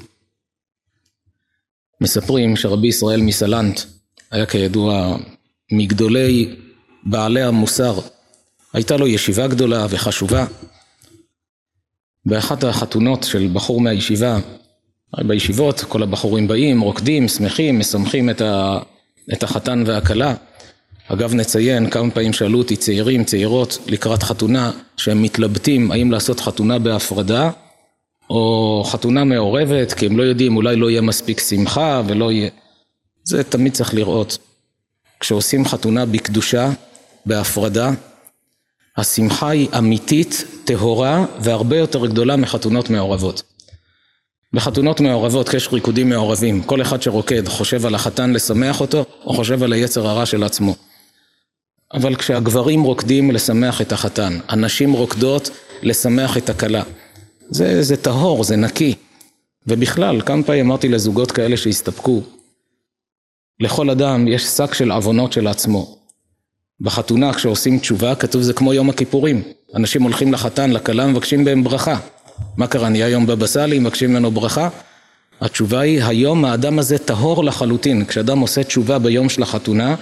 מספרים 2.01 2.55
שרבי 2.55 2.87
ישראל 2.87 3.21
מסלנט 3.21 3.81
היה 4.31 4.45
כידוע 4.45 5.17
מגדולי 5.71 6.55
בעלי 7.03 7.41
המוסר. 7.41 7.99
הייתה 8.73 8.97
לו 8.97 9.07
ישיבה 9.07 9.47
גדולה 9.47 9.85
וחשובה. 9.89 10.45
באחת 12.25 12.63
החתונות 12.63 13.23
של 13.23 13.49
בחור 13.53 13.81
מהישיבה, 13.81 14.39
בישיבות 15.17 15.79
כל 15.81 16.03
הבחורים 16.03 16.47
באים, 16.47 16.81
רוקדים, 16.81 17.27
שמחים, 17.27 17.79
משמחים 17.79 18.29
את, 18.29 18.41
ה, 18.41 18.79
את 19.33 19.43
החתן 19.43 19.83
והכלה. 19.85 20.33
אגב 21.07 21.33
נציין 21.33 21.89
כמה 21.89 22.11
פעמים 22.11 22.33
שאלו 22.33 22.57
אותי 22.57 22.75
צעירים, 22.75 23.23
צעירות 23.23 23.77
לקראת 23.87 24.23
חתונה 24.23 24.71
שהם 24.97 25.21
מתלבטים 25.21 25.91
האם 25.91 26.11
לעשות 26.11 26.39
חתונה 26.39 26.79
בהפרדה 26.79 27.51
או 28.29 28.83
חתונה 28.85 29.23
מעורבת 29.23 29.93
כי 29.93 30.05
הם 30.05 30.17
לא 30.17 30.23
יודעים 30.23 30.55
אולי 30.55 30.75
לא 30.75 30.89
יהיה 30.89 31.01
מספיק 31.01 31.39
שמחה 31.39 32.01
ולא 32.07 32.31
יהיה 32.31 32.49
זה 33.27 33.43
תמיד 33.43 33.73
צריך 33.73 33.93
לראות. 33.93 34.37
כשעושים 35.19 35.65
חתונה 35.65 36.05
בקדושה, 36.05 36.69
בהפרדה 37.25 37.91
השמחה 38.97 39.49
היא 39.49 39.69
אמיתית, 39.77 40.43
טהורה 40.65 41.25
והרבה 41.39 41.77
יותר 41.77 42.05
גדולה 42.05 42.35
מחתונות 42.35 42.89
מעורבות. 42.89 43.43
בחתונות 44.53 44.99
מעורבות 44.99 45.53
יש 45.53 45.69
ריקודים 45.73 46.09
מעורבים. 46.09 46.63
כל 46.63 46.81
אחד 46.81 47.01
שרוקד 47.01 47.47
חושב 47.47 47.85
על 47.85 47.95
החתן 47.95 48.33
לשמח 48.33 48.81
אותו 48.81 49.05
או 49.25 49.33
חושב 49.33 49.63
על 49.63 49.73
היצר 49.73 50.07
הרע 50.07 50.25
של 50.25 50.43
עצמו. 50.43 50.75
אבל 51.93 52.15
כשהגברים 52.15 52.83
רוקדים 52.83 53.31
לשמח 53.31 53.81
את 53.81 53.91
החתן, 53.91 54.39
הנשים 54.47 54.93
רוקדות 54.93 55.49
לשמח 55.83 56.37
את 56.37 56.49
הכלה. 56.49 56.83
זה, 57.49 57.83
זה 57.83 57.97
טהור, 57.97 58.43
זה 58.43 58.55
נקי. 58.55 58.95
ובכלל, 59.67 60.21
כמה 60.21 60.43
פעמים 60.43 60.65
אמרתי 60.65 60.87
לזוגות 60.89 61.31
כאלה 61.31 61.57
שהסתפקו, 61.57 62.21
לכל 63.59 63.89
אדם 63.89 64.27
יש 64.27 64.43
שק 64.43 64.73
של 64.73 64.91
עוונות 64.91 65.33
של 65.33 65.47
עצמו. 65.47 65.97
בחתונה 66.81 67.33
כשעושים 67.33 67.79
תשובה 67.79 68.15
כתוב 68.15 68.41
זה 68.41 68.53
כמו 68.53 68.73
יום 68.73 68.89
הכיפורים. 68.89 69.43
אנשים 69.75 70.03
הולכים 70.03 70.33
לחתן, 70.33 70.71
לכלה, 70.71 71.07
מבקשים 71.07 71.45
בהם 71.45 71.63
ברכה. 71.63 71.99
מה 72.57 72.67
קרה, 72.67 72.89
נהיה 72.89 73.09
יום 73.09 73.25
בבא 73.25 73.47
סאלי, 73.47 73.79
מבקשים 73.79 74.09
ממנו 74.09 74.31
ברכה? 74.31 74.69
התשובה 75.41 75.79
היא, 75.79 76.03
היום 76.03 76.45
האדם 76.45 76.79
הזה 76.79 76.97
טהור 76.97 77.43
לחלוטין. 77.43 78.05
כשאדם 78.05 78.39
עושה 78.39 78.63
תשובה 78.63 78.99
ביום 78.99 79.29
של 79.29 79.43
החתונה, 79.43 79.95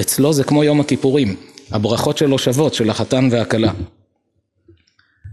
אצלו 0.00 0.32
זה 0.32 0.44
כמו 0.44 0.64
יום 0.64 0.80
הכיפורים. 0.80 1.36
הברכות 1.70 2.18
שלו 2.18 2.38
שוות, 2.38 2.74
של 2.74 2.90
החתן 2.90 3.28
והכלה. 3.30 3.72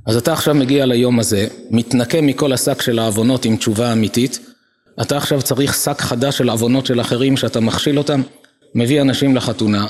אז 0.05 0.15
אתה 0.15 0.34
עכשיו 0.34 0.55
מגיע 0.55 0.86
ליום 0.86 1.19
הזה, 1.19 1.47
מתנקה 1.71 2.21
מכל 2.21 2.53
השק 2.53 2.82
של 2.82 2.99
העוונות 2.99 3.45
עם 3.45 3.57
תשובה 3.57 3.93
אמיתית, 3.93 4.39
אתה 5.02 5.18
עכשיו 5.18 5.41
צריך 5.41 5.74
שק 5.74 6.02
חדש 6.02 6.38
של 6.38 6.50
עוונות 6.50 6.86
של 6.86 7.02
אחרים 7.02 7.38
שאתה 7.38 7.60
מכשיל 7.60 7.98
אותם, 7.98 8.22
מביא 8.76 9.02
אנשים 9.02 9.36
לחתונה, 9.36 9.88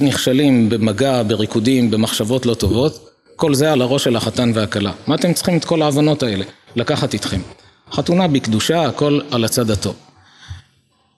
נכשלים 0.00 0.68
במגע, 0.68 1.22
בריקודים, 1.22 1.90
במחשבות 1.90 2.46
לא 2.46 2.54
טובות, 2.54 3.10
כל 3.36 3.54
זה 3.54 3.72
על 3.72 3.82
הראש 3.82 4.04
של 4.04 4.16
החתן 4.16 4.50
והכלה. 4.54 4.92
מה 5.06 5.14
אתם 5.14 5.32
צריכים 5.32 5.56
את 5.56 5.64
כל 5.64 5.82
העוונות 5.82 6.22
האלה? 6.22 6.44
לקחת 6.76 7.14
איתכם. 7.14 7.40
חתונה 7.92 8.28
בקדושה, 8.28 8.84
הכל 8.84 9.20
על 9.30 9.44
הצד 9.44 9.70
הטוב. 9.70 9.96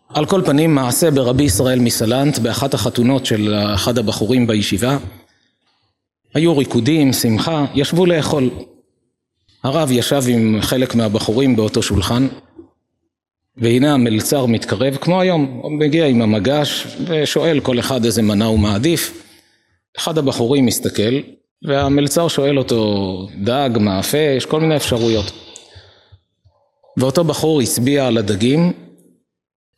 על 0.09 0.27
כל 0.27 0.43
פנים, 0.45 0.75
מעשה 0.75 1.11
ברבי 1.11 1.43
ישראל 1.43 1.79
מסלנט, 1.79 2.39
באחת 2.39 2.75
החתונות 2.75 3.27
של 3.27 3.55
אחד 3.75 3.99
הבחורים 3.99 4.47
בישיבה, 4.47 4.99
היו 6.35 6.59
ריקודים, 6.59 7.13
שמחה, 7.13 7.65
ישבו 7.75 8.07
לאכול. 8.07 8.51
הרב 9.65 9.91
ישב 9.91 10.23
עם 10.29 10.59
חלק 10.61 10.95
מהבחורים 10.95 11.57
באותו 11.57 11.83
שולחן, 11.83 12.29
והנה 13.59 13.95
המלצר 13.95 14.47
מתקרב, 14.47 14.97
כמו 14.97 15.21
היום, 15.21 15.61
הוא 15.63 15.73
מגיע 15.73 16.07
עם 16.07 16.23
המגש 16.23 16.87
ושואל 17.09 17.61
כל 17.61 17.79
אחד 17.79 18.05
איזה 18.05 18.23
מנה 18.23 18.45
הוא 18.45 18.59
מעדיף. 18.59 19.23
אחד 19.97 20.19
הבחורים 20.19 20.67
מסתכל, 20.67 21.21
והמלצר 21.63 22.29
שואל 22.29 22.59
אותו 22.59 23.29
דג, 23.45 23.71
מאפה, 23.81 24.19
יש 24.19 24.47
כל 24.47 24.61
מיני 24.61 24.77
אפשרויות. 24.77 25.33
ואותו 26.97 27.25
בחור 27.25 27.61
הצביע 27.61 28.07
על 28.07 28.19
הדגים 28.19 28.73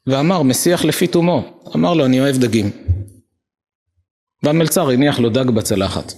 ואמר, 0.07 0.43
מסיח 0.43 0.85
לפי 0.85 1.07
תומו, 1.07 1.43
אמר 1.77 1.95
לו, 1.95 2.05
אני 2.05 2.21
אוהב 2.21 2.37
דגים. 2.37 2.71
והמלצר 4.43 4.91
הניח 4.91 5.19
לו 5.19 5.31
דג 5.31 5.51
בצלחת. 5.51 6.13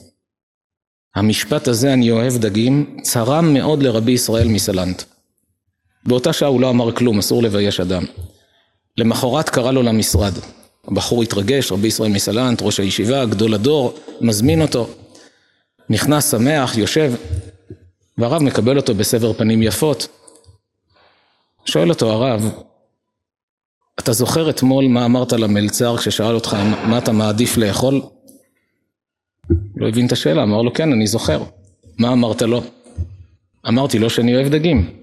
המשפט 1.14 1.68
הזה, 1.68 1.92
אני 1.92 2.10
אוהב 2.10 2.32
דגים, 2.32 2.96
צרם 3.02 3.54
מאוד 3.54 3.82
לרבי 3.82 4.12
ישראל 4.12 4.48
מסלנט. 4.48 5.02
באותה 6.04 6.32
שעה 6.32 6.48
הוא 6.48 6.60
לא 6.60 6.70
אמר 6.70 6.92
כלום, 6.92 7.18
אסור 7.18 7.42
לבייש 7.42 7.80
אדם. 7.80 8.04
למחרת 8.98 9.48
קרא 9.48 9.72
לו 9.72 9.82
למשרד. 9.82 10.32
הבחור 10.84 11.22
התרגש, 11.22 11.72
רבי 11.72 11.88
ישראל 11.88 12.10
מסלנט, 12.10 12.62
ראש 12.62 12.80
הישיבה, 12.80 13.24
גדול 13.24 13.54
הדור, 13.54 13.94
מזמין 14.20 14.62
אותו. 14.62 14.88
נכנס 15.90 16.30
שמח, 16.30 16.78
יושב, 16.78 17.12
והרב 18.18 18.42
מקבל 18.42 18.76
אותו 18.76 18.94
בסבר 18.94 19.32
פנים 19.32 19.62
יפות. 19.62 20.08
שואל 21.64 21.90
אותו 21.90 22.10
הרב, 22.12 22.50
אתה 24.00 24.12
זוכר 24.12 24.50
אתמול 24.50 24.84
מה 24.88 25.04
אמרת 25.04 25.32
למלצר 25.32 25.96
כששאל 25.96 26.34
אותך 26.34 26.56
מה 26.86 26.98
אתה 26.98 27.12
מעדיף 27.12 27.56
לאכול? 27.56 28.02
לא 29.76 29.88
הבין 29.88 30.06
את 30.06 30.12
השאלה, 30.12 30.42
אמר 30.42 30.62
לו 30.62 30.72
כן, 30.72 30.92
אני 30.92 31.06
זוכר. 31.06 31.42
מה 31.98 32.12
אמרת 32.12 32.42
לו? 32.42 32.62
אמרתי 33.68 33.98
לו 33.98 34.10
שאני 34.10 34.36
אוהב 34.36 34.48
דגים. 34.48 35.01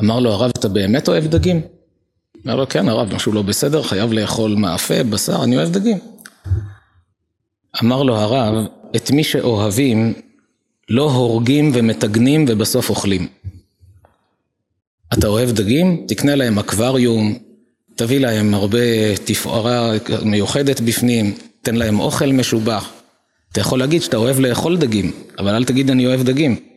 אמר 0.00 0.20
לו 0.20 0.32
הרב, 0.32 0.50
אתה 0.58 0.68
באמת 0.68 1.08
אוהב 1.08 1.26
דגים? 1.26 1.60
אמר 2.46 2.56
לו, 2.56 2.68
כן 2.68 2.88
הרב, 2.88 3.14
משהו 3.14 3.32
לא 3.32 3.42
בסדר, 3.42 3.82
חייב 3.82 4.12
לאכול 4.12 4.54
מאפה, 4.54 5.02
בשר, 5.02 5.44
אני 5.44 5.56
אוהב 5.56 5.70
דגים. 5.72 5.98
אמר 7.82 8.02
לו 8.02 8.16
הרב, 8.16 8.66
את 8.96 9.10
מי 9.10 9.24
שאוהבים 9.24 10.14
לא 10.88 11.10
הורגים 11.10 11.70
ומטגנים 11.74 12.44
ובסוף 12.48 12.90
אוכלים. 12.90 13.28
אתה 15.12 15.26
אוהב 15.26 15.50
דגים? 15.50 16.04
תקנה 16.08 16.34
להם 16.34 16.58
אקווריום, 16.58 17.38
תביא 17.94 18.20
להם 18.20 18.54
הרבה 18.54 19.16
תפארה 19.24 19.90
מיוחדת 20.24 20.80
בפנים, 20.80 21.34
תן 21.62 21.74
להם 21.74 22.00
אוכל 22.00 22.32
משובח. 22.32 22.90
אתה 23.52 23.60
יכול 23.60 23.78
להגיד 23.78 24.02
שאתה 24.02 24.16
אוהב 24.16 24.40
לאכול 24.40 24.76
דגים, 24.76 25.12
אבל 25.38 25.54
אל 25.54 25.64
תגיד 25.64 25.90
אני 25.90 26.06
אוהב 26.06 26.22
דגים. 26.22 26.69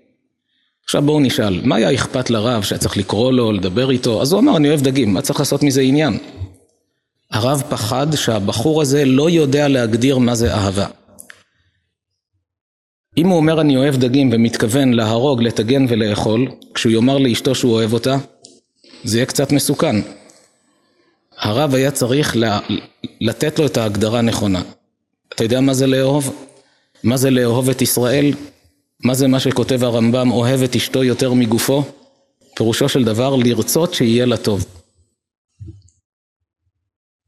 עכשיו 0.86 1.02
בואו 1.02 1.20
נשאל, 1.20 1.62
מה 1.64 1.76
היה 1.76 1.94
אכפת 1.94 2.30
לרב 2.30 2.64
שהיה 2.64 2.80
צריך 2.80 2.98
לקרוא 2.98 3.32
לו, 3.32 3.52
לדבר 3.52 3.92
איתו? 3.92 4.22
אז 4.22 4.32
הוא 4.32 4.40
אמר, 4.40 4.58
אני 4.58 4.70
אוהב 4.70 4.82
דגים, 4.82 5.14
מה 5.14 5.22
צריך 5.22 5.40
לעשות 5.40 5.64
מזה 5.64 5.82
עניין? 5.82 6.18
הרב 7.32 7.64
פחד 7.70 8.08
שהבחור 8.16 8.82
הזה 8.82 9.06
לא 9.06 9.30
יודע 9.30 9.68
להגדיר 9.68 10.18
מה 10.18 10.36
זה 10.36 10.54
אהבה. 10.54 10.88
אם 13.18 13.28
הוא 13.28 13.38
אומר 13.38 13.62
אני 13.62 13.78
אוהב 13.78 13.96
דגים 13.96 14.30
ומתכוון 14.34 14.94
להרוג, 14.94 15.42
לטגן 15.42 15.86
ולאכול, 15.90 16.48
כשהוא 16.74 16.92
יאמר 16.92 17.18
לאשתו 17.18 17.56
שהוא 17.56 17.74
אוהב 17.74 17.94
אותה, 17.94 18.18
זה 19.04 19.18
יהיה 19.18 19.26
קצת 19.26 19.52
מסוכן. 19.52 19.96
הרב 21.38 21.76
היה 21.76 21.92
צריך 21.92 22.36
לתת 23.22 23.60
לו 23.60 23.66
את 23.66 23.78
ההגדרה 23.78 24.20
הנכונה. 24.20 24.62
אתה 25.36 25.44
יודע 25.44 25.62
מה 25.62 25.74
זה 25.74 25.88
לאהוב? 25.88 26.48
מה 27.04 27.18
זה 27.18 27.30
לאהוב 27.30 27.70
את 27.70 27.82
ישראל? 27.82 28.32
מה 29.04 29.14
זה 29.14 29.28
מה 29.28 29.40
שכותב 29.40 29.84
הרמב"ם, 29.84 30.32
אוהב 30.32 30.62
את 30.62 30.76
אשתו 30.76 31.04
יותר 31.04 31.34
מגופו? 31.34 31.84
פירושו 32.56 32.90
של 32.90 33.04
דבר, 33.04 33.36
לרצות 33.36 33.94
שיהיה 33.94 34.26
לה 34.26 34.38
טוב. 34.38 34.66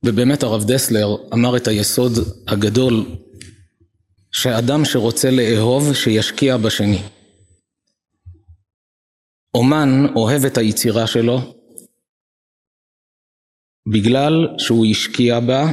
ובאמת 0.03 0.43
הרב 0.43 0.63
דסלר 0.63 1.15
אמר 1.33 1.57
את 1.57 1.67
היסוד 1.67 2.11
הגדול 2.47 3.05
שאדם 4.31 4.85
שרוצה 4.85 5.31
לאהוב, 5.31 5.93
שישקיע 5.93 6.57
בשני. 6.57 7.01
אומן 9.53 10.05
אוהב 10.15 10.45
את 10.45 10.57
היצירה 10.57 11.07
שלו 11.07 11.39
בגלל 13.93 14.47
שהוא 14.57 14.85
השקיע 14.91 15.39
בה, 15.39 15.65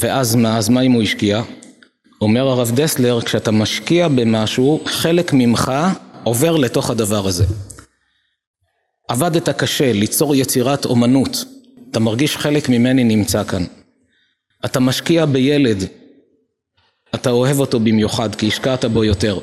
ואז 0.00 0.34
מה? 0.34 0.58
אז 0.58 0.68
מה 0.68 0.80
אם 0.80 0.92
הוא 0.92 1.02
השקיע? 1.02 1.42
אומר 2.24 2.48
הרב 2.48 2.72
דסלר, 2.74 3.20
כשאתה 3.20 3.50
משקיע 3.50 4.08
במשהו, 4.08 4.80
חלק 4.86 5.32
ממך 5.32 5.72
עובר 6.24 6.56
לתוך 6.56 6.90
הדבר 6.90 7.26
הזה. 7.26 7.44
עבדת 9.08 9.48
קשה 9.48 9.92
ליצור 9.92 10.34
יצירת 10.34 10.84
אומנות, 10.84 11.44
אתה 11.90 12.00
מרגיש 12.00 12.36
חלק 12.36 12.68
ממני 12.68 13.04
נמצא 13.04 13.44
כאן. 13.44 13.64
אתה 14.64 14.80
משקיע 14.80 15.26
בילד, 15.26 15.84
אתה 17.14 17.30
אוהב 17.30 17.60
אותו 17.60 17.80
במיוחד 17.80 18.34
כי 18.34 18.48
השקעת 18.48 18.84
בו 18.84 19.04
יותר. 19.04 19.38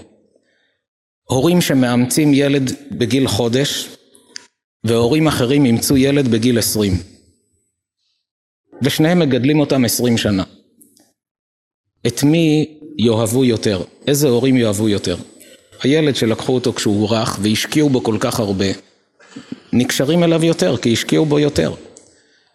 הורים 1.24 1.62
שמאמצים 1.62 2.34
ילד 2.34 2.72
בגיל 2.92 3.28
חודש, 3.28 3.90
והורים 4.84 5.28
אחרים 5.28 5.66
אימצו 5.66 5.98
ילד 5.98 6.28
בגיל 6.28 6.60
עשרים. 6.60 6.94
ושניהם 8.82 9.20
מגדלים 9.20 9.60
אותם 9.60 9.86
עשרים 9.86 10.18
שנה. 10.18 10.44
את 12.08 12.24
מי 12.24 12.78
יאהבו 12.98 13.46
יותר? 13.46 13.82
איזה 14.08 14.30
הורים 14.30 14.58
יאהבו 14.58 14.90
יותר? 14.90 15.16
הילד 15.84 16.16
שלקחו 16.16 16.54
אותו 16.54 16.74
כשהוא 16.74 17.10
רך 17.10 17.40
והשקיעו 17.42 17.90
בו 17.90 18.04
כל 18.04 18.18
כך 18.20 18.40
הרבה, 18.40 18.66
נקשרים 19.74 20.24
אליו 20.24 20.46
יותר 20.46 20.78
כי 20.78 20.94
השקיעו 20.94 21.26
בו 21.26 21.40
יותר. 21.40 21.74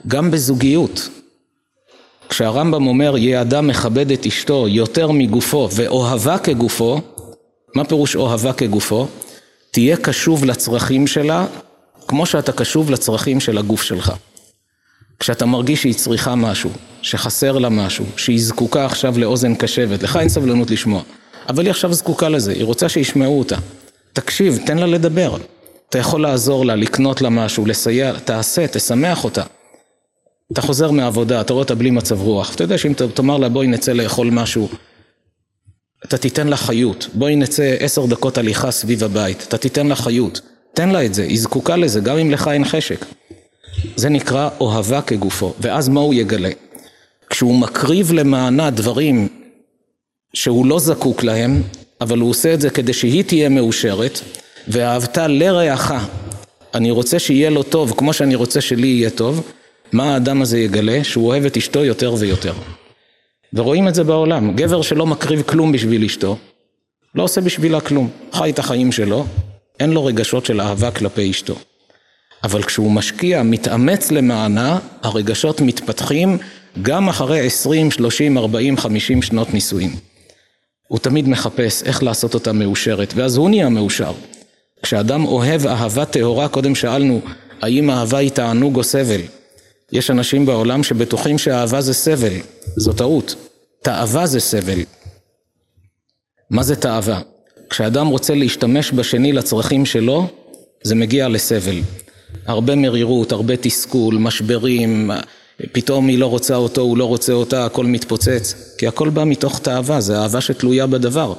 גם 0.06 0.30
בזוגיות, 0.30 1.08
כשהרמב"ם 2.28 2.86
אומר 2.86 3.16
יהיה 3.16 3.40
אדם 3.40 3.66
מכבד 3.66 4.10
את 4.10 4.26
אשתו 4.26 4.68
יותר 4.68 5.10
מגופו 5.10 5.68
ואוהבה 5.72 6.38
כגופו, 6.38 7.00
מה 7.74 7.84
פירוש 7.84 8.16
אוהבה 8.16 8.52
כגופו? 8.52 9.06
תהיה 9.70 9.96
קשוב 9.96 10.44
לצרכים 10.44 11.06
שלה 11.06 11.46
כמו 12.08 12.26
שאתה 12.26 12.52
קשוב 12.52 12.90
לצרכים 12.90 13.40
של 13.40 13.58
הגוף 13.58 13.82
שלך. 13.82 14.12
כשאתה 15.18 15.46
מרגיש 15.46 15.82
שהיא 15.82 15.94
צריכה 15.94 16.34
משהו, 16.34 16.70
שחסר 17.02 17.58
לה 17.58 17.68
משהו, 17.68 18.04
שהיא 18.16 18.40
זקוקה 18.40 18.84
עכשיו 18.84 19.18
לאוזן 19.18 19.54
קשבת, 19.54 20.02
לך 20.02 20.16
אין 20.16 20.28
סבלנות 20.28 20.70
לשמוע, 20.70 21.02
אבל 21.48 21.64
היא 21.64 21.70
עכשיו 21.70 21.92
זקוקה 21.92 22.28
לזה, 22.28 22.52
היא 22.52 22.64
רוצה 22.64 22.88
שישמעו 22.88 23.38
אותה. 23.38 23.56
תקשיב, 24.12 24.58
תן 24.66 24.78
לה 24.78 24.86
לדבר. 24.86 25.36
אתה 25.88 25.98
יכול 25.98 26.22
לעזור 26.22 26.66
לה, 26.66 26.74
לקנות 26.74 27.22
לה 27.22 27.30
משהו, 27.30 27.66
לסייע, 27.66 28.12
תעשה, 28.24 28.66
תשמח 28.66 29.24
אותה. 29.24 29.42
אתה 30.52 30.60
חוזר 30.60 30.90
מהעבודה, 30.90 31.40
אתה 31.40 31.52
רואה 31.52 31.62
אותה 31.62 31.74
בלי 31.74 31.90
מצב 31.90 32.20
רוח, 32.20 32.54
אתה 32.54 32.64
יודע 32.64 32.78
שאם 32.78 32.92
תאמר 33.14 33.38
לה 33.38 33.48
בואי 33.48 33.66
נצא 33.66 33.92
לאכול 33.92 34.30
משהו, 34.30 34.68
אתה 36.04 36.18
תיתן 36.18 36.46
לה 36.46 36.56
חיות, 36.56 37.08
בואי 37.14 37.36
נצא 37.36 37.76
עשר 37.78 38.06
דקות 38.06 38.38
הליכה 38.38 38.70
סביב 38.70 39.04
הבית, 39.04 39.44
אתה 39.48 39.58
תיתן 39.58 39.86
לה 39.86 39.96
חיות, 39.96 40.40
תן 40.74 40.88
לה 40.88 41.04
את 41.04 41.14
זה, 41.14 41.22
היא 41.22 41.40
זקוקה 41.40 41.76
לזה, 41.76 42.00
גם 42.00 42.18
אם 42.18 42.30
לך 42.30 42.48
אין 42.48 42.64
חשק. 42.64 43.04
זה 43.96 44.08
נקרא 44.08 44.48
אוהבה 44.60 45.02
כגופו, 45.02 45.54
ואז 45.60 45.88
מה 45.88 46.00
הוא 46.00 46.14
יגלה? 46.14 46.50
כשהוא 47.30 47.54
מקריב 47.54 48.12
למענה 48.12 48.70
דברים 48.70 49.28
שהוא 50.34 50.66
לא 50.66 50.78
זקוק 50.78 51.22
להם, 51.22 51.62
אבל 52.00 52.18
הוא 52.18 52.30
עושה 52.30 52.54
את 52.54 52.60
זה 52.60 52.70
כדי 52.70 52.92
שהיא 52.92 53.24
תהיה 53.24 53.48
מאושרת, 53.48 54.20
ואהבת 54.68 55.18
לרעך. 55.18 55.92
אני 56.74 56.90
רוצה 56.90 57.18
שיהיה 57.18 57.50
לו 57.50 57.62
טוב 57.62 57.94
כמו 57.96 58.12
שאני 58.12 58.34
רוצה 58.34 58.60
שלי 58.60 58.86
יהיה 58.86 59.10
טוב, 59.10 59.42
מה 59.92 60.14
האדם 60.14 60.42
הזה 60.42 60.58
יגלה? 60.58 61.04
שהוא 61.04 61.26
אוהב 61.26 61.44
את 61.44 61.56
אשתו 61.56 61.84
יותר 61.84 62.14
ויותר. 62.18 62.52
ורואים 63.54 63.88
את 63.88 63.94
זה 63.94 64.04
בעולם, 64.04 64.56
גבר 64.56 64.82
שלא 64.82 65.06
מקריב 65.06 65.42
כלום 65.42 65.72
בשביל 65.72 66.04
אשתו, 66.04 66.36
לא 67.14 67.22
עושה 67.22 67.40
בשבילה 67.40 67.80
כלום, 67.80 68.10
חי 68.32 68.50
את 68.50 68.58
החיים 68.58 68.92
שלו, 68.92 69.26
אין 69.80 69.90
לו 69.90 70.04
רגשות 70.04 70.46
של 70.46 70.60
אהבה 70.60 70.90
כלפי 70.90 71.30
אשתו. 71.30 71.54
אבל 72.46 72.62
כשהוא 72.62 72.92
משקיע, 72.92 73.42
מתאמץ 73.42 74.10
למענה, 74.10 74.78
הרגשות 75.02 75.60
מתפתחים 75.60 76.38
גם 76.82 77.08
אחרי 77.08 77.46
20, 77.46 77.90
30, 77.90 78.38
40, 78.38 78.76
50 78.76 79.22
שנות 79.22 79.54
נישואין. 79.54 79.90
הוא 80.88 80.98
תמיד 80.98 81.28
מחפש 81.28 81.82
איך 81.82 82.02
לעשות 82.02 82.34
אותה 82.34 82.52
מאושרת, 82.52 83.12
ואז 83.16 83.36
הוא 83.36 83.50
נהיה 83.50 83.68
מאושר. 83.68 84.12
כשאדם 84.82 85.24
אוהב 85.24 85.66
אהבה 85.66 86.04
טהורה, 86.04 86.48
קודם 86.48 86.74
שאלנו, 86.74 87.20
האם 87.62 87.90
אהבה 87.90 88.18
היא 88.18 88.30
תענוג 88.30 88.76
או 88.76 88.84
סבל? 88.84 89.20
יש 89.92 90.10
אנשים 90.10 90.46
בעולם 90.46 90.82
שבטוחים 90.82 91.38
שאהבה 91.38 91.80
זה 91.80 91.94
סבל, 91.94 92.34
זו 92.76 92.92
טעות. 92.92 93.34
תאווה 93.82 94.26
זה 94.26 94.40
סבל. 94.40 94.78
מה 96.50 96.62
זה 96.62 96.76
תאווה? 96.76 97.20
כשאדם 97.70 98.06
רוצה 98.06 98.34
להשתמש 98.34 98.92
בשני 98.92 99.32
לצרכים 99.32 99.86
שלו, 99.86 100.26
זה 100.82 100.94
מגיע 100.94 101.28
לסבל. 101.28 101.80
הרבה 102.46 102.74
מרירות, 102.74 103.32
הרבה 103.32 103.56
תסכול, 103.56 104.14
משברים, 104.14 105.10
פתאום 105.72 106.08
היא 106.08 106.18
לא 106.18 106.26
רוצה 106.26 106.56
אותו, 106.56 106.80
הוא 106.80 106.96
לא 106.96 107.04
רוצה 107.04 107.32
אותה, 107.32 107.66
הכל 107.66 107.86
מתפוצץ, 107.86 108.74
כי 108.78 108.86
הכל 108.86 109.08
בא 109.10 109.24
מתוך 109.24 109.58
תאווה, 109.58 110.00
זה 110.00 110.18
אהבה 110.18 110.40
שתלויה 110.40 110.86
בדבר. 110.86 111.34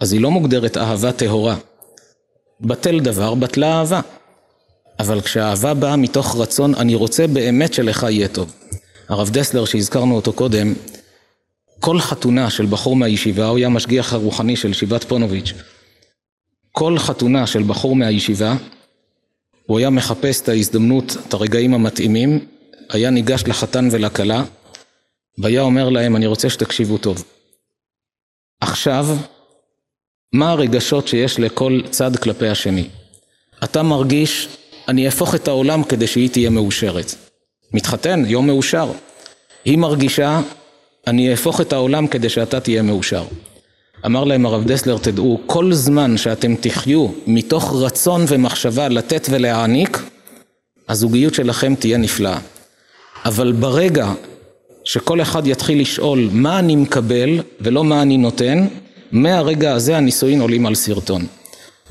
אז 0.00 0.12
היא 0.12 0.20
לא 0.20 0.30
מוגדרת 0.30 0.76
אהבה 0.76 1.12
טהורה. 1.12 1.56
בטל 2.60 3.00
דבר, 3.00 3.34
בטלה 3.34 3.78
אהבה. 3.78 4.00
אבל 4.98 5.20
כשהאהבה 5.20 5.74
באה 5.74 5.96
מתוך 5.96 6.36
רצון, 6.36 6.74
אני 6.74 6.94
רוצה 6.94 7.26
באמת 7.26 7.74
שלך 7.74 8.06
יהיה 8.10 8.28
טוב. 8.28 8.52
הרב 9.08 9.30
דסלר 9.30 9.64
שהזכרנו 9.64 10.16
אותו 10.16 10.32
קודם, 10.32 10.74
כל 11.80 12.00
חתונה 12.00 12.50
של 12.50 12.66
בחור 12.66 12.96
מהישיבה, 12.96 13.46
הוא 13.46 13.58
היה 13.58 13.68
משגיח 13.68 14.12
הרוחני 14.12 14.56
של 14.56 14.70
ישיבת 14.70 15.04
פונוביץ', 15.04 15.52
כל 16.72 16.98
חתונה 16.98 17.46
של 17.46 17.62
בחור 17.62 17.96
מהישיבה, 17.96 18.56
הוא 19.66 19.78
היה 19.78 19.90
מחפש 19.90 20.40
את 20.40 20.48
ההזדמנות, 20.48 21.16
את 21.28 21.34
הרגעים 21.34 21.74
המתאימים, 21.74 22.46
היה 22.90 23.10
ניגש 23.10 23.44
לחתן 23.46 23.88
ולכלה, 23.92 24.44
והיה 25.38 25.62
אומר 25.62 25.88
להם, 25.88 26.16
אני 26.16 26.26
רוצה 26.26 26.50
שתקשיבו 26.50 26.98
טוב. 26.98 27.24
עכשיו, 28.60 29.06
מה 30.32 30.50
הרגשות 30.50 31.08
שיש 31.08 31.40
לכל 31.40 31.80
צד 31.90 32.16
כלפי 32.16 32.48
השני? 32.48 32.88
אתה 33.64 33.82
מרגיש, 33.82 34.48
אני 34.88 35.06
אהפוך 35.06 35.34
את 35.34 35.48
העולם 35.48 35.84
כדי 35.84 36.06
שהיא 36.06 36.30
תהיה 36.30 36.50
מאושרת. 36.50 37.14
מתחתן, 37.72 38.22
יום 38.26 38.46
מאושר. 38.46 38.92
היא 39.64 39.78
מרגישה, 39.78 40.40
אני 41.06 41.30
אהפוך 41.30 41.60
את 41.60 41.72
העולם 41.72 42.06
כדי 42.06 42.28
שאתה 42.28 42.60
תהיה 42.60 42.82
מאושר. 42.82 43.24
אמר 44.06 44.24
להם 44.24 44.46
הרב 44.46 44.64
דסלר, 44.64 44.98
תדעו, 44.98 45.40
כל 45.46 45.72
זמן 45.72 46.16
שאתם 46.16 46.54
תחיו 46.60 47.06
מתוך 47.26 47.74
רצון 47.76 48.24
ומחשבה 48.28 48.88
לתת 48.88 49.26
ולהעניק, 49.30 50.02
הזוגיות 50.88 51.34
שלכם 51.34 51.74
תהיה 51.74 51.98
נפלאה. 51.98 52.38
אבל 53.24 53.52
ברגע 53.52 54.12
שכל 54.84 55.22
אחד 55.22 55.46
יתחיל 55.46 55.80
לשאול 55.80 56.28
מה 56.32 56.58
אני 56.58 56.76
מקבל 56.76 57.40
ולא 57.60 57.84
מה 57.84 58.02
אני 58.02 58.18
נותן, 58.18 58.66
מהרגע 59.12 59.72
הזה 59.72 59.96
הנישואין 59.96 60.40
עולים 60.40 60.66
על 60.66 60.74
סרטון. 60.74 61.26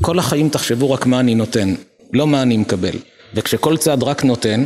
כל 0.01 0.19
החיים 0.19 0.49
תחשבו 0.49 0.91
רק 0.91 1.05
מה 1.05 1.19
אני 1.19 1.35
נותן, 1.35 1.73
לא 2.13 2.27
מה 2.27 2.41
אני 2.41 2.57
מקבל. 2.57 2.95
וכשכל 3.33 3.77
צד 3.77 4.03
רק 4.03 4.23
נותן, 4.23 4.63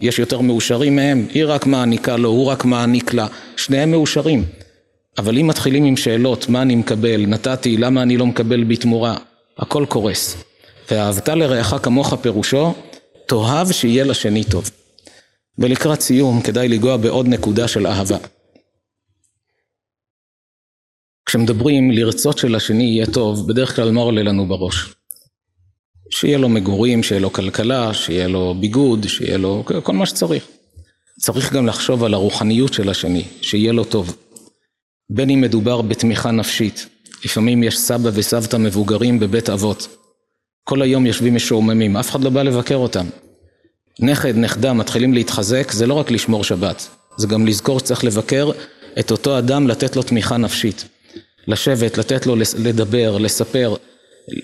יש 0.00 0.18
יותר 0.18 0.40
מאושרים 0.40 0.96
מהם, 0.96 1.26
היא 1.34 1.44
רק 1.46 1.66
מעניקה 1.66 2.16
לו, 2.16 2.28
הוא 2.28 2.46
רק 2.46 2.64
מעניק 2.64 3.14
לה, 3.14 3.26
שניהם 3.56 3.90
מאושרים. 3.90 4.44
אבל 5.18 5.38
אם 5.38 5.46
מתחילים 5.46 5.84
עם 5.84 5.96
שאלות, 5.96 6.48
מה 6.48 6.62
אני 6.62 6.74
מקבל, 6.74 7.26
נתתי, 7.26 7.76
למה 7.76 8.02
אני 8.02 8.16
לא 8.16 8.26
מקבל 8.26 8.64
בתמורה, 8.64 9.16
הכל 9.58 9.86
קורס. 9.88 10.36
ואהבת 10.90 11.28
לרעך 11.28 11.74
כמוך 11.82 12.14
פירושו, 12.14 12.74
תאהב 13.26 13.72
שיהיה 13.72 14.04
לשני 14.04 14.44
טוב. 14.44 14.70
ולקראת 15.58 16.00
סיום 16.00 16.42
כדאי 16.42 16.68
לנגוע 16.68 16.96
בעוד 16.96 17.28
נקודה 17.28 17.68
של 17.68 17.86
אהבה. 17.86 18.16
כשמדברים 21.26 21.90
לרצות 21.90 22.38
שלשני 22.38 22.84
יהיה 22.84 23.06
טוב, 23.06 23.48
בדרך 23.48 23.76
כלל 23.76 23.90
מה 23.90 24.00
עולה 24.00 24.22
לנו 24.22 24.46
בראש? 24.46 24.94
שיהיה 26.10 26.38
לו 26.38 26.48
מגורים, 26.48 27.02
שיהיה 27.02 27.20
לו 27.20 27.32
כלכלה, 27.32 27.94
שיהיה 27.94 28.28
לו 28.28 28.54
ביגוד, 28.60 29.06
שיהיה 29.08 29.38
לו 29.38 29.64
כל 29.82 29.92
מה 29.92 30.06
שצריך. 30.06 30.46
צריך 31.20 31.52
גם 31.52 31.66
לחשוב 31.66 32.04
על 32.04 32.14
הרוחניות 32.14 32.72
של 32.72 32.88
השני, 32.88 33.24
שיהיה 33.40 33.72
לו 33.72 33.84
טוב. 33.84 34.16
בין 35.10 35.30
אם 35.30 35.40
מדובר 35.40 35.82
בתמיכה 35.82 36.30
נפשית, 36.30 36.86
לפעמים 37.24 37.62
יש 37.62 37.78
סבא 37.78 38.10
וסבתא 38.14 38.56
מבוגרים 38.56 39.20
בבית 39.20 39.50
אבות. 39.50 39.88
כל 40.64 40.82
היום 40.82 41.06
יושבים 41.06 41.34
משועממים, 41.34 41.96
אף 41.96 42.10
אחד 42.10 42.24
לא 42.24 42.30
בא 42.30 42.42
לבקר 42.42 42.76
אותם. 42.76 43.06
נכד, 44.00 44.36
נכדה 44.36 44.72
מתחילים 44.72 45.14
להתחזק, 45.14 45.72
זה 45.72 45.86
לא 45.86 45.94
רק 45.94 46.10
לשמור 46.10 46.44
שבת, 46.44 46.88
זה 47.16 47.26
גם 47.26 47.46
לזכור 47.46 47.78
שצריך 47.78 48.04
לבקר 48.04 48.50
את 49.00 49.10
אותו 49.10 49.38
אדם, 49.38 49.68
לתת 49.68 49.96
לו 49.96 50.02
תמיכה 50.02 50.36
נפשית. 50.36 50.84
לשבת, 51.48 51.98
לתת 51.98 52.26
לו 52.26 52.36
לדבר, 52.58 53.18
לספר, 53.18 53.74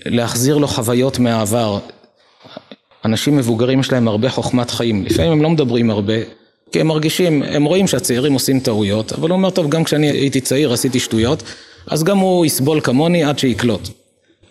להחזיר 0.07 0.57
לו 0.57 0.69
חוויות 0.69 1.19
מהעבר. 1.19 1.79
אנשים 3.05 3.37
מבוגרים 3.37 3.81
יש 3.81 3.93
להם 3.93 4.09
הרבה 4.09 4.31
חוכמת 4.31 4.71
חיים, 4.71 5.05
לפעמים 5.05 5.33
הם 5.33 5.43
לא 5.43 5.51
מדברים 5.51 5.91
הרבה, 5.91 6.15
כי 6.75 6.81
הם 6.81 6.87
מרגישים, 6.87 7.43
הם 7.43 7.65
רואים 7.65 7.87
שהצעירים 7.87 8.33
עושים 8.33 8.61
טעויות, 8.61 9.13
אבל 9.13 9.31
הוא 9.31 9.37
אומר, 9.37 9.51
טוב, 9.51 9.71
גם 9.71 9.85
כשאני 9.85 10.11
הייתי 10.11 10.41
צעיר 10.41 10.73
עשיתי 10.73 11.01
שטויות, 11.01 11.43
אז 11.87 12.05
גם 12.05 12.19
הוא 12.19 12.47
יסבול 12.47 12.81
כמוני 12.81 13.25
עד 13.25 13.39
שיקלוט. 13.39 13.89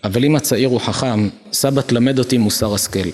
אבל 0.03 0.25
אם 0.25 0.35
הצעיר 0.35 0.69
הוא 0.69 0.79
חכם, 0.79 1.29
סבא 1.53 1.81
תלמד 1.81 2.19
אותי 2.19 2.37
מוסר 2.37 2.73
השכל. 2.73 3.09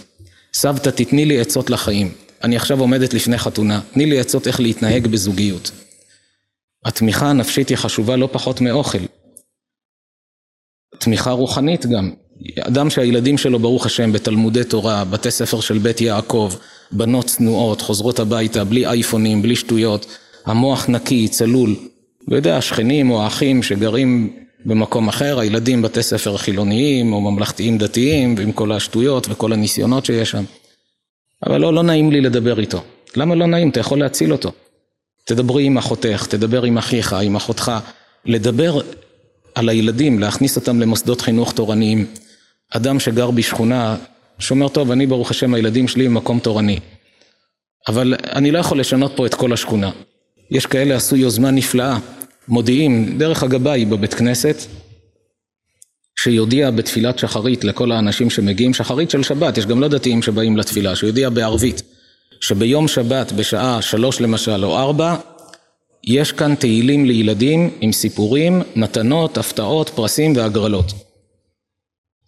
סבתא 0.53 0.89
תתני 0.89 1.25
לי 1.25 1.39
עצות 1.39 1.69
לחיים. 1.69 2.11
אני 2.43 2.55
עכשיו 2.55 2.79
עומדת 2.79 3.13
לפני 3.13 3.37
חתונה, 3.37 3.81
תני 3.93 4.05
לי 4.05 4.19
עצות 4.19 4.47
איך 4.47 4.59
להתנהג 4.59 5.07
בזוגיות. 5.07 5.71
התמיכה 6.85 7.29
הנפשית 7.29 7.69
היא 7.69 7.77
חשובה 7.77 8.15
לא 8.15 8.29
פחות 8.31 8.61
מאוכל. 8.61 9.05
תמיכה 10.99 11.31
רוחנית 11.31 11.85
גם. 11.85 12.11
אדם 12.59 12.89
שהילדים 12.89 13.37
שלו 13.37 13.59
ברוך 13.59 13.85
השם 13.85 14.11
בתלמודי 14.11 14.63
תורה, 14.63 15.03
בתי 15.05 15.31
ספר 15.31 15.59
של 15.59 15.77
בית 15.77 16.01
יעקב, 16.01 16.53
בנות 16.91 17.25
צנועות, 17.25 17.81
חוזרות 17.81 18.19
הביתה 18.19 18.63
בלי 18.63 18.85
אייפונים, 18.85 19.41
בלי 19.41 19.55
שטויות, 19.55 20.05
המוח 20.45 20.89
נקי, 20.89 21.27
צלול. 21.27 21.75
לא 22.27 22.35
יודע, 22.35 22.57
השכנים 22.57 23.11
או 23.11 23.23
האחים 23.23 23.63
שגרים 23.63 24.33
במקום 24.65 25.07
אחר, 25.07 25.39
הילדים 25.39 25.81
בתי 25.81 26.03
ספר 26.03 26.37
חילוניים 26.37 27.13
או 27.13 27.21
ממלכתיים 27.21 27.77
דתיים 27.77 28.35
ועם 28.37 28.51
כל 28.51 28.71
השטויות 28.71 29.27
וכל 29.29 29.53
הניסיונות 29.53 30.05
שיש 30.05 30.31
שם. 30.31 30.43
אבל 31.45 31.61
לא, 31.61 31.73
לא 31.73 31.83
נעים 31.83 32.11
לי 32.11 32.21
לדבר 32.21 32.59
איתו. 32.59 32.81
למה 33.15 33.35
לא 33.35 33.45
נעים? 33.45 33.69
אתה 33.69 33.79
יכול 33.79 33.99
להציל 33.99 34.31
אותו. 34.31 34.51
תדברי 35.25 35.63
עם 35.63 35.77
אחותך, 35.77 36.25
תדבר 36.29 36.63
עם 36.63 36.77
אחיך, 36.77 37.13
עם 37.13 37.35
אחותך. 37.35 37.71
לדבר 38.25 38.81
על 39.55 39.69
הילדים, 39.69 40.19
להכניס 40.19 40.55
אותם 40.55 40.79
למוסדות 40.79 41.21
חינוך 41.21 41.51
תורניים. 41.51 42.05
אדם 42.69 42.99
שגר 42.99 43.31
בשכונה, 43.31 43.97
שאומר, 44.39 44.67
טוב, 44.67 44.91
אני 44.91 45.07
ברוך 45.07 45.31
השם, 45.31 45.53
הילדים 45.53 45.87
שלי 45.87 46.05
במקום 46.05 46.39
תורני. 46.39 46.79
אבל 47.87 48.15
אני 48.35 48.51
לא 48.51 48.59
יכול 48.59 48.79
לשנות 48.79 49.11
פה 49.15 49.25
את 49.25 49.33
כל 49.33 49.53
השכונה. 49.53 49.91
יש 50.51 50.65
כאלה 50.65 50.95
עשו 50.95 51.15
יוזמה 51.15 51.51
נפלאה, 51.51 51.97
מודיעים 52.47 53.17
דרך 53.17 53.43
הגבאי 53.43 53.85
בבית 53.85 54.13
כנסת, 54.13 54.55
שיודיע 56.19 56.71
בתפילת 56.71 57.19
שחרית 57.19 57.63
לכל 57.63 57.91
האנשים 57.91 58.29
שמגיעים, 58.29 58.73
שחרית 58.73 59.09
של 59.09 59.23
שבת, 59.23 59.57
יש 59.57 59.65
גם 59.65 59.81
לא 59.81 59.87
דתיים 59.87 60.21
שבאים 60.21 60.57
לתפילה, 60.57 60.95
שיודיע 60.95 61.29
בערבית, 61.29 61.81
שביום 62.41 62.87
שבת 62.87 63.31
בשעה 63.31 63.81
שלוש 63.81 64.21
למשל 64.21 64.65
או 64.65 64.77
ארבע, 64.77 65.15
יש 66.03 66.31
כאן 66.31 66.55
תהילים 66.55 67.05
לילדים 67.05 67.69
עם 67.81 67.91
סיפורים, 67.91 68.61
מתנות, 68.75 69.37
הפתעות, 69.37 69.89
פרסים 69.89 70.35
והגרלות. 70.35 70.93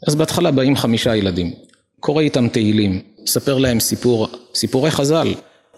אז 0.07 0.16
בהתחלה 0.16 0.51
באים 0.51 0.76
חמישה 0.76 1.16
ילדים, 1.16 1.53
קורא 2.02 2.22
איתם 2.22 2.47
תהילים, 2.47 3.02
ספר 3.28 3.58
להם 3.58 3.80
סיפור, 3.80 4.28
סיפורי 4.56 4.91
חז"ל, 4.91 5.34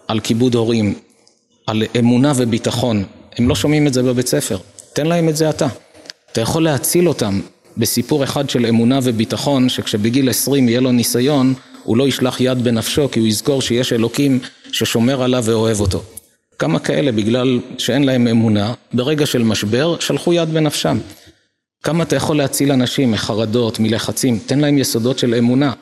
על 0.08 0.20
כיבוד 0.20 0.54
הורים, 0.54 0.94
על 1.66 1.82
אמונה 1.98 2.32
וביטחון, 2.36 3.04
הם 3.38 3.48
לא 3.48 3.54
שומעים 3.54 3.86
את 3.86 3.94
זה 3.94 4.02
בבית 4.02 4.26
ספר, 4.26 4.58
תן 4.92 5.06
להם 5.06 5.28
את 5.28 5.36
זה 5.36 5.50
אתה. 5.50 5.66
אתה 6.32 6.40
יכול 6.40 6.64
להציל 6.64 7.08
אותם 7.08 7.40
בסיפור 7.76 8.24
אחד 8.24 8.50
של 8.50 8.66
אמונה 8.66 8.98
וביטחון, 9.02 9.68
שכשבגיל 9.68 10.28
עשרים 10.28 10.68
יהיה 10.68 10.80
לו 10.80 10.92
ניסיון, 10.92 11.54
הוא 11.82 11.96
לא 11.96 12.08
ישלח 12.08 12.40
יד 12.40 12.64
בנפשו, 12.64 13.10
כי 13.10 13.20
הוא 13.20 13.28
יזכור 13.28 13.62
שיש 13.62 13.92
אלוקים 13.92 14.38
ששומר 14.72 15.22
עליו 15.22 15.42
ואוהב 15.46 15.80
אותו. 15.80 16.02
כמה 16.58 16.78
כאלה 16.78 17.12
בגלל 17.12 17.60
שאין 17.78 18.02
להם 18.02 18.26
אמונה, 18.26 18.74
ברגע 18.92 19.26
של 19.26 19.42
משבר 19.42 19.96
שלחו 20.00 20.32
יד 20.32 20.54
בנפשם. 20.54 20.98
כמה 21.82 22.04
אתה 22.04 22.16
יכול 22.16 22.36
להציל 22.36 22.72
אנשים 22.72 23.12
מחרדות, 23.12 23.78
מלחצים, 23.78 24.38
תן 24.46 24.58
להם 24.58 24.78
יסודות 24.78 25.18
של 25.18 25.34
אמונה. 25.34 25.72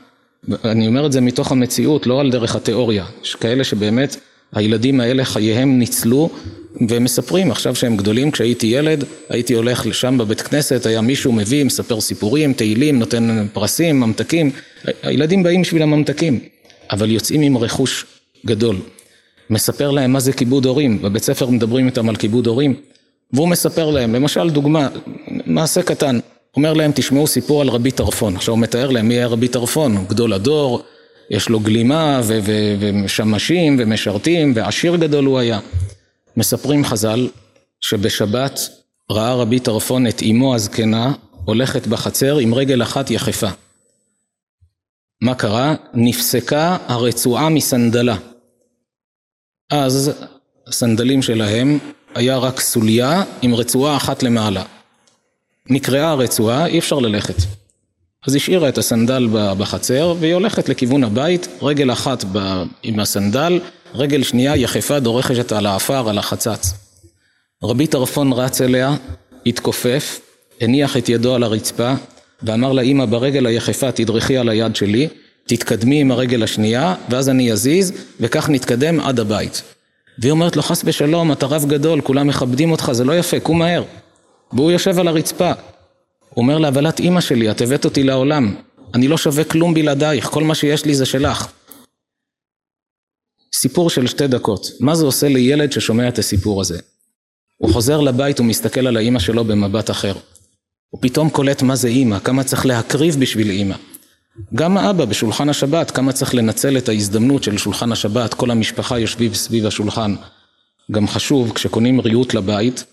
אני 0.64 0.86
אומר 0.86 1.06
את 1.06 1.12
זה 1.12 1.20
מתוך 1.20 1.52
המציאות, 1.52 2.06
לא 2.06 2.20
על 2.20 2.30
דרך 2.30 2.56
התיאוריה. 2.56 3.04
יש 3.24 3.34
כאלה 3.34 3.64
שבאמת 3.64 4.16
הילדים 4.52 5.00
האלה 5.00 5.24
חייהם 5.24 5.78
ניצלו 5.78 6.30
והם 6.88 7.04
מספרים 7.04 7.50
עכשיו 7.50 7.74
שהם 7.74 7.96
גדולים, 7.96 8.30
כשהייתי 8.30 8.66
ילד 8.66 9.04
הייתי 9.28 9.54
הולך 9.54 9.86
לשם 9.86 10.18
בבית 10.18 10.40
כנסת, 10.40 10.86
היה 10.86 11.00
מישהו 11.00 11.32
מביא, 11.32 11.64
מספר 11.64 12.00
סיפורים, 12.00 12.52
תהילים, 12.52 12.98
נותן 12.98 13.46
פרסים, 13.52 14.00
ממתקים, 14.00 14.50
הילדים 15.02 15.42
באים 15.42 15.62
בשביל 15.62 15.82
הממתקים, 15.82 16.40
אבל 16.90 17.10
יוצאים 17.10 17.40
עם 17.40 17.58
רכוש 17.58 18.06
גדול. 18.46 18.76
מספר 19.50 19.90
להם 19.90 20.12
מה 20.12 20.20
זה 20.20 20.32
כיבוד 20.32 20.66
הורים, 20.66 21.02
בבית 21.02 21.22
ספר 21.22 21.50
מדברים 21.50 21.86
איתם 21.86 22.08
על 22.08 22.16
כיבוד 22.16 22.46
הורים, 22.46 22.74
והוא 23.32 23.48
מספר 23.48 23.90
להם, 23.90 24.14
למשל 24.14 24.50
דוגמה, 24.50 24.88
מעשה 25.46 25.82
קטן, 25.82 26.18
אומר 26.56 26.72
להם 26.72 26.90
תשמעו 26.94 27.26
סיפור 27.26 27.60
על 27.60 27.68
רבי 27.68 27.90
טרפון, 27.90 28.36
עכשיו 28.36 28.54
הוא 28.54 28.60
מתאר 28.60 28.90
להם 28.90 29.08
מי 29.08 29.14
היה 29.14 29.26
רבי 29.26 29.48
טרפון, 29.48 30.04
גדול 30.08 30.32
הדור, 30.32 30.82
יש 31.30 31.48
לו 31.48 31.60
גלימה 31.60 32.20
ושמשים 33.04 33.76
ומשרתים 33.78 34.52
ועשיר 34.56 34.96
גדול 34.96 35.24
הוא 35.24 35.38
היה. 35.38 35.60
מספרים 36.36 36.84
חז"ל 36.84 37.28
שבשבת 37.80 38.60
ראה 39.10 39.34
רבי 39.34 39.60
טרפון 39.60 40.06
את 40.06 40.22
אמו 40.30 40.54
הזקנה 40.54 41.12
הולכת 41.44 41.86
בחצר 41.86 42.38
עם 42.38 42.54
רגל 42.54 42.82
אחת 42.82 43.10
יחפה. 43.10 43.48
מה 45.20 45.34
קרה? 45.34 45.74
נפסקה 45.94 46.76
הרצועה 46.86 47.48
מסנדלה. 47.48 48.16
אז 49.70 50.10
הסנדלים 50.66 51.22
שלהם 51.22 51.78
היה 52.14 52.36
רק 52.36 52.60
סוליה 52.60 53.22
עם 53.42 53.54
רצועה 53.54 53.96
אחת 53.96 54.22
למעלה. 54.22 54.64
נקרעה 55.70 56.10
הרצועה, 56.10 56.66
אי 56.66 56.78
אפשר 56.78 56.98
ללכת. 56.98 57.34
אז 58.26 58.34
השאירה 58.34 58.68
את 58.68 58.78
הסנדל 58.78 59.28
בחצר 59.32 60.14
והיא 60.20 60.34
הולכת 60.34 60.68
לכיוון 60.68 61.04
הבית, 61.04 61.48
רגל 61.62 61.92
אחת 61.92 62.24
עם 62.82 63.00
הסנדל, 63.00 63.60
רגל 63.94 64.22
שנייה 64.22 64.56
יחפה 64.56 65.00
דורכת 65.00 65.52
על 65.52 65.66
האפר, 65.66 66.08
על 66.08 66.18
החצץ. 66.18 66.74
רבי 67.62 67.86
טרפון 67.86 68.32
רץ 68.32 68.60
אליה, 68.60 68.94
התכופף, 69.46 70.20
הניח 70.60 70.96
את 70.96 71.08
ידו 71.08 71.34
על 71.34 71.42
הרצפה 71.42 71.94
ואמר 72.42 72.72
לה 72.72 72.82
אמא 72.82 73.04
ברגל 73.04 73.46
היחפה 73.46 73.92
תדרכי 73.92 74.36
על 74.36 74.48
היד 74.48 74.76
שלי, 74.76 75.08
תתקדמי 75.46 76.00
עם 76.00 76.10
הרגל 76.10 76.42
השנייה 76.42 76.94
ואז 77.10 77.28
אני 77.28 77.52
אזיז 77.52 77.92
וכך 78.20 78.48
נתקדם 78.48 79.00
עד 79.00 79.20
הבית. 79.20 79.62
והיא 80.18 80.32
אומרת 80.32 80.56
לו 80.56 80.62
חס 80.62 80.82
ושלום 80.84 81.32
אתה 81.32 81.46
רב 81.46 81.64
גדול 81.68 82.00
כולם 82.00 82.26
מכבדים 82.26 82.70
אותך 82.70 82.92
זה 82.92 83.04
לא 83.04 83.18
יפה 83.18 83.40
קום 83.40 83.58
מהר 83.58 83.82
והוא 84.52 84.70
יושב 84.70 84.98
על 84.98 85.08
הרצפה. 85.08 85.52
הוא 86.28 86.42
אומר 86.42 86.58
לה 86.58 86.68
אבל 86.68 86.88
את 86.88 87.00
אימא 87.00 87.20
שלי 87.20 87.50
את 87.50 87.60
הבאת 87.60 87.84
אותי 87.84 88.02
לעולם. 88.02 88.54
אני 88.94 89.08
לא 89.08 89.18
שווה 89.18 89.44
כלום 89.44 89.74
בלעדייך 89.74 90.26
כל 90.26 90.44
מה 90.44 90.54
שיש 90.54 90.84
לי 90.84 90.94
זה 90.94 91.06
שלך. 91.06 91.52
סיפור 93.54 93.90
של 93.90 94.06
שתי 94.06 94.26
דקות. 94.26 94.70
מה 94.80 94.94
זה 94.94 95.04
עושה 95.04 95.28
לילד 95.28 95.72
ששומע 95.72 96.08
את 96.08 96.18
הסיפור 96.18 96.60
הזה? 96.60 96.78
הוא 97.56 97.72
חוזר 97.72 98.00
לבית 98.00 98.40
ומסתכל 98.40 98.86
על 98.86 98.96
האימא 98.96 99.18
שלו 99.18 99.44
במבט 99.44 99.90
אחר. 99.90 100.14
הוא 100.90 101.00
פתאום 101.02 101.30
קולט 101.30 101.62
מה 101.62 101.76
זה 101.76 101.88
אימא 101.88 102.18
כמה 102.18 102.44
צריך 102.44 102.66
להקריב 102.66 103.20
בשביל 103.20 103.50
אימא. 103.50 103.76
גם 104.54 104.76
האבא 104.76 105.04
בשולחן 105.04 105.48
השבת, 105.48 105.90
כמה 105.90 106.12
צריך 106.12 106.34
לנצל 106.34 106.78
את 106.78 106.88
ההזדמנות 106.88 107.42
של 107.42 107.58
שולחן 107.58 107.92
השבת, 107.92 108.34
כל 108.34 108.50
המשפחה 108.50 108.98
יושבים 108.98 109.34
סביב 109.34 109.66
השולחן. 109.66 110.14
גם 110.90 111.08
חשוב, 111.08 111.52
כשקונים 111.52 112.00
ריהוט 112.00 112.34
לבית, 112.34 112.84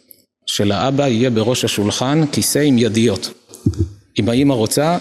שלאבא 0.50 1.08
יהיה 1.08 1.30
בראש 1.30 1.66
השולחן 1.66 2.26
כיסא 2.32 2.60
עם 2.60 2.78
ידיות. 2.78 3.34
אם 4.20 4.30
האמא 4.30 4.54
רוצה, 4.54 4.98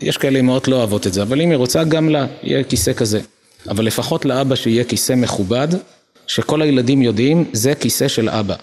יש 0.00 0.16
כאלה 0.16 0.38
אמהות 0.38 0.68
לא 0.68 0.76
אוהבות 0.76 1.06
את 1.06 1.12
זה, 1.12 1.22
אבל 1.22 1.40
אם 1.40 1.50
היא 1.50 1.56
רוצה, 1.56 1.84
גם 1.84 2.08
לה 2.08 2.26
יהיה 2.42 2.64
כיסא 2.64 2.92
כזה. 2.92 3.20
אבל 3.68 3.84
לפחות 3.84 4.24
לאבא 4.24 4.54
שיהיה 4.54 4.84
כיסא 4.84 5.12
מכובד, 5.12 5.68
שכל 6.26 6.62
הילדים 6.62 7.02
יודעים, 7.02 7.44
זה 7.52 7.74
כיסא 7.74 8.08
של 8.08 8.28
אבא. 8.28 8.54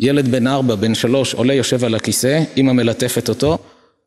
ילד 0.00 0.28
בן 0.28 0.46
ארבע, 0.46 0.74
בן 0.74 0.94
שלוש, 0.94 1.34
עולה 1.34 1.54
יושב 1.54 1.84
על 1.84 1.94
הכיסא, 1.94 2.42
אמא 2.56 2.72
מלטפת 2.72 3.28
אותו, 3.28 3.58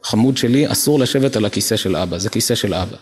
חמוד 0.03 0.37
שלי, 0.37 0.71
אסור 0.71 0.99
לשבת 0.99 1.35
על 1.35 1.45
הכיסא 1.45 1.75
של 1.75 1.95
אבא, 1.95 2.17
זה 2.17 2.29
כיסא 2.29 2.55
של 2.55 2.73
אבא. 2.73 2.97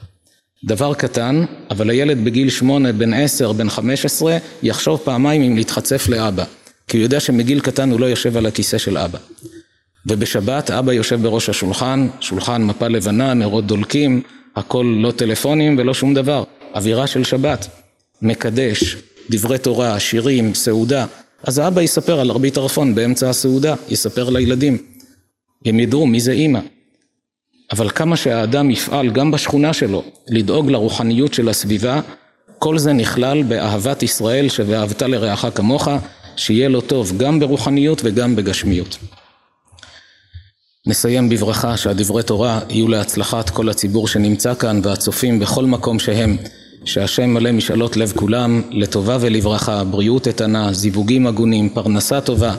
דבר 0.64 0.94
קטן, 0.94 1.46
אבל 1.70 1.90
הילד 1.90 2.24
בגיל 2.24 2.50
שמונה, 2.50 2.92
בן 2.92 3.14
עשר, 3.14 3.52
בן 3.52 3.70
חמש 3.70 4.06
עשרה, 4.06 4.38
יחשוב 4.64 5.00
פעמיים 5.04 5.42
אם 5.42 5.56
להתחצף 5.56 6.08
לאבא. 6.10 6.44
כי 6.90 6.98
הוא 6.98 7.04
יודע 7.04 7.20
שמגיל 7.20 7.60
קטן 7.60 7.92
הוא 7.92 8.00
לא 8.00 8.06
יושב 8.06 8.38
על 8.38 8.46
הכיסא 8.46 8.78
של 8.78 8.98
אבא. 8.98 9.20
ובשבת 10.06 10.72
אבא 10.72 10.94
יושב 10.94 11.22
בראש 11.22 11.50
השולחן, 11.50 12.08
שולחן 12.20 12.64
מפה 12.64 12.88
לבנה, 12.88 13.34
נרות 13.34 13.68
דולקים, 13.68 14.22
הכל 14.56 14.96
לא 15.02 15.12
טלפונים 15.12 15.76
ולא 15.78 15.94
שום 15.94 16.14
דבר. 16.14 16.44
אווירה 16.76 17.08
של 17.08 17.24
שבת. 17.24 17.68
מקדש, 18.22 18.96
דברי 19.30 19.58
תורה, 19.58 20.00
שירים, 20.00 20.54
סעודה. 20.54 21.06
אז 21.44 21.58
האבא 21.58 21.82
יספר 21.82 22.20
על 22.20 22.32
רבי 22.32 22.52
טרפון 22.52 22.96
באמצע 22.96 23.30
הסעודה, 23.30 23.76
יספר 23.90 24.30
לילדים. 24.30 24.78
הם 25.66 25.80
ידעו 25.80 26.08
מי 26.08 26.20
זה 26.20 26.32
אימא. 26.32 26.60
אבל 27.72 27.90
כמה 27.90 28.18
שהאדם 28.18 28.72
יפעל 28.72 29.10
גם 29.10 29.32
בשכונה 29.32 29.74
שלו 29.74 30.04
לדאוג 30.28 30.72
לרוחניות 30.72 31.34
של 31.34 31.50
הסביבה, 31.50 32.02
כל 32.60 32.78
זה 32.78 32.94
נכלל 32.94 33.44
באהבת 33.44 34.04
ישראל 34.04 34.50
ש"ואהבת 34.50 35.02
לרעך 35.02 35.46
כמוך", 35.56 35.88
שיהיה 36.40 36.70
לו 36.70 36.82
טוב 36.82 37.18
גם 37.18 37.40
ברוחניות 37.40 38.02
וגם 38.04 38.36
בגשמיות. 38.36 38.98
נסיים 40.88 41.30
בברכה 41.30 41.78
שהדברי 41.78 42.24
תורה 42.24 42.60
יהיו 42.70 42.88
להצלחת 42.88 43.50
כל 43.50 43.70
הציבור 43.70 44.08
שנמצא 44.08 44.54
כאן 44.54 44.82
והצופים 44.84 45.40
בכל 45.40 45.66
מקום 45.66 46.00
שהם, 46.00 46.38
שהשם 46.86 47.30
מלא 47.30 47.52
משאלות 47.52 47.98
לב 47.98 48.14
כולם, 48.16 48.62
לטובה 48.72 49.18
ולברכה, 49.22 49.84
בריאות 49.84 50.28
איתנה, 50.28 50.74
זיווגים 50.74 51.28
הגונים, 51.28 51.70
פרנסה 51.70 52.22
טובה, 52.22 52.56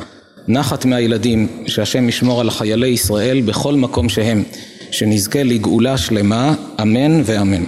נחת 0.49 0.85
מהילדים, 0.85 1.65
שהשם 1.67 2.09
ישמור 2.09 2.41
על 2.41 2.51
חיילי 2.51 2.89
ישראל 2.89 3.41
בכל 3.41 3.75
מקום 3.75 4.09
שהם. 4.09 4.45
שנזכה 4.91 5.43
לגאולה 5.43 5.99
שלמה, 5.99 6.55
אמן 6.81 7.23
ואמן. 7.25 7.65